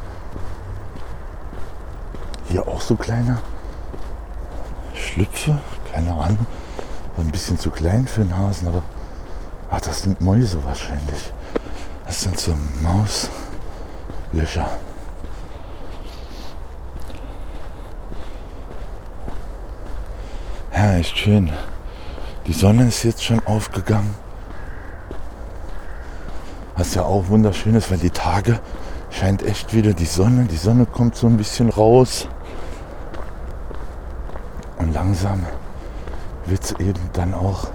Hier 2.48 2.66
auch 2.66 2.80
so 2.80 2.96
kleine 2.96 3.38
Schlüpfe, 4.94 5.60
keine 5.92 6.12
Ahnung, 6.12 6.46
ein 7.16 7.30
bisschen 7.30 7.58
zu 7.58 7.70
klein 7.70 8.06
für 8.08 8.22
den 8.22 8.36
Hasen, 8.36 8.68
aber 8.68 8.82
ach, 9.70 9.80
das 9.80 10.02
sind 10.02 10.20
Mäuse 10.20 10.64
wahrscheinlich. 10.64 11.32
Das 12.06 12.22
sind 12.22 12.38
so 12.38 12.54
Mauslöcher. 12.82 14.68
Ja, 20.72 20.96
echt 20.96 21.16
schön. 21.16 21.52
Die 22.46 22.52
Sonne 22.52 22.88
ist 22.88 23.02
jetzt 23.04 23.24
schon 23.24 23.40
aufgegangen. 23.46 24.14
Was 26.76 26.94
ja 26.94 27.02
auch 27.02 27.28
wunderschön 27.28 27.74
ist, 27.74 27.90
weil 27.90 27.98
die 27.98 28.10
Tage 28.10 28.60
scheint 29.10 29.42
echt 29.42 29.72
wieder 29.72 29.94
die 29.94 30.04
Sonne. 30.04 30.44
Die 30.44 30.56
Sonne 30.56 30.84
kommt 30.84 31.16
so 31.16 31.26
ein 31.26 31.38
bisschen 31.38 31.70
raus. 31.70 32.28
Und 34.76 34.92
langsam 34.92 35.46
wird 36.44 36.64
es 36.64 36.72
eben 36.72 37.00
dann 37.14 37.32
auch 37.32 37.68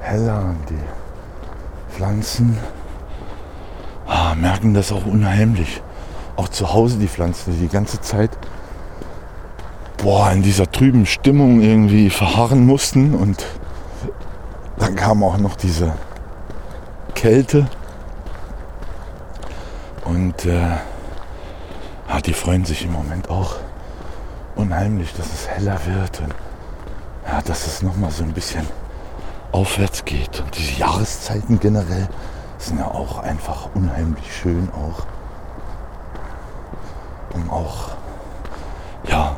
heller 0.00 0.46
und 0.46 0.70
die 0.70 1.94
Pflanzen 1.94 2.56
ah, 4.06 4.34
merken 4.34 4.72
das 4.72 4.92
auch 4.92 5.04
unheimlich. 5.04 5.82
Auch 6.36 6.48
zu 6.48 6.72
Hause 6.72 6.96
die 6.98 7.08
Pflanzen, 7.08 7.52
die 7.52 7.66
die 7.66 7.68
ganze 7.68 8.00
Zeit 8.00 8.30
boah, 9.98 10.30
in 10.32 10.42
dieser 10.42 10.70
trüben 10.70 11.04
Stimmung 11.04 11.60
irgendwie 11.60 12.08
verharren 12.08 12.64
mussten 12.64 13.14
und 13.14 13.44
kam 14.98 15.22
auch 15.22 15.38
noch 15.38 15.54
diese 15.54 15.92
Kälte 17.14 17.68
und 20.04 20.44
äh, 20.44 20.70
ja, 22.08 22.20
die 22.26 22.32
freuen 22.32 22.64
sich 22.64 22.84
im 22.84 22.92
Moment 22.92 23.30
auch 23.30 23.56
unheimlich, 24.56 25.14
dass 25.14 25.26
es 25.32 25.48
heller 25.48 25.78
wird 25.86 26.20
und 26.20 26.34
ja, 27.24 27.40
dass 27.42 27.68
es 27.68 27.80
nochmal 27.80 28.10
so 28.10 28.24
ein 28.24 28.32
bisschen 28.32 28.66
aufwärts 29.52 30.04
geht. 30.04 30.40
Und 30.40 30.58
diese 30.58 30.80
Jahreszeiten 30.80 31.60
generell 31.60 32.08
sind 32.58 32.80
ja 32.80 32.86
auch 32.86 33.20
einfach 33.20 33.68
unheimlich 33.74 34.34
schön 34.34 34.68
auch. 34.72 35.06
Um 37.34 37.48
auch, 37.50 37.90
ja, 39.08 39.36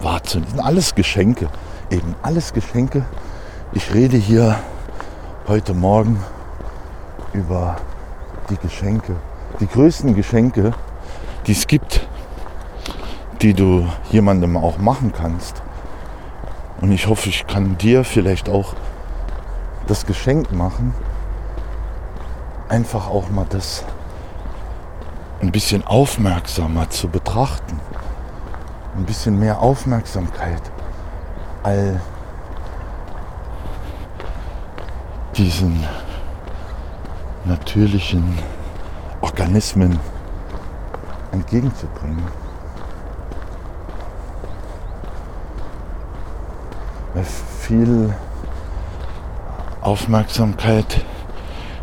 wahrzunehmen. 0.00 0.58
Alles 0.58 0.96
Geschenke. 0.96 1.48
Eben 1.90 2.16
alles 2.22 2.52
Geschenke. 2.52 3.04
Ich 3.72 3.94
rede 3.94 4.16
hier 4.16 4.58
heute 5.48 5.74
Morgen 5.74 6.18
über 7.32 7.76
die 8.50 8.56
Geschenke. 8.56 9.14
Die 9.60 9.68
größten 9.68 10.16
Geschenke, 10.16 10.72
die 11.46 11.52
es 11.52 11.68
gibt, 11.68 12.08
die 13.42 13.54
du 13.54 13.86
jemandem 14.10 14.56
auch 14.56 14.78
machen 14.78 15.12
kannst. 15.16 15.62
Und 16.80 16.90
ich 16.90 17.06
hoffe, 17.06 17.28
ich 17.28 17.46
kann 17.46 17.78
dir 17.78 18.02
vielleicht 18.02 18.48
auch 18.48 18.74
das 19.86 20.04
Geschenk 20.04 20.50
machen, 20.50 20.94
einfach 22.68 23.08
auch 23.08 23.30
mal 23.30 23.46
das 23.48 23.84
ein 25.40 25.52
bisschen 25.52 25.86
aufmerksamer 25.86 26.90
zu 26.90 27.08
betrachten. 27.08 27.78
Ein 28.96 29.04
bisschen 29.04 29.38
mehr 29.38 29.60
Aufmerksamkeit 29.60 30.62
all 31.62 32.00
diesen 35.36 35.84
natürlichen 37.44 38.38
Organismen 39.20 39.98
entgegenzubringen. 41.32 42.24
Weil 47.12 47.24
viel 47.24 48.14
Aufmerksamkeit 49.82 51.04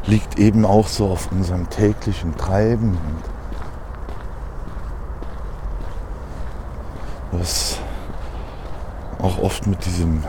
liegt 0.06 0.40
eben 0.40 0.66
auch 0.66 0.88
so 0.88 1.10
auf 1.10 1.32
unserem 1.32 1.70
täglichen 1.70 2.36
Treiben. 2.36 2.98
Was 7.32 7.78
auch 9.20 9.40
oft 9.40 9.68
mit 9.68 9.86
diesem 9.86 10.24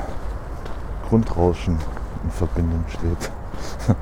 Grundrauschen 1.09 1.79
in 2.25 2.31
Verbindung 2.31 2.85
steht. 2.89 3.31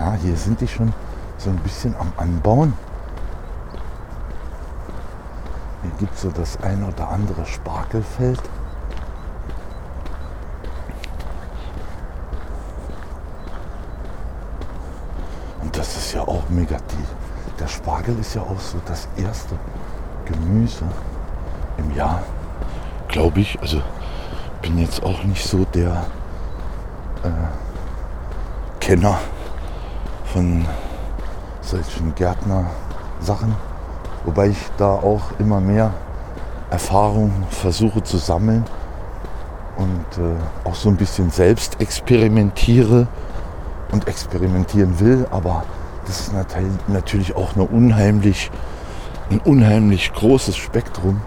ja, 0.00 0.12
hier 0.14 0.36
sind 0.36 0.60
die 0.60 0.68
schon 0.68 0.92
so 1.38 1.50
ein 1.50 1.58
bisschen 1.58 1.94
am 1.96 2.12
Anbauen. 2.16 2.72
Hier 5.82 5.92
gibt 5.98 6.14
es 6.14 6.22
so 6.22 6.30
das 6.30 6.60
ein 6.62 6.82
oder 6.82 7.08
andere 7.08 7.46
Spargelfeld. 7.46 8.40
mega 16.50 16.76
Der 17.58 17.68
Spargel 17.68 18.18
ist 18.18 18.34
ja 18.34 18.42
auch 18.42 18.58
so 18.58 18.78
das 18.86 19.08
erste 19.16 19.54
Gemüse 20.24 20.84
im 21.78 21.94
Jahr, 21.94 22.22
glaube 23.08 23.40
ich. 23.40 23.60
Also 23.60 23.82
bin 24.62 24.78
jetzt 24.78 25.02
auch 25.02 25.22
nicht 25.24 25.44
so 25.44 25.64
der 25.74 26.06
äh, 27.22 27.30
Kenner 28.80 29.18
von 30.32 30.64
solchen 31.60 32.14
Gärtner-Sachen, 32.14 33.54
wobei 34.24 34.48
ich 34.48 34.58
da 34.76 34.94
auch 34.94 35.22
immer 35.38 35.60
mehr 35.60 35.92
Erfahrung 36.70 37.32
versuche 37.50 38.02
zu 38.02 38.16
sammeln 38.16 38.64
und 39.76 40.22
äh, 40.22 40.68
auch 40.68 40.74
so 40.74 40.88
ein 40.88 40.96
bisschen 40.96 41.30
selbst 41.30 41.80
experimentiere 41.80 43.08
und 43.92 44.06
experimentieren 44.08 45.00
will, 45.00 45.26
aber 45.30 45.64
das 46.06 46.20
ist 46.20 46.32
natürlich 46.88 47.36
auch 47.36 47.54
eine 47.54 47.64
unheimlich, 47.64 48.50
ein 49.30 49.38
unheimlich 49.40 50.12
großes 50.12 50.56
Spektrum. 50.56 51.20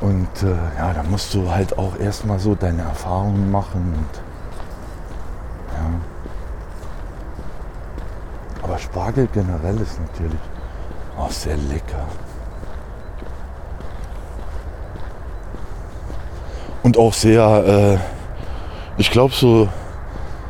Und 0.00 0.28
äh, 0.42 0.56
ja, 0.78 0.92
da 0.92 1.02
musst 1.02 1.32
du 1.34 1.50
halt 1.50 1.78
auch 1.78 1.98
erstmal 1.98 2.38
so 2.38 2.54
deine 2.54 2.82
Erfahrungen 2.82 3.50
machen. 3.50 3.94
Und, 3.96 4.20
ja. 5.74 5.90
Aber 8.62 8.78
Spargel 8.78 9.28
generell 9.32 9.80
ist 9.80 9.98
natürlich 10.00 10.40
auch 11.18 11.30
sehr 11.30 11.56
lecker. 11.56 12.06
Und 16.82 16.98
auch 16.98 17.14
sehr, 17.14 17.64
äh, 17.66 17.98
ich 18.96 19.10
glaube 19.10 19.34
so, 19.34 19.68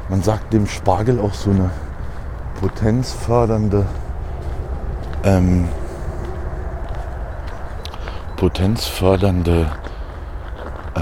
man 0.08 0.22
sagt 0.22 0.52
dem 0.52 0.66
Spargel 0.66 1.20
auch 1.20 1.34
so 1.34 1.50
eine 1.50 1.70
potenzfördernde 2.60 3.86
ähm, 5.24 5.68
potenzfördernde 8.36 9.70
äh, 10.94 11.00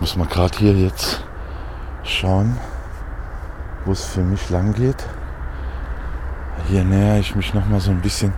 muss 0.00 0.16
man 0.16 0.28
gerade 0.28 0.58
hier 0.58 0.74
jetzt 0.74 1.22
schauen 2.04 2.58
wo 3.88 3.92
es 3.92 4.04
für 4.04 4.20
mich 4.20 4.50
lang 4.50 4.74
geht. 4.74 5.02
Hier 6.68 6.84
näher 6.84 7.18
ich 7.18 7.34
mich 7.34 7.54
noch 7.54 7.66
mal 7.66 7.80
so 7.80 7.90
ein 7.90 8.02
bisschen 8.02 8.34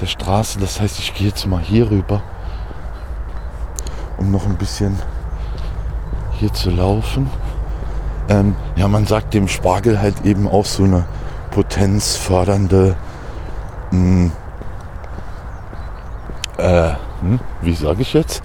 der 0.00 0.06
Straße. 0.06 0.58
Das 0.58 0.80
heißt 0.80 0.98
ich 0.98 1.14
gehe 1.14 1.28
jetzt 1.28 1.46
mal 1.46 1.60
hier 1.60 1.88
rüber 1.88 2.20
um 4.18 4.30
noch 4.30 4.46
ein 4.46 4.56
bisschen 4.56 4.98
hier 6.32 6.52
zu 6.52 6.70
laufen. 6.70 7.30
Ähm, 8.28 8.56
ja, 8.76 8.88
man 8.88 9.06
sagt 9.06 9.34
dem 9.34 9.48
Spargel 9.48 10.00
halt 10.00 10.24
eben 10.24 10.48
auch 10.48 10.64
so 10.64 10.84
eine 10.84 11.04
potenzfördernde, 11.50 12.96
mh, 13.90 13.98
hm, 13.98 14.32
äh, 16.72 16.94
hm, 17.20 17.40
wie 17.60 17.74
sage 17.74 18.02
ich 18.02 18.12
jetzt? 18.14 18.42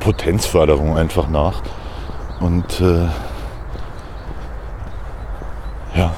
Potenzförderung 0.00 0.96
einfach 0.96 1.28
nach. 1.28 1.62
Und 2.40 2.80
äh, 2.80 3.08
ja, 5.96 6.12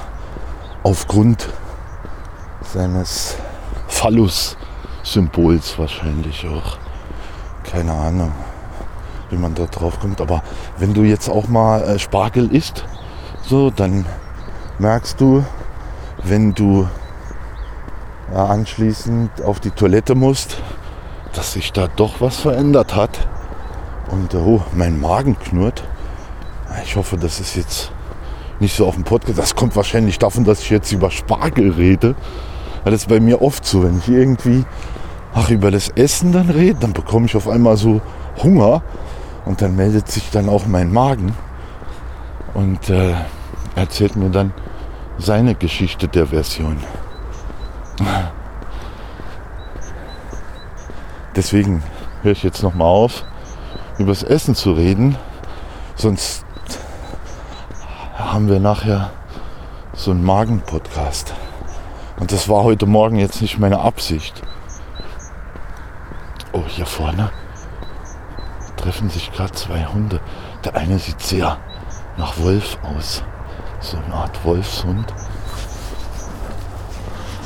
aufgrund 0.83 1.49
seines 2.63 3.37
Phallus-Symbols 3.89 5.79
wahrscheinlich 5.79 6.47
auch. 6.47 6.77
Keine 7.65 7.93
Ahnung 7.93 8.33
wie 9.31 9.37
man 9.37 9.55
da 9.55 9.67
drauf 9.67 10.01
kommt. 10.01 10.21
Aber 10.21 10.43
wenn 10.79 10.95
du 10.95 11.03
jetzt 11.03 11.29
auch 11.29 11.49
mal 11.49 11.83
äh, 11.83 11.99
Spargel 11.99 12.51
isst, 12.55 12.85
so, 13.43 13.71
dann 13.71 14.07
merkst 14.79 15.21
du, 15.21 15.45
wenn 16.23 16.55
du 16.55 16.89
anschließend 18.35 19.43
auf 19.43 19.61
die 19.61 19.71
Toilette 19.71 20.15
musst, 20.15 20.63
dass 21.33 21.53
sich 21.53 21.73
da 21.73 21.89
doch 21.89 22.21
was 22.21 22.37
verändert 22.39 22.95
hat. 22.95 23.29
Und 24.11 24.35
oh, 24.35 24.63
mein 24.75 25.01
Magen 25.01 25.39
knurrt. 25.39 25.85
Ich 26.85 26.97
hoffe, 26.97 27.17
das 27.17 27.41
ist 27.41 27.57
jetzt 27.57 27.93
nicht 28.61 28.77
so 28.77 28.87
auf 28.87 28.95
dem 28.95 29.05
Podcast. 29.05 29.39
Das 29.39 29.55
kommt 29.55 29.77
wahrscheinlich 29.77 30.19
davon, 30.19 30.45
dass 30.45 30.61
ich 30.61 30.71
jetzt 30.71 30.93
über 30.93 31.11
Spargel 31.11 31.71
rede. 31.73 32.15
Weil 32.85 32.93
das 32.93 33.03
ist 33.03 33.09
bei 33.09 33.21
mir 33.21 33.43
oft 33.43 33.65
so, 33.65 33.83
wenn 33.83 33.99
ich 33.99 34.09
irgendwie 34.09 34.65
ach, 35.35 35.51
über 35.51 35.71
das 35.71 35.91
Essen 35.91 36.33
dann 36.33 36.51
rede, 36.51 36.81
dann 36.81 36.93
bekomme 36.93 37.27
ich 37.27 37.37
auf 37.37 37.49
einmal 37.49 37.77
so 37.77 38.01
Hunger 38.43 38.83
und 39.45 39.63
dann 39.63 39.77
meldet 39.77 40.09
sich 40.09 40.31
dann 40.31 40.49
auch 40.49 40.67
mein 40.67 40.93
Magen 40.93 41.35
und 42.55 42.91
äh, 42.91 43.15
erzählt 43.75 44.17
mir 44.17 44.31
dann 44.31 44.53
seine 45.19 45.55
Geschichte 45.55 46.09
der 46.09 46.27
Version. 46.27 46.79
Deswegen, 51.37 51.83
höre 52.23 52.33
ich 52.33 52.43
jetzt 52.43 52.63
nochmal 52.63 52.89
auf, 52.89 53.25
übers 53.99 54.23
Essen 54.23 54.55
zu 54.55 54.73
reden. 54.73 55.17
Sonst 55.95 56.45
haben 58.17 58.49
wir 58.49 58.61
nachher 58.61 59.11
so 59.95 60.11
einen 60.11 60.25
Magen-Podcast. 60.25 61.35
Und 62.19 62.33
das 62.33 62.49
war 62.49 62.65
heute 62.65 62.87
Morgen 62.87 63.17
jetzt 63.17 63.41
nicht 63.43 63.59
meine 63.59 63.81
Absicht. 63.81 64.43
Oh, 66.53 66.65
hier 66.67 66.87
vorne 66.87 67.31
treffen 68.79 69.11
sich 69.11 69.33
gerade 69.33 69.53
zwei 69.53 69.85
Hunde. 69.85 70.21
Der 70.65 70.75
eine 70.77 70.99
sieht 70.99 71.21
sehr 71.21 71.59
nach 72.17 72.39
Wolf 72.39 72.79
aus. 72.83 73.23
So 73.81 73.99
eine 73.99 74.15
Art 74.15 74.45
Wolfshund. 74.45 75.13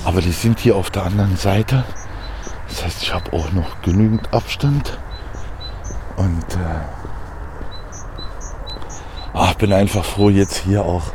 Aber 0.05 0.21
die 0.21 0.33
sind 0.33 0.59
hier 0.59 0.77
auf 0.77 0.91
der 0.91 1.05
anderen 1.05 1.37
Seite. 1.37 1.85
Das 2.69 2.85
heißt, 2.85 3.03
ich 3.03 3.15
habe 3.15 3.33
auch 3.33 3.53
noch 3.53 3.81
genügend 3.83 4.33
Abstand. 4.33 4.99
Und 6.17 6.55
äh, 6.55 6.81
ach, 9.33 9.55
bin 9.55 9.73
einfach 9.73 10.05
froh, 10.05 10.31
jetzt 10.31 10.57
hier 10.57 10.85
auch 10.85 11.13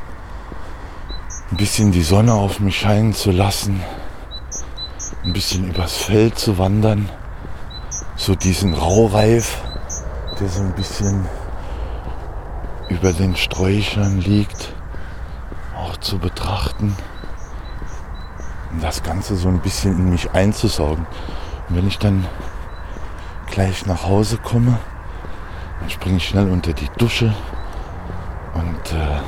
ein 1.51 1.57
bisschen 1.57 1.91
die 1.91 2.03
Sonne 2.03 2.33
auf 2.33 2.59
mich 2.59 2.79
scheinen 2.79 3.13
zu 3.13 3.31
lassen. 3.31 3.81
Ein 5.23 5.33
bisschen 5.33 5.67
übers 5.67 5.97
Feld 5.97 6.37
zu 6.39 6.57
wandern. 6.57 7.09
So 8.15 8.35
diesen 8.35 8.73
Raureif, 8.73 9.61
der 10.39 10.47
so 10.47 10.61
ein 10.61 10.73
bisschen 10.73 11.25
über 12.89 13.11
den 13.13 13.35
Sträuchern 13.35 14.19
liegt, 14.19 14.73
auch 15.75 15.97
zu 15.97 16.17
betrachten. 16.19 16.95
Das 18.81 19.03
Ganze 19.03 19.35
so 19.35 19.49
ein 19.49 19.59
bisschen 19.59 19.97
in 19.97 20.09
mich 20.11 20.31
einzusaugen. 20.31 21.05
Und 21.69 21.75
wenn 21.75 21.87
ich 21.87 21.99
dann 21.99 22.25
gleich 23.49 23.85
nach 23.85 24.07
Hause 24.07 24.37
komme, 24.37 24.79
dann 25.79 25.89
springe 25.89 26.17
ich 26.17 26.27
schnell 26.27 26.49
unter 26.49 26.73
die 26.73 26.89
Dusche 26.97 27.33
und 28.53 28.93
äh, 28.93 29.21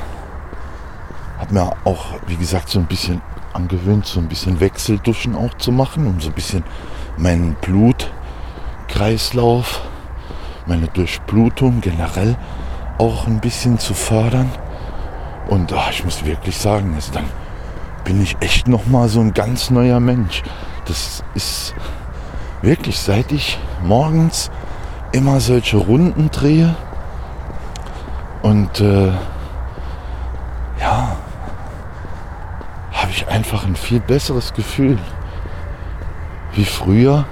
habe 1.40 1.54
mir 1.54 1.72
auch, 1.84 2.06
wie 2.26 2.36
gesagt, 2.36 2.68
so 2.68 2.78
ein 2.78 2.86
bisschen 2.86 3.20
angewöhnt, 3.52 4.06
so 4.06 4.20
ein 4.20 4.28
bisschen 4.28 4.60
Wechselduschen 4.60 5.34
auch 5.34 5.54
zu 5.54 5.72
machen, 5.72 6.06
um 6.06 6.20
so 6.20 6.28
ein 6.28 6.34
bisschen 6.34 6.62
meinen 7.16 7.56
Blutkreislauf, 7.60 9.80
meine 10.66 10.86
Durchblutung 10.88 11.80
generell 11.80 12.36
auch 12.98 13.26
ein 13.26 13.40
bisschen 13.40 13.78
zu 13.78 13.94
fördern. 13.94 14.50
Und 15.48 15.72
ach, 15.72 15.90
ich 15.90 16.04
muss 16.04 16.22
wirklich 16.24 16.56
sagen, 16.56 16.94
also 16.94 17.12
dann 17.12 17.24
bin 18.04 18.22
ich 18.22 18.36
echt 18.40 18.68
noch 18.68 18.86
mal 18.86 19.08
so 19.08 19.20
ein 19.20 19.34
ganz 19.34 19.70
neuer 19.70 20.00
Mensch. 20.00 20.42
Das 20.86 21.22
ist 21.34 21.74
wirklich, 22.62 22.98
seit 22.98 23.32
ich 23.32 23.58
morgens 23.82 24.50
immer 25.12 25.40
solche 25.40 25.76
Runden 25.76 26.30
drehe 26.30 26.74
und 28.42 28.80
äh, 28.80 29.08
ja, 30.80 31.16
habe 32.92 33.10
ich 33.10 33.28
einfach 33.28 33.64
ein 33.64 33.76
viel 33.76 34.00
besseres 34.00 34.54
Gefühl 34.54 34.98
wie 36.54 36.64
früher, 36.64 37.26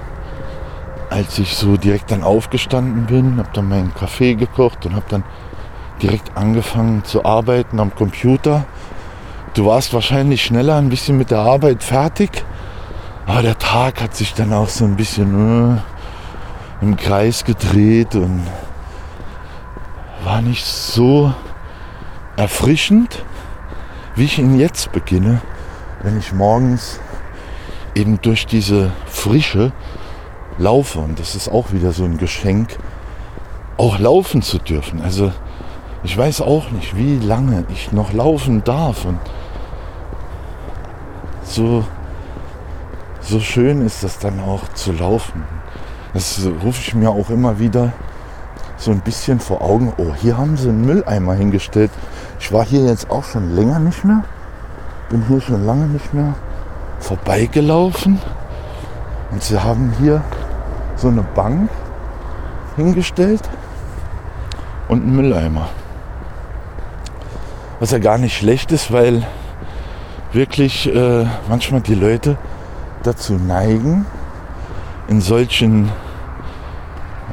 als 1.10 1.38
ich 1.38 1.56
so 1.56 1.76
direkt 1.76 2.10
dann 2.10 2.22
aufgestanden 2.22 3.06
bin, 3.06 3.38
habe 3.38 3.48
dann 3.52 3.68
meinen 3.68 3.94
Kaffee 3.94 4.34
gekocht 4.34 4.86
und 4.86 4.94
habe 4.94 5.06
dann 5.08 5.24
direkt 6.02 6.36
angefangen 6.36 7.04
zu 7.04 7.24
arbeiten 7.24 7.80
am 7.80 7.94
Computer. 7.94 8.64
Du 9.58 9.66
warst 9.66 9.92
wahrscheinlich 9.92 10.44
schneller 10.44 10.76
ein 10.76 10.88
bisschen 10.88 11.18
mit 11.18 11.32
der 11.32 11.40
Arbeit 11.40 11.82
fertig, 11.82 12.44
aber 13.26 13.42
der 13.42 13.58
Tag 13.58 14.00
hat 14.00 14.14
sich 14.14 14.32
dann 14.32 14.52
auch 14.52 14.68
so 14.68 14.84
ein 14.84 14.94
bisschen 14.94 15.74
äh, 15.74 15.80
im 16.80 16.96
Kreis 16.96 17.44
gedreht 17.44 18.14
und 18.14 18.46
war 20.22 20.42
nicht 20.42 20.64
so 20.64 21.34
erfrischend, 22.36 23.24
wie 24.14 24.26
ich 24.26 24.38
ihn 24.38 24.60
jetzt 24.60 24.92
beginne, 24.92 25.42
wenn 26.04 26.16
ich 26.20 26.32
morgens 26.32 27.00
eben 27.96 28.22
durch 28.22 28.46
diese 28.46 28.92
Frische 29.06 29.72
laufe. 30.56 31.00
Und 31.00 31.18
das 31.18 31.34
ist 31.34 31.48
auch 31.48 31.72
wieder 31.72 31.90
so 31.90 32.04
ein 32.04 32.18
Geschenk, 32.18 32.78
auch 33.76 33.98
laufen 33.98 34.40
zu 34.40 34.58
dürfen. 34.58 35.02
Also 35.02 35.32
ich 36.04 36.16
weiß 36.16 36.42
auch 36.42 36.70
nicht, 36.70 36.96
wie 36.96 37.18
lange 37.18 37.64
ich 37.70 37.90
noch 37.90 38.12
laufen 38.12 38.62
darf. 38.62 39.04
Und 39.04 39.18
so, 41.48 41.84
so 43.20 43.40
schön 43.40 43.84
ist 43.84 44.04
das 44.04 44.18
dann 44.18 44.40
auch 44.40 44.68
zu 44.74 44.92
laufen. 44.92 45.44
Das 46.14 46.40
rufe 46.62 46.80
ich 46.80 46.94
mir 46.94 47.10
auch 47.10 47.30
immer 47.30 47.58
wieder 47.58 47.92
so 48.76 48.90
ein 48.90 49.00
bisschen 49.00 49.40
vor 49.40 49.62
Augen. 49.62 49.92
Oh, 49.98 50.14
hier 50.14 50.36
haben 50.36 50.56
sie 50.56 50.68
einen 50.68 50.84
Mülleimer 50.84 51.34
hingestellt. 51.34 51.90
Ich 52.38 52.52
war 52.52 52.64
hier 52.64 52.84
jetzt 52.84 53.10
auch 53.10 53.24
schon 53.24 53.54
länger 53.54 53.78
nicht 53.78 54.04
mehr. 54.04 54.24
Bin 55.10 55.24
hier 55.26 55.40
schon 55.40 55.64
lange 55.66 55.86
nicht 55.86 56.14
mehr 56.14 56.34
vorbeigelaufen. 57.00 58.20
Und 59.30 59.42
sie 59.42 59.58
haben 59.62 59.92
hier 59.98 60.22
so 60.96 61.08
eine 61.08 61.22
Bank 61.22 61.70
hingestellt 62.76 63.42
und 64.88 65.02
einen 65.02 65.16
Mülleimer. 65.16 65.68
Was 67.80 67.90
ja 67.90 67.98
gar 67.98 68.18
nicht 68.18 68.36
schlecht 68.36 68.72
ist, 68.72 68.92
weil 68.92 69.26
wirklich 70.32 70.92
äh, 70.94 71.24
manchmal 71.48 71.80
die 71.80 71.94
Leute 71.94 72.36
dazu 73.02 73.34
neigen, 73.34 74.06
in 75.08 75.20
solchen 75.20 75.90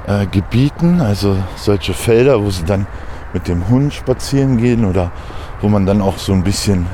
äh, 0.08 0.26
Gebieten, 0.28 1.02
also 1.02 1.36
solche 1.56 1.94
Felder, 1.94 2.42
wo 2.42 2.50
sie 2.50 2.64
dann 2.64 2.88
mit 3.34 3.48
dem 3.48 3.68
Hund 3.68 3.94
spazieren 3.94 4.58
gehen 4.58 4.86
oder 4.86 5.12
wo 5.62 5.68
man 5.68 5.86
dann 5.86 6.02
auch 6.02 6.18
so 6.18 6.32
ein 6.32 6.44
bisschen, 6.44 6.88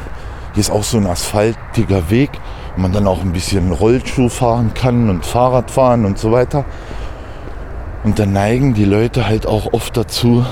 hier 0.54 0.62
ist 0.62 0.72
auch 0.72 0.84
so 0.84 0.98
ein 0.98 1.06
asphaltiger 1.06 2.10
Weg, 2.10 2.32
wo 2.76 2.82
man 2.82 2.94
dann 2.94 3.08
auch 3.08 3.22
ein 3.22 3.32
bisschen 3.32 3.72
Rollschuh 3.72 4.30
fahren 4.30 4.74
kann 4.74 5.10
und 5.10 5.26
Fahrrad 5.26 5.70
fahren 5.70 6.06
und 6.06 6.18
so 6.18 6.32
weiter. 6.32 6.66
Und 8.04 8.18
dann 8.18 8.34
neigen 8.34 8.74
die 8.74 8.86
Leute 8.86 9.28
halt 9.28 9.46
auch 9.46 9.74
oft 9.74 9.96
dazu, 9.96 10.44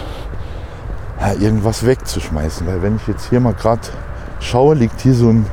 ja, 1.19 1.33
irgendwas 1.33 1.85
wegzuschmeißen. 1.85 2.67
Weil 2.67 2.83
wenn 2.83 2.97
ich 2.97 3.07
jetzt 3.07 3.29
hier 3.29 3.39
mal 3.39 3.53
gerade 3.53 3.81
schaue, 4.39 4.75
liegt 4.75 5.01
hier 5.01 5.13
so 5.13 5.29
ein 5.29 5.45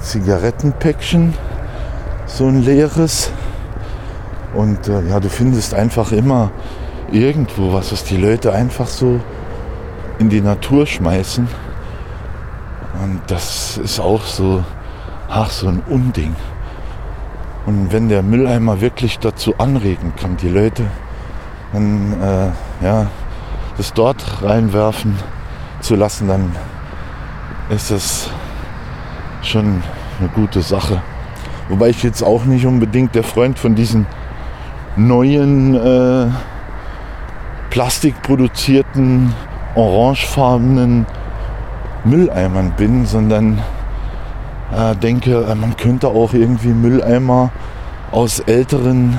Zigarettenpäckchen, 0.00 1.34
so 2.26 2.46
ein 2.46 2.62
leeres. 2.62 3.30
Und 4.54 4.88
äh, 4.88 5.02
ja, 5.08 5.20
du 5.20 5.28
findest 5.28 5.74
einfach 5.74 6.12
immer 6.12 6.50
irgendwo 7.10 7.72
was, 7.72 7.92
was 7.92 8.04
die 8.04 8.16
Leute 8.16 8.52
einfach 8.52 8.86
so 8.86 9.20
in 10.18 10.28
die 10.28 10.40
Natur 10.40 10.86
schmeißen. 10.86 11.48
Und 13.02 13.20
das 13.28 13.78
ist 13.78 14.00
auch 14.00 14.24
so, 14.24 14.64
ach, 15.28 15.50
so 15.50 15.68
ein 15.68 15.82
Unding. 15.88 16.34
Und 17.66 17.92
wenn 17.92 18.08
der 18.08 18.22
Mülleimer 18.22 18.80
wirklich 18.80 19.18
dazu 19.18 19.54
anregen 19.58 20.14
kann, 20.16 20.36
die 20.36 20.48
Leute 20.48 20.84
dann 21.72 22.14
äh, 22.22 22.84
ja, 22.84 23.06
das 23.76 23.92
dort 23.92 24.42
reinwerfen 24.42 25.16
zu 25.80 25.94
lassen, 25.94 26.28
dann 26.28 26.56
ist 27.70 27.90
das 27.90 28.30
schon 29.42 29.82
eine 30.18 30.28
gute 30.34 30.62
Sache. 30.62 31.02
Wobei 31.68 31.90
ich 31.90 32.02
jetzt 32.02 32.22
auch 32.22 32.44
nicht 32.44 32.66
unbedingt 32.66 33.14
der 33.14 33.22
Freund 33.22 33.58
von 33.58 33.74
diesen 33.74 34.06
neuen 34.96 35.74
äh, 35.74 36.30
plastikproduzierten, 37.70 39.34
orangefarbenen 39.74 41.06
Mülleimern 42.04 42.72
bin, 42.76 43.04
sondern 43.04 43.58
äh, 44.74 44.96
denke, 44.96 45.44
äh, 45.44 45.54
man 45.54 45.76
könnte 45.76 46.08
auch 46.08 46.32
irgendwie 46.32 46.68
Mülleimer 46.68 47.50
aus 48.10 48.40
älteren 48.40 49.18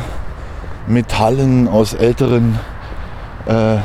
Metallen, 0.87 1.67
aus 1.67 1.93
älteren 1.93 2.57
äh, 3.45 3.75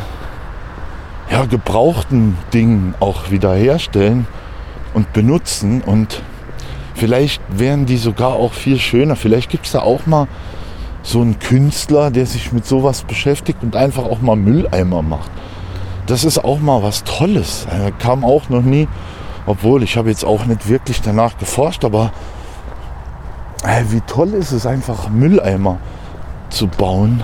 ja, 1.30 1.44
gebrauchten 1.50 2.38
Dingen 2.52 2.94
auch 2.98 3.30
wieder 3.30 3.54
herstellen 3.54 4.26
und 4.94 5.12
benutzen. 5.12 5.82
Und 5.82 6.22
vielleicht 6.94 7.42
wären 7.50 7.86
die 7.86 7.98
sogar 7.98 8.34
auch 8.34 8.52
viel 8.52 8.78
schöner. 8.78 9.16
Vielleicht 9.16 9.50
gibt 9.50 9.66
es 9.66 9.72
da 9.72 9.80
auch 9.80 10.06
mal 10.06 10.26
so 11.02 11.20
einen 11.20 11.38
Künstler, 11.38 12.10
der 12.10 12.26
sich 12.26 12.52
mit 12.52 12.64
sowas 12.64 13.02
beschäftigt 13.02 13.62
und 13.62 13.76
einfach 13.76 14.04
auch 14.04 14.22
mal 14.22 14.36
Mülleimer 14.36 15.02
macht. 15.02 15.30
Das 16.06 16.24
ist 16.24 16.42
auch 16.42 16.60
mal 16.60 16.82
was 16.82 17.04
Tolles. 17.04 17.66
Er 17.70 17.92
kam 17.92 18.24
auch 18.24 18.48
noch 18.48 18.62
nie, 18.62 18.88
obwohl 19.46 19.82
ich 19.82 19.96
habe 19.96 20.08
jetzt 20.08 20.24
auch 20.24 20.46
nicht 20.46 20.68
wirklich 20.68 21.02
danach 21.02 21.36
geforscht, 21.36 21.84
aber 21.84 22.12
äh, 23.64 23.84
wie 23.90 24.00
toll 24.00 24.34
ist 24.34 24.52
es 24.52 24.66
einfach 24.66 25.08
Mülleimer 25.10 25.78
zu 26.48 26.68
bauen 26.68 27.22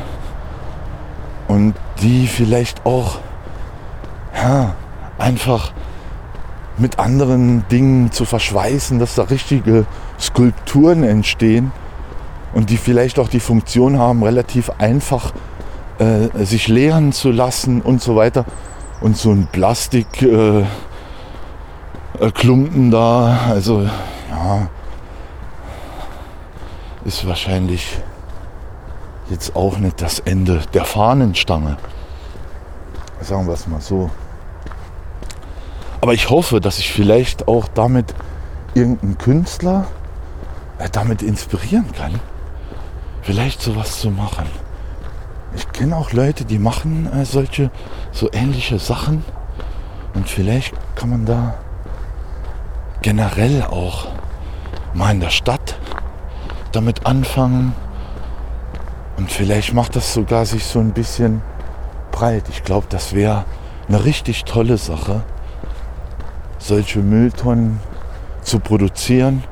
und 1.49 1.75
die 2.03 2.27
vielleicht 2.27 2.85
auch 2.87 3.18
ja, 4.35 4.75
einfach 5.18 5.73
mit 6.81 6.99
anderen 6.99 7.64
Dingen 7.68 8.11
zu 8.11 8.24
verschweißen, 8.24 8.99
dass 8.99 9.14
da 9.14 9.24
richtige 9.24 9.87
Skulpturen 10.18 11.05
entstehen 11.05 11.72
und 12.55 12.70
die 12.70 12.76
vielleicht 12.76 13.18
auch 13.18 13.28
die 13.28 13.41
Funktion 13.41 13.99
haben, 13.99 14.22
relativ 14.22 14.70
einfach 14.78 15.33
äh, 15.99 16.45
sich 16.45 16.68
leeren 16.68 17.12
zu 17.12 17.31
lassen 17.31 17.83
und 17.83 18.03
so 18.03 18.16
weiter. 18.16 18.45
Und 19.01 19.16
so 19.16 19.31
ein 19.31 19.49
Plastikklumpen 19.51 20.66
äh, 22.20 22.89
äh 22.89 22.91
da, 22.91 23.39
also 23.49 23.83
ja, 23.83 24.68
ist 27.05 27.26
wahrscheinlich 27.26 27.99
jetzt 29.31 29.57
auch 29.57 29.78
nicht 29.78 30.03
das 30.03 30.18
Ende 30.18 30.61
der 30.74 30.85
Fahnenstange. 30.85 31.76
Sagen 33.20 33.47
wir 33.47 33.55
es 33.55 33.66
mal 33.66 33.81
so. 33.81 34.11
Aber 36.01 36.14
ich 36.14 36.30
hoffe, 36.30 36.61
dass 36.61 36.78
ich 36.78 36.92
vielleicht 36.92 37.48
auch 37.48 37.68
damit 37.68 38.14
irgendeinen 38.74 39.18
Künstler 39.18 39.86
äh, 40.78 40.88
damit 40.90 41.22
inspirieren 41.22 41.92
kann, 41.92 42.18
vielleicht 43.22 43.61
sowas 43.61 44.01
zu 44.01 44.11
machen. 44.11 44.46
Ich 45.55 45.70
kenne 45.72 45.96
auch 45.96 46.12
Leute, 46.12 46.44
die 46.44 46.59
machen 46.59 47.11
äh, 47.12 47.24
solche 47.24 47.70
so 48.12 48.30
ähnliche 48.32 48.78
Sachen 48.78 49.24
und 50.14 50.28
vielleicht 50.28 50.72
kann 50.94 51.11
man 51.11 51.26
da 51.26 51.55
generell 53.03 53.62
auch 53.64 54.09
mal 54.94 55.11
in 55.11 55.20
der 55.20 55.30
Stadt 55.30 55.78
damit 56.72 57.07
anfangen 57.07 57.74
und 59.16 59.30
vielleicht 59.30 59.74
macht 59.74 59.96
das 59.96 60.14
sogar 60.14 60.46
sich 60.46 60.64
so 60.64 60.78
ein 60.78 60.92
bisschen 60.92 61.42
breit. 62.11 62.44
Ich 62.48 62.62
glaube, 62.62 62.86
das 62.88 63.12
wäre 63.12 63.44
eine 63.88 64.05
richtig 64.05 64.44
tolle 64.44 64.78
Sache, 64.78 65.22
solche 66.61 67.01
Mülltonnen 67.01 67.81
zu 68.43 68.61
produzieren, 68.61 69.43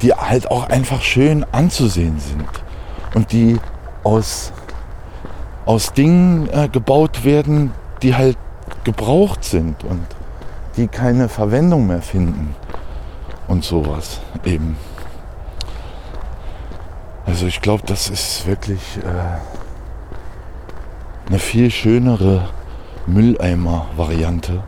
die 0.00 0.12
halt 0.12 0.50
auch 0.50 0.68
einfach 0.68 1.02
schön 1.02 1.46
anzusehen 1.52 2.18
sind 2.18 2.48
und 3.14 3.30
die 3.30 3.60
aus, 4.02 4.52
aus 5.64 5.92
Dingen 5.92 6.48
äh, 6.52 6.68
gebaut 6.68 7.24
werden, 7.24 7.70
die 8.02 8.16
halt 8.16 8.36
gebraucht 8.82 9.44
sind 9.44 9.84
und 9.84 10.04
die 10.76 10.88
keine 10.88 11.28
Verwendung 11.28 11.86
mehr 11.86 12.02
finden 12.02 12.56
und 13.46 13.64
sowas 13.64 14.20
eben. 14.44 14.76
Also 17.26 17.46
ich 17.46 17.60
glaube, 17.60 17.84
das 17.86 18.10
ist 18.10 18.46
wirklich 18.46 18.98
äh, 18.98 19.38
eine 21.28 21.38
viel 21.38 21.70
schönere 21.70 22.48
Mülleimer-Variante. 23.06 24.62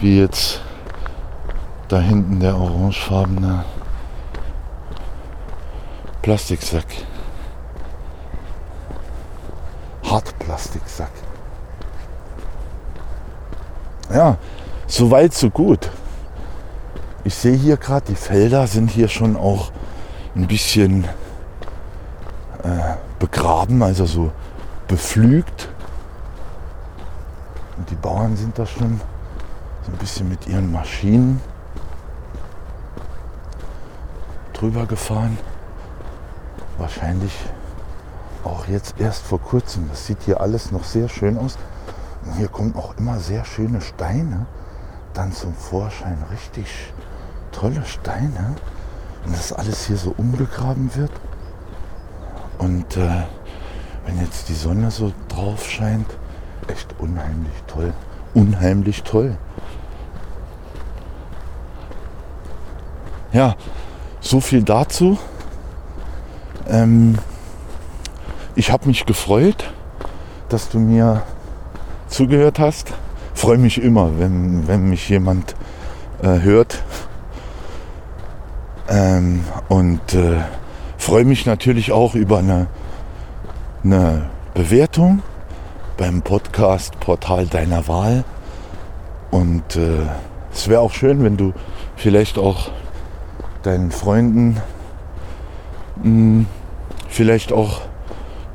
Wie 0.00 0.18
jetzt 0.18 0.62
da 1.88 2.00
hinten 2.00 2.40
der 2.40 2.56
orangefarbene 2.56 3.64
Plastiksack. 6.22 6.86
Hartplastiksack. 10.04 11.10
Ja, 14.12 14.38
so 14.86 15.10
weit, 15.10 15.34
so 15.34 15.50
gut. 15.50 15.90
Ich 17.24 17.34
sehe 17.34 17.56
hier 17.56 17.76
gerade, 17.76 18.06
die 18.06 18.14
Felder 18.14 18.66
sind 18.66 18.90
hier 18.90 19.08
schon 19.08 19.36
auch 19.36 19.70
ein 20.34 20.46
bisschen 20.46 21.04
äh, 22.62 22.94
begraben, 23.18 23.82
also 23.82 24.06
so 24.06 24.32
beflügt. 24.88 25.68
Und 27.76 27.90
die 27.90 27.96
Bauern 27.96 28.36
sind 28.36 28.58
da 28.58 28.64
schon 28.64 29.00
ein 29.90 29.98
bisschen 29.98 30.28
mit 30.28 30.46
ihren 30.46 30.70
Maschinen 30.70 31.40
drüber 34.52 34.86
gefahren. 34.86 35.38
Wahrscheinlich 36.78 37.32
auch 38.44 38.66
jetzt 38.66 38.94
erst 38.98 39.22
vor 39.24 39.40
kurzem. 39.40 39.88
Das 39.90 40.06
sieht 40.06 40.22
hier 40.22 40.40
alles 40.40 40.70
noch 40.70 40.84
sehr 40.84 41.08
schön 41.08 41.38
aus. 41.38 41.58
Und 42.24 42.36
hier 42.36 42.48
kommen 42.48 42.74
auch 42.76 42.96
immer 42.96 43.18
sehr 43.18 43.44
schöne 43.44 43.80
Steine 43.80 44.46
dann 45.14 45.32
zum 45.32 45.54
Vorschein. 45.54 46.18
Richtig 46.30 46.92
tolle 47.52 47.84
Steine. 47.84 48.54
Und 49.24 49.34
das 49.34 49.52
alles 49.52 49.86
hier 49.86 49.96
so 49.96 50.14
umgegraben 50.16 50.94
wird. 50.94 51.12
Und 52.58 52.96
äh, 52.96 53.24
wenn 54.06 54.20
jetzt 54.20 54.48
die 54.48 54.54
Sonne 54.54 54.90
so 54.90 55.12
drauf 55.28 55.68
scheint, 55.68 56.06
echt 56.68 56.94
unheimlich 56.98 57.52
toll. 57.66 57.92
Unheimlich 58.34 59.02
toll. 59.02 59.36
Ja, 63.32 63.54
so 64.20 64.40
viel 64.40 64.64
dazu. 64.64 65.18
Ähm, 66.68 67.16
ich 68.56 68.72
habe 68.72 68.88
mich 68.88 69.06
gefreut, 69.06 69.72
dass 70.48 70.68
du 70.68 70.80
mir 70.80 71.22
zugehört 72.08 72.58
hast. 72.58 72.92
Freue 73.34 73.58
mich 73.58 73.80
immer, 73.80 74.18
wenn, 74.18 74.66
wenn 74.66 74.90
mich 74.90 75.08
jemand 75.08 75.54
äh, 76.22 76.40
hört. 76.40 76.82
Ähm, 78.88 79.44
und 79.68 80.14
äh, 80.14 80.40
freue 80.98 81.24
mich 81.24 81.46
natürlich 81.46 81.92
auch 81.92 82.16
über 82.16 82.38
eine, 82.38 82.66
eine 83.84 84.28
Bewertung 84.54 85.22
beim 85.96 86.22
Podcast 86.22 86.98
Portal 86.98 87.46
deiner 87.46 87.86
Wahl. 87.86 88.24
Und 89.30 89.76
äh, 89.76 90.08
es 90.52 90.66
wäre 90.68 90.80
auch 90.80 90.92
schön, 90.92 91.22
wenn 91.22 91.36
du 91.36 91.52
vielleicht 91.96 92.36
auch 92.36 92.70
deinen 93.62 93.90
Freunden 93.90 94.60
hm, 96.02 96.46
vielleicht 97.08 97.52
auch 97.52 97.82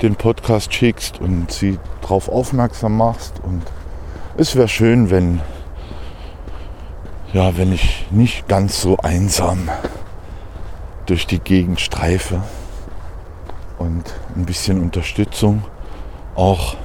den 0.02 0.16
Podcast 0.16 0.72
schickst 0.72 1.20
und 1.20 1.50
sie 1.50 1.78
darauf 2.02 2.28
aufmerksam 2.28 2.96
machst. 2.96 3.40
Und 3.42 3.62
es 4.36 4.56
wäre 4.56 4.68
schön, 4.68 5.10
wenn, 5.10 5.40
ja, 7.32 7.56
wenn 7.56 7.72
ich 7.72 8.06
nicht 8.10 8.48
ganz 8.48 8.80
so 8.80 8.98
einsam 8.98 9.68
durch 11.06 11.26
die 11.26 11.38
Gegend 11.38 11.80
streife 11.80 12.42
und 13.78 14.14
ein 14.34 14.44
bisschen 14.44 14.82
Unterstützung 14.82 15.62
auch 16.34 16.76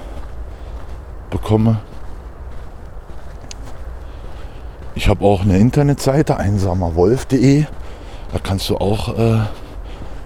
bekomme. 1.30 1.80
Ich 4.94 5.08
habe 5.08 5.26
auch 5.26 5.42
eine 5.42 5.58
Internetseite 5.58 6.38
einsamerwolf.de. 6.38 7.66
Da 8.34 8.40
kannst 8.40 8.70
du 8.70 8.78
auch 8.78 9.18
äh, 9.18 9.40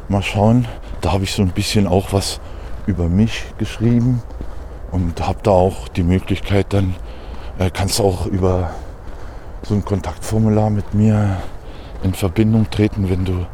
mal 0.08 0.22
schauen. 0.22 0.68
Da 1.02 1.12
habe 1.12 1.24
ich 1.24 1.34
so 1.34 1.42
ein 1.42 1.50
bisschen 1.50 1.88
auch 1.88 2.14
was 2.14 2.40
über 2.88 3.10
mich 3.10 3.46
geschrieben 3.58 4.22
und 4.92 5.26
habe 5.26 5.40
da 5.44 5.52
auch 5.52 5.88
die 5.88 6.04
Möglichkeit, 6.04 6.68
dann 6.70 6.96
äh, 7.58 7.70
kannst 7.72 8.00
du 8.00 8.04
auch 8.04 8.26
über 8.28 8.72
so 9.64 9.74
ein 9.74 9.84
Kontaktformular 9.84 10.70
mit 10.70 10.94
mir 10.94 11.38
in 12.04 12.14
Verbindung 12.14 12.70
treten, 12.70 13.10
wenn 13.10 13.26
du 13.26 13.46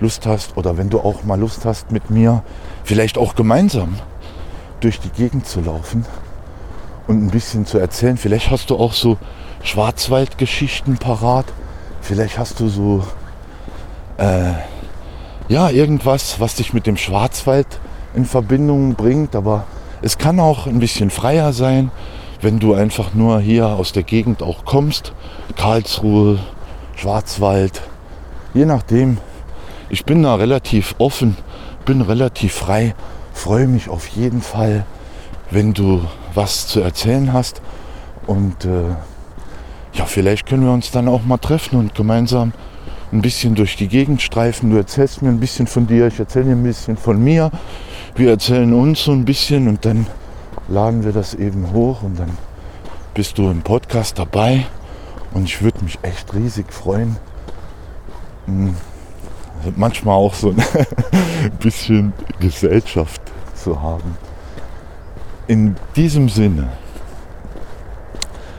Lust 0.00 0.26
hast 0.26 0.56
oder 0.56 0.76
wenn 0.76 0.90
du 0.90 1.00
auch 1.00 1.22
mal 1.24 1.38
Lust 1.38 1.64
hast 1.64 1.92
mit 1.92 2.10
mir, 2.10 2.42
vielleicht 2.84 3.18
auch 3.18 3.34
gemeinsam 3.34 3.96
durch 4.80 4.98
die 4.98 5.10
Gegend 5.10 5.46
zu 5.46 5.60
laufen 5.60 6.04
und 7.06 7.22
ein 7.22 7.30
bisschen 7.30 7.66
zu 7.66 7.78
erzählen. 7.78 8.16
Vielleicht 8.16 8.50
hast 8.50 8.70
du 8.70 8.76
auch 8.76 8.92
so 8.92 9.18
Schwarzwaldgeschichten 9.62 10.96
parat. 10.96 11.46
Vielleicht 12.00 12.38
hast 12.38 12.60
du 12.60 12.68
so 12.68 13.04
äh, 14.20 14.52
ja 15.48 15.70
irgendwas, 15.70 16.38
was 16.38 16.54
dich 16.54 16.72
mit 16.72 16.86
dem 16.86 16.96
Schwarzwald 16.96 17.80
in 18.14 18.24
Verbindung 18.24 18.94
bringt. 18.94 19.34
Aber 19.34 19.64
es 20.02 20.18
kann 20.18 20.38
auch 20.38 20.66
ein 20.66 20.78
bisschen 20.78 21.10
freier 21.10 21.52
sein, 21.52 21.90
wenn 22.40 22.58
du 22.58 22.74
einfach 22.74 23.14
nur 23.14 23.40
hier 23.40 23.66
aus 23.66 23.92
der 23.92 24.02
Gegend 24.02 24.42
auch 24.42 24.64
kommst. 24.64 25.12
Karlsruhe, 25.56 26.38
Schwarzwald, 26.96 27.82
je 28.54 28.66
nachdem, 28.66 29.18
ich 29.88 30.04
bin 30.04 30.22
da 30.22 30.36
relativ 30.36 30.94
offen, 30.98 31.36
bin 31.84 32.00
relativ 32.00 32.54
frei, 32.54 32.94
freue 33.32 33.66
mich 33.66 33.88
auf 33.88 34.06
jeden 34.08 34.42
Fall, 34.42 34.84
wenn 35.50 35.74
du 35.74 36.02
was 36.34 36.68
zu 36.68 36.80
erzählen 36.80 37.32
hast. 37.32 37.60
Und 38.26 38.64
äh, 38.64 38.94
ja, 39.94 40.04
vielleicht 40.04 40.46
können 40.46 40.64
wir 40.64 40.72
uns 40.72 40.90
dann 40.92 41.08
auch 41.08 41.24
mal 41.24 41.38
treffen 41.38 41.78
und 41.78 41.94
gemeinsam 41.94 42.52
ein 43.12 43.22
bisschen 43.22 43.54
durch 43.54 43.76
die 43.76 43.88
Gegend 43.88 44.22
streifen. 44.22 44.70
Du 44.70 44.76
erzählst 44.76 45.22
mir 45.22 45.28
ein 45.30 45.40
bisschen 45.40 45.66
von 45.66 45.86
dir, 45.86 46.06
ich 46.06 46.18
erzähle 46.18 46.46
dir 46.46 46.52
ein 46.52 46.62
bisschen 46.62 46.96
von 46.96 47.22
mir. 47.22 47.50
Wir 48.14 48.30
erzählen 48.30 48.72
uns 48.72 49.04
so 49.04 49.12
ein 49.12 49.24
bisschen 49.24 49.68
und 49.68 49.84
dann 49.84 50.06
laden 50.68 51.04
wir 51.04 51.12
das 51.12 51.34
eben 51.34 51.72
hoch 51.72 52.02
und 52.02 52.18
dann 52.18 52.36
bist 53.14 53.38
du 53.38 53.50
im 53.50 53.62
Podcast 53.62 54.18
dabei. 54.18 54.66
Und 55.32 55.44
ich 55.44 55.62
würde 55.62 55.82
mich 55.84 55.98
echt 56.02 56.32
riesig 56.34 56.72
freuen. 56.72 57.16
Hm, 58.46 58.74
manchmal 59.76 60.16
auch 60.16 60.34
so 60.34 60.50
ein 60.50 60.62
bisschen 61.60 62.12
Gesellschaft 62.38 63.20
zu 63.54 63.80
haben. 63.80 64.16
In 65.46 65.76
diesem 65.96 66.28
Sinne, 66.28 66.68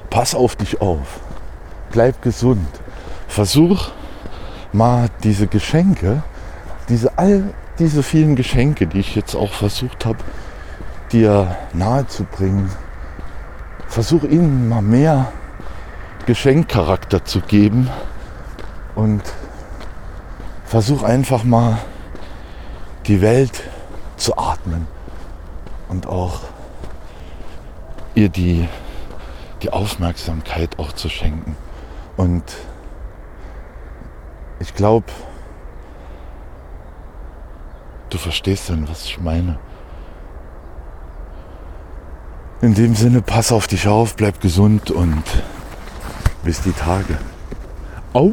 pass 0.10 0.36
auf 0.36 0.58
dich 0.58 0.82
auf, 0.82 1.22
bleib 1.92 2.22
gesund, 2.22 2.68
versuch 3.28 3.92
mal 4.74 5.10
diese 5.24 5.48
Geschenke, 5.48 6.24
diese 6.90 7.18
all 7.18 7.54
diese 7.80 8.04
vielen 8.04 8.36
Geschenke, 8.36 8.88
die 8.88 9.00
ich 9.00 9.16
jetzt 9.16 9.36
auch 9.36 9.54
versucht 9.54 10.06
habe, 10.06 10.20
dir 11.12 11.56
nahe 11.74 12.08
zu 12.08 12.24
bringen, 12.24 12.70
versuch 13.88 14.24
ihnen 14.24 14.70
mal 14.70 14.82
mehr 14.82 15.32
Geschenkcharakter 16.26 17.26
zu 17.26 17.42
geben 17.42 17.90
und 18.96 19.22
versuch 20.66 21.04
einfach 21.04 21.44
mal 21.44 21.80
die 23.08 23.22
Welt 23.22 23.64
zu 24.16 24.38
atmen 24.38 24.88
und 25.90 26.06
auch 26.08 26.42
ihr 28.14 28.30
die, 28.30 28.68
die 29.64 29.74
Aufmerksamkeit 29.74 30.78
auch 30.78 30.94
zu 30.94 31.10
schenken. 31.10 31.58
Und 32.18 32.44
ich 34.62 34.76
glaube, 34.76 35.08
du 38.10 38.18
verstehst 38.18 38.70
dann, 38.70 38.88
was 38.88 39.06
ich 39.06 39.20
meine. 39.20 39.58
In 42.62 42.76
dem 42.76 42.94
Sinne, 42.94 43.22
pass 43.22 43.52
auf 43.52 43.68
dich 43.68 43.88
auf, 43.88 44.16
bleib 44.16 44.40
gesund 44.40 44.92
und 44.92 45.24
bis 46.44 46.62
die 46.62 46.74
Tage. 46.74 47.18
Au! 48.14 48.32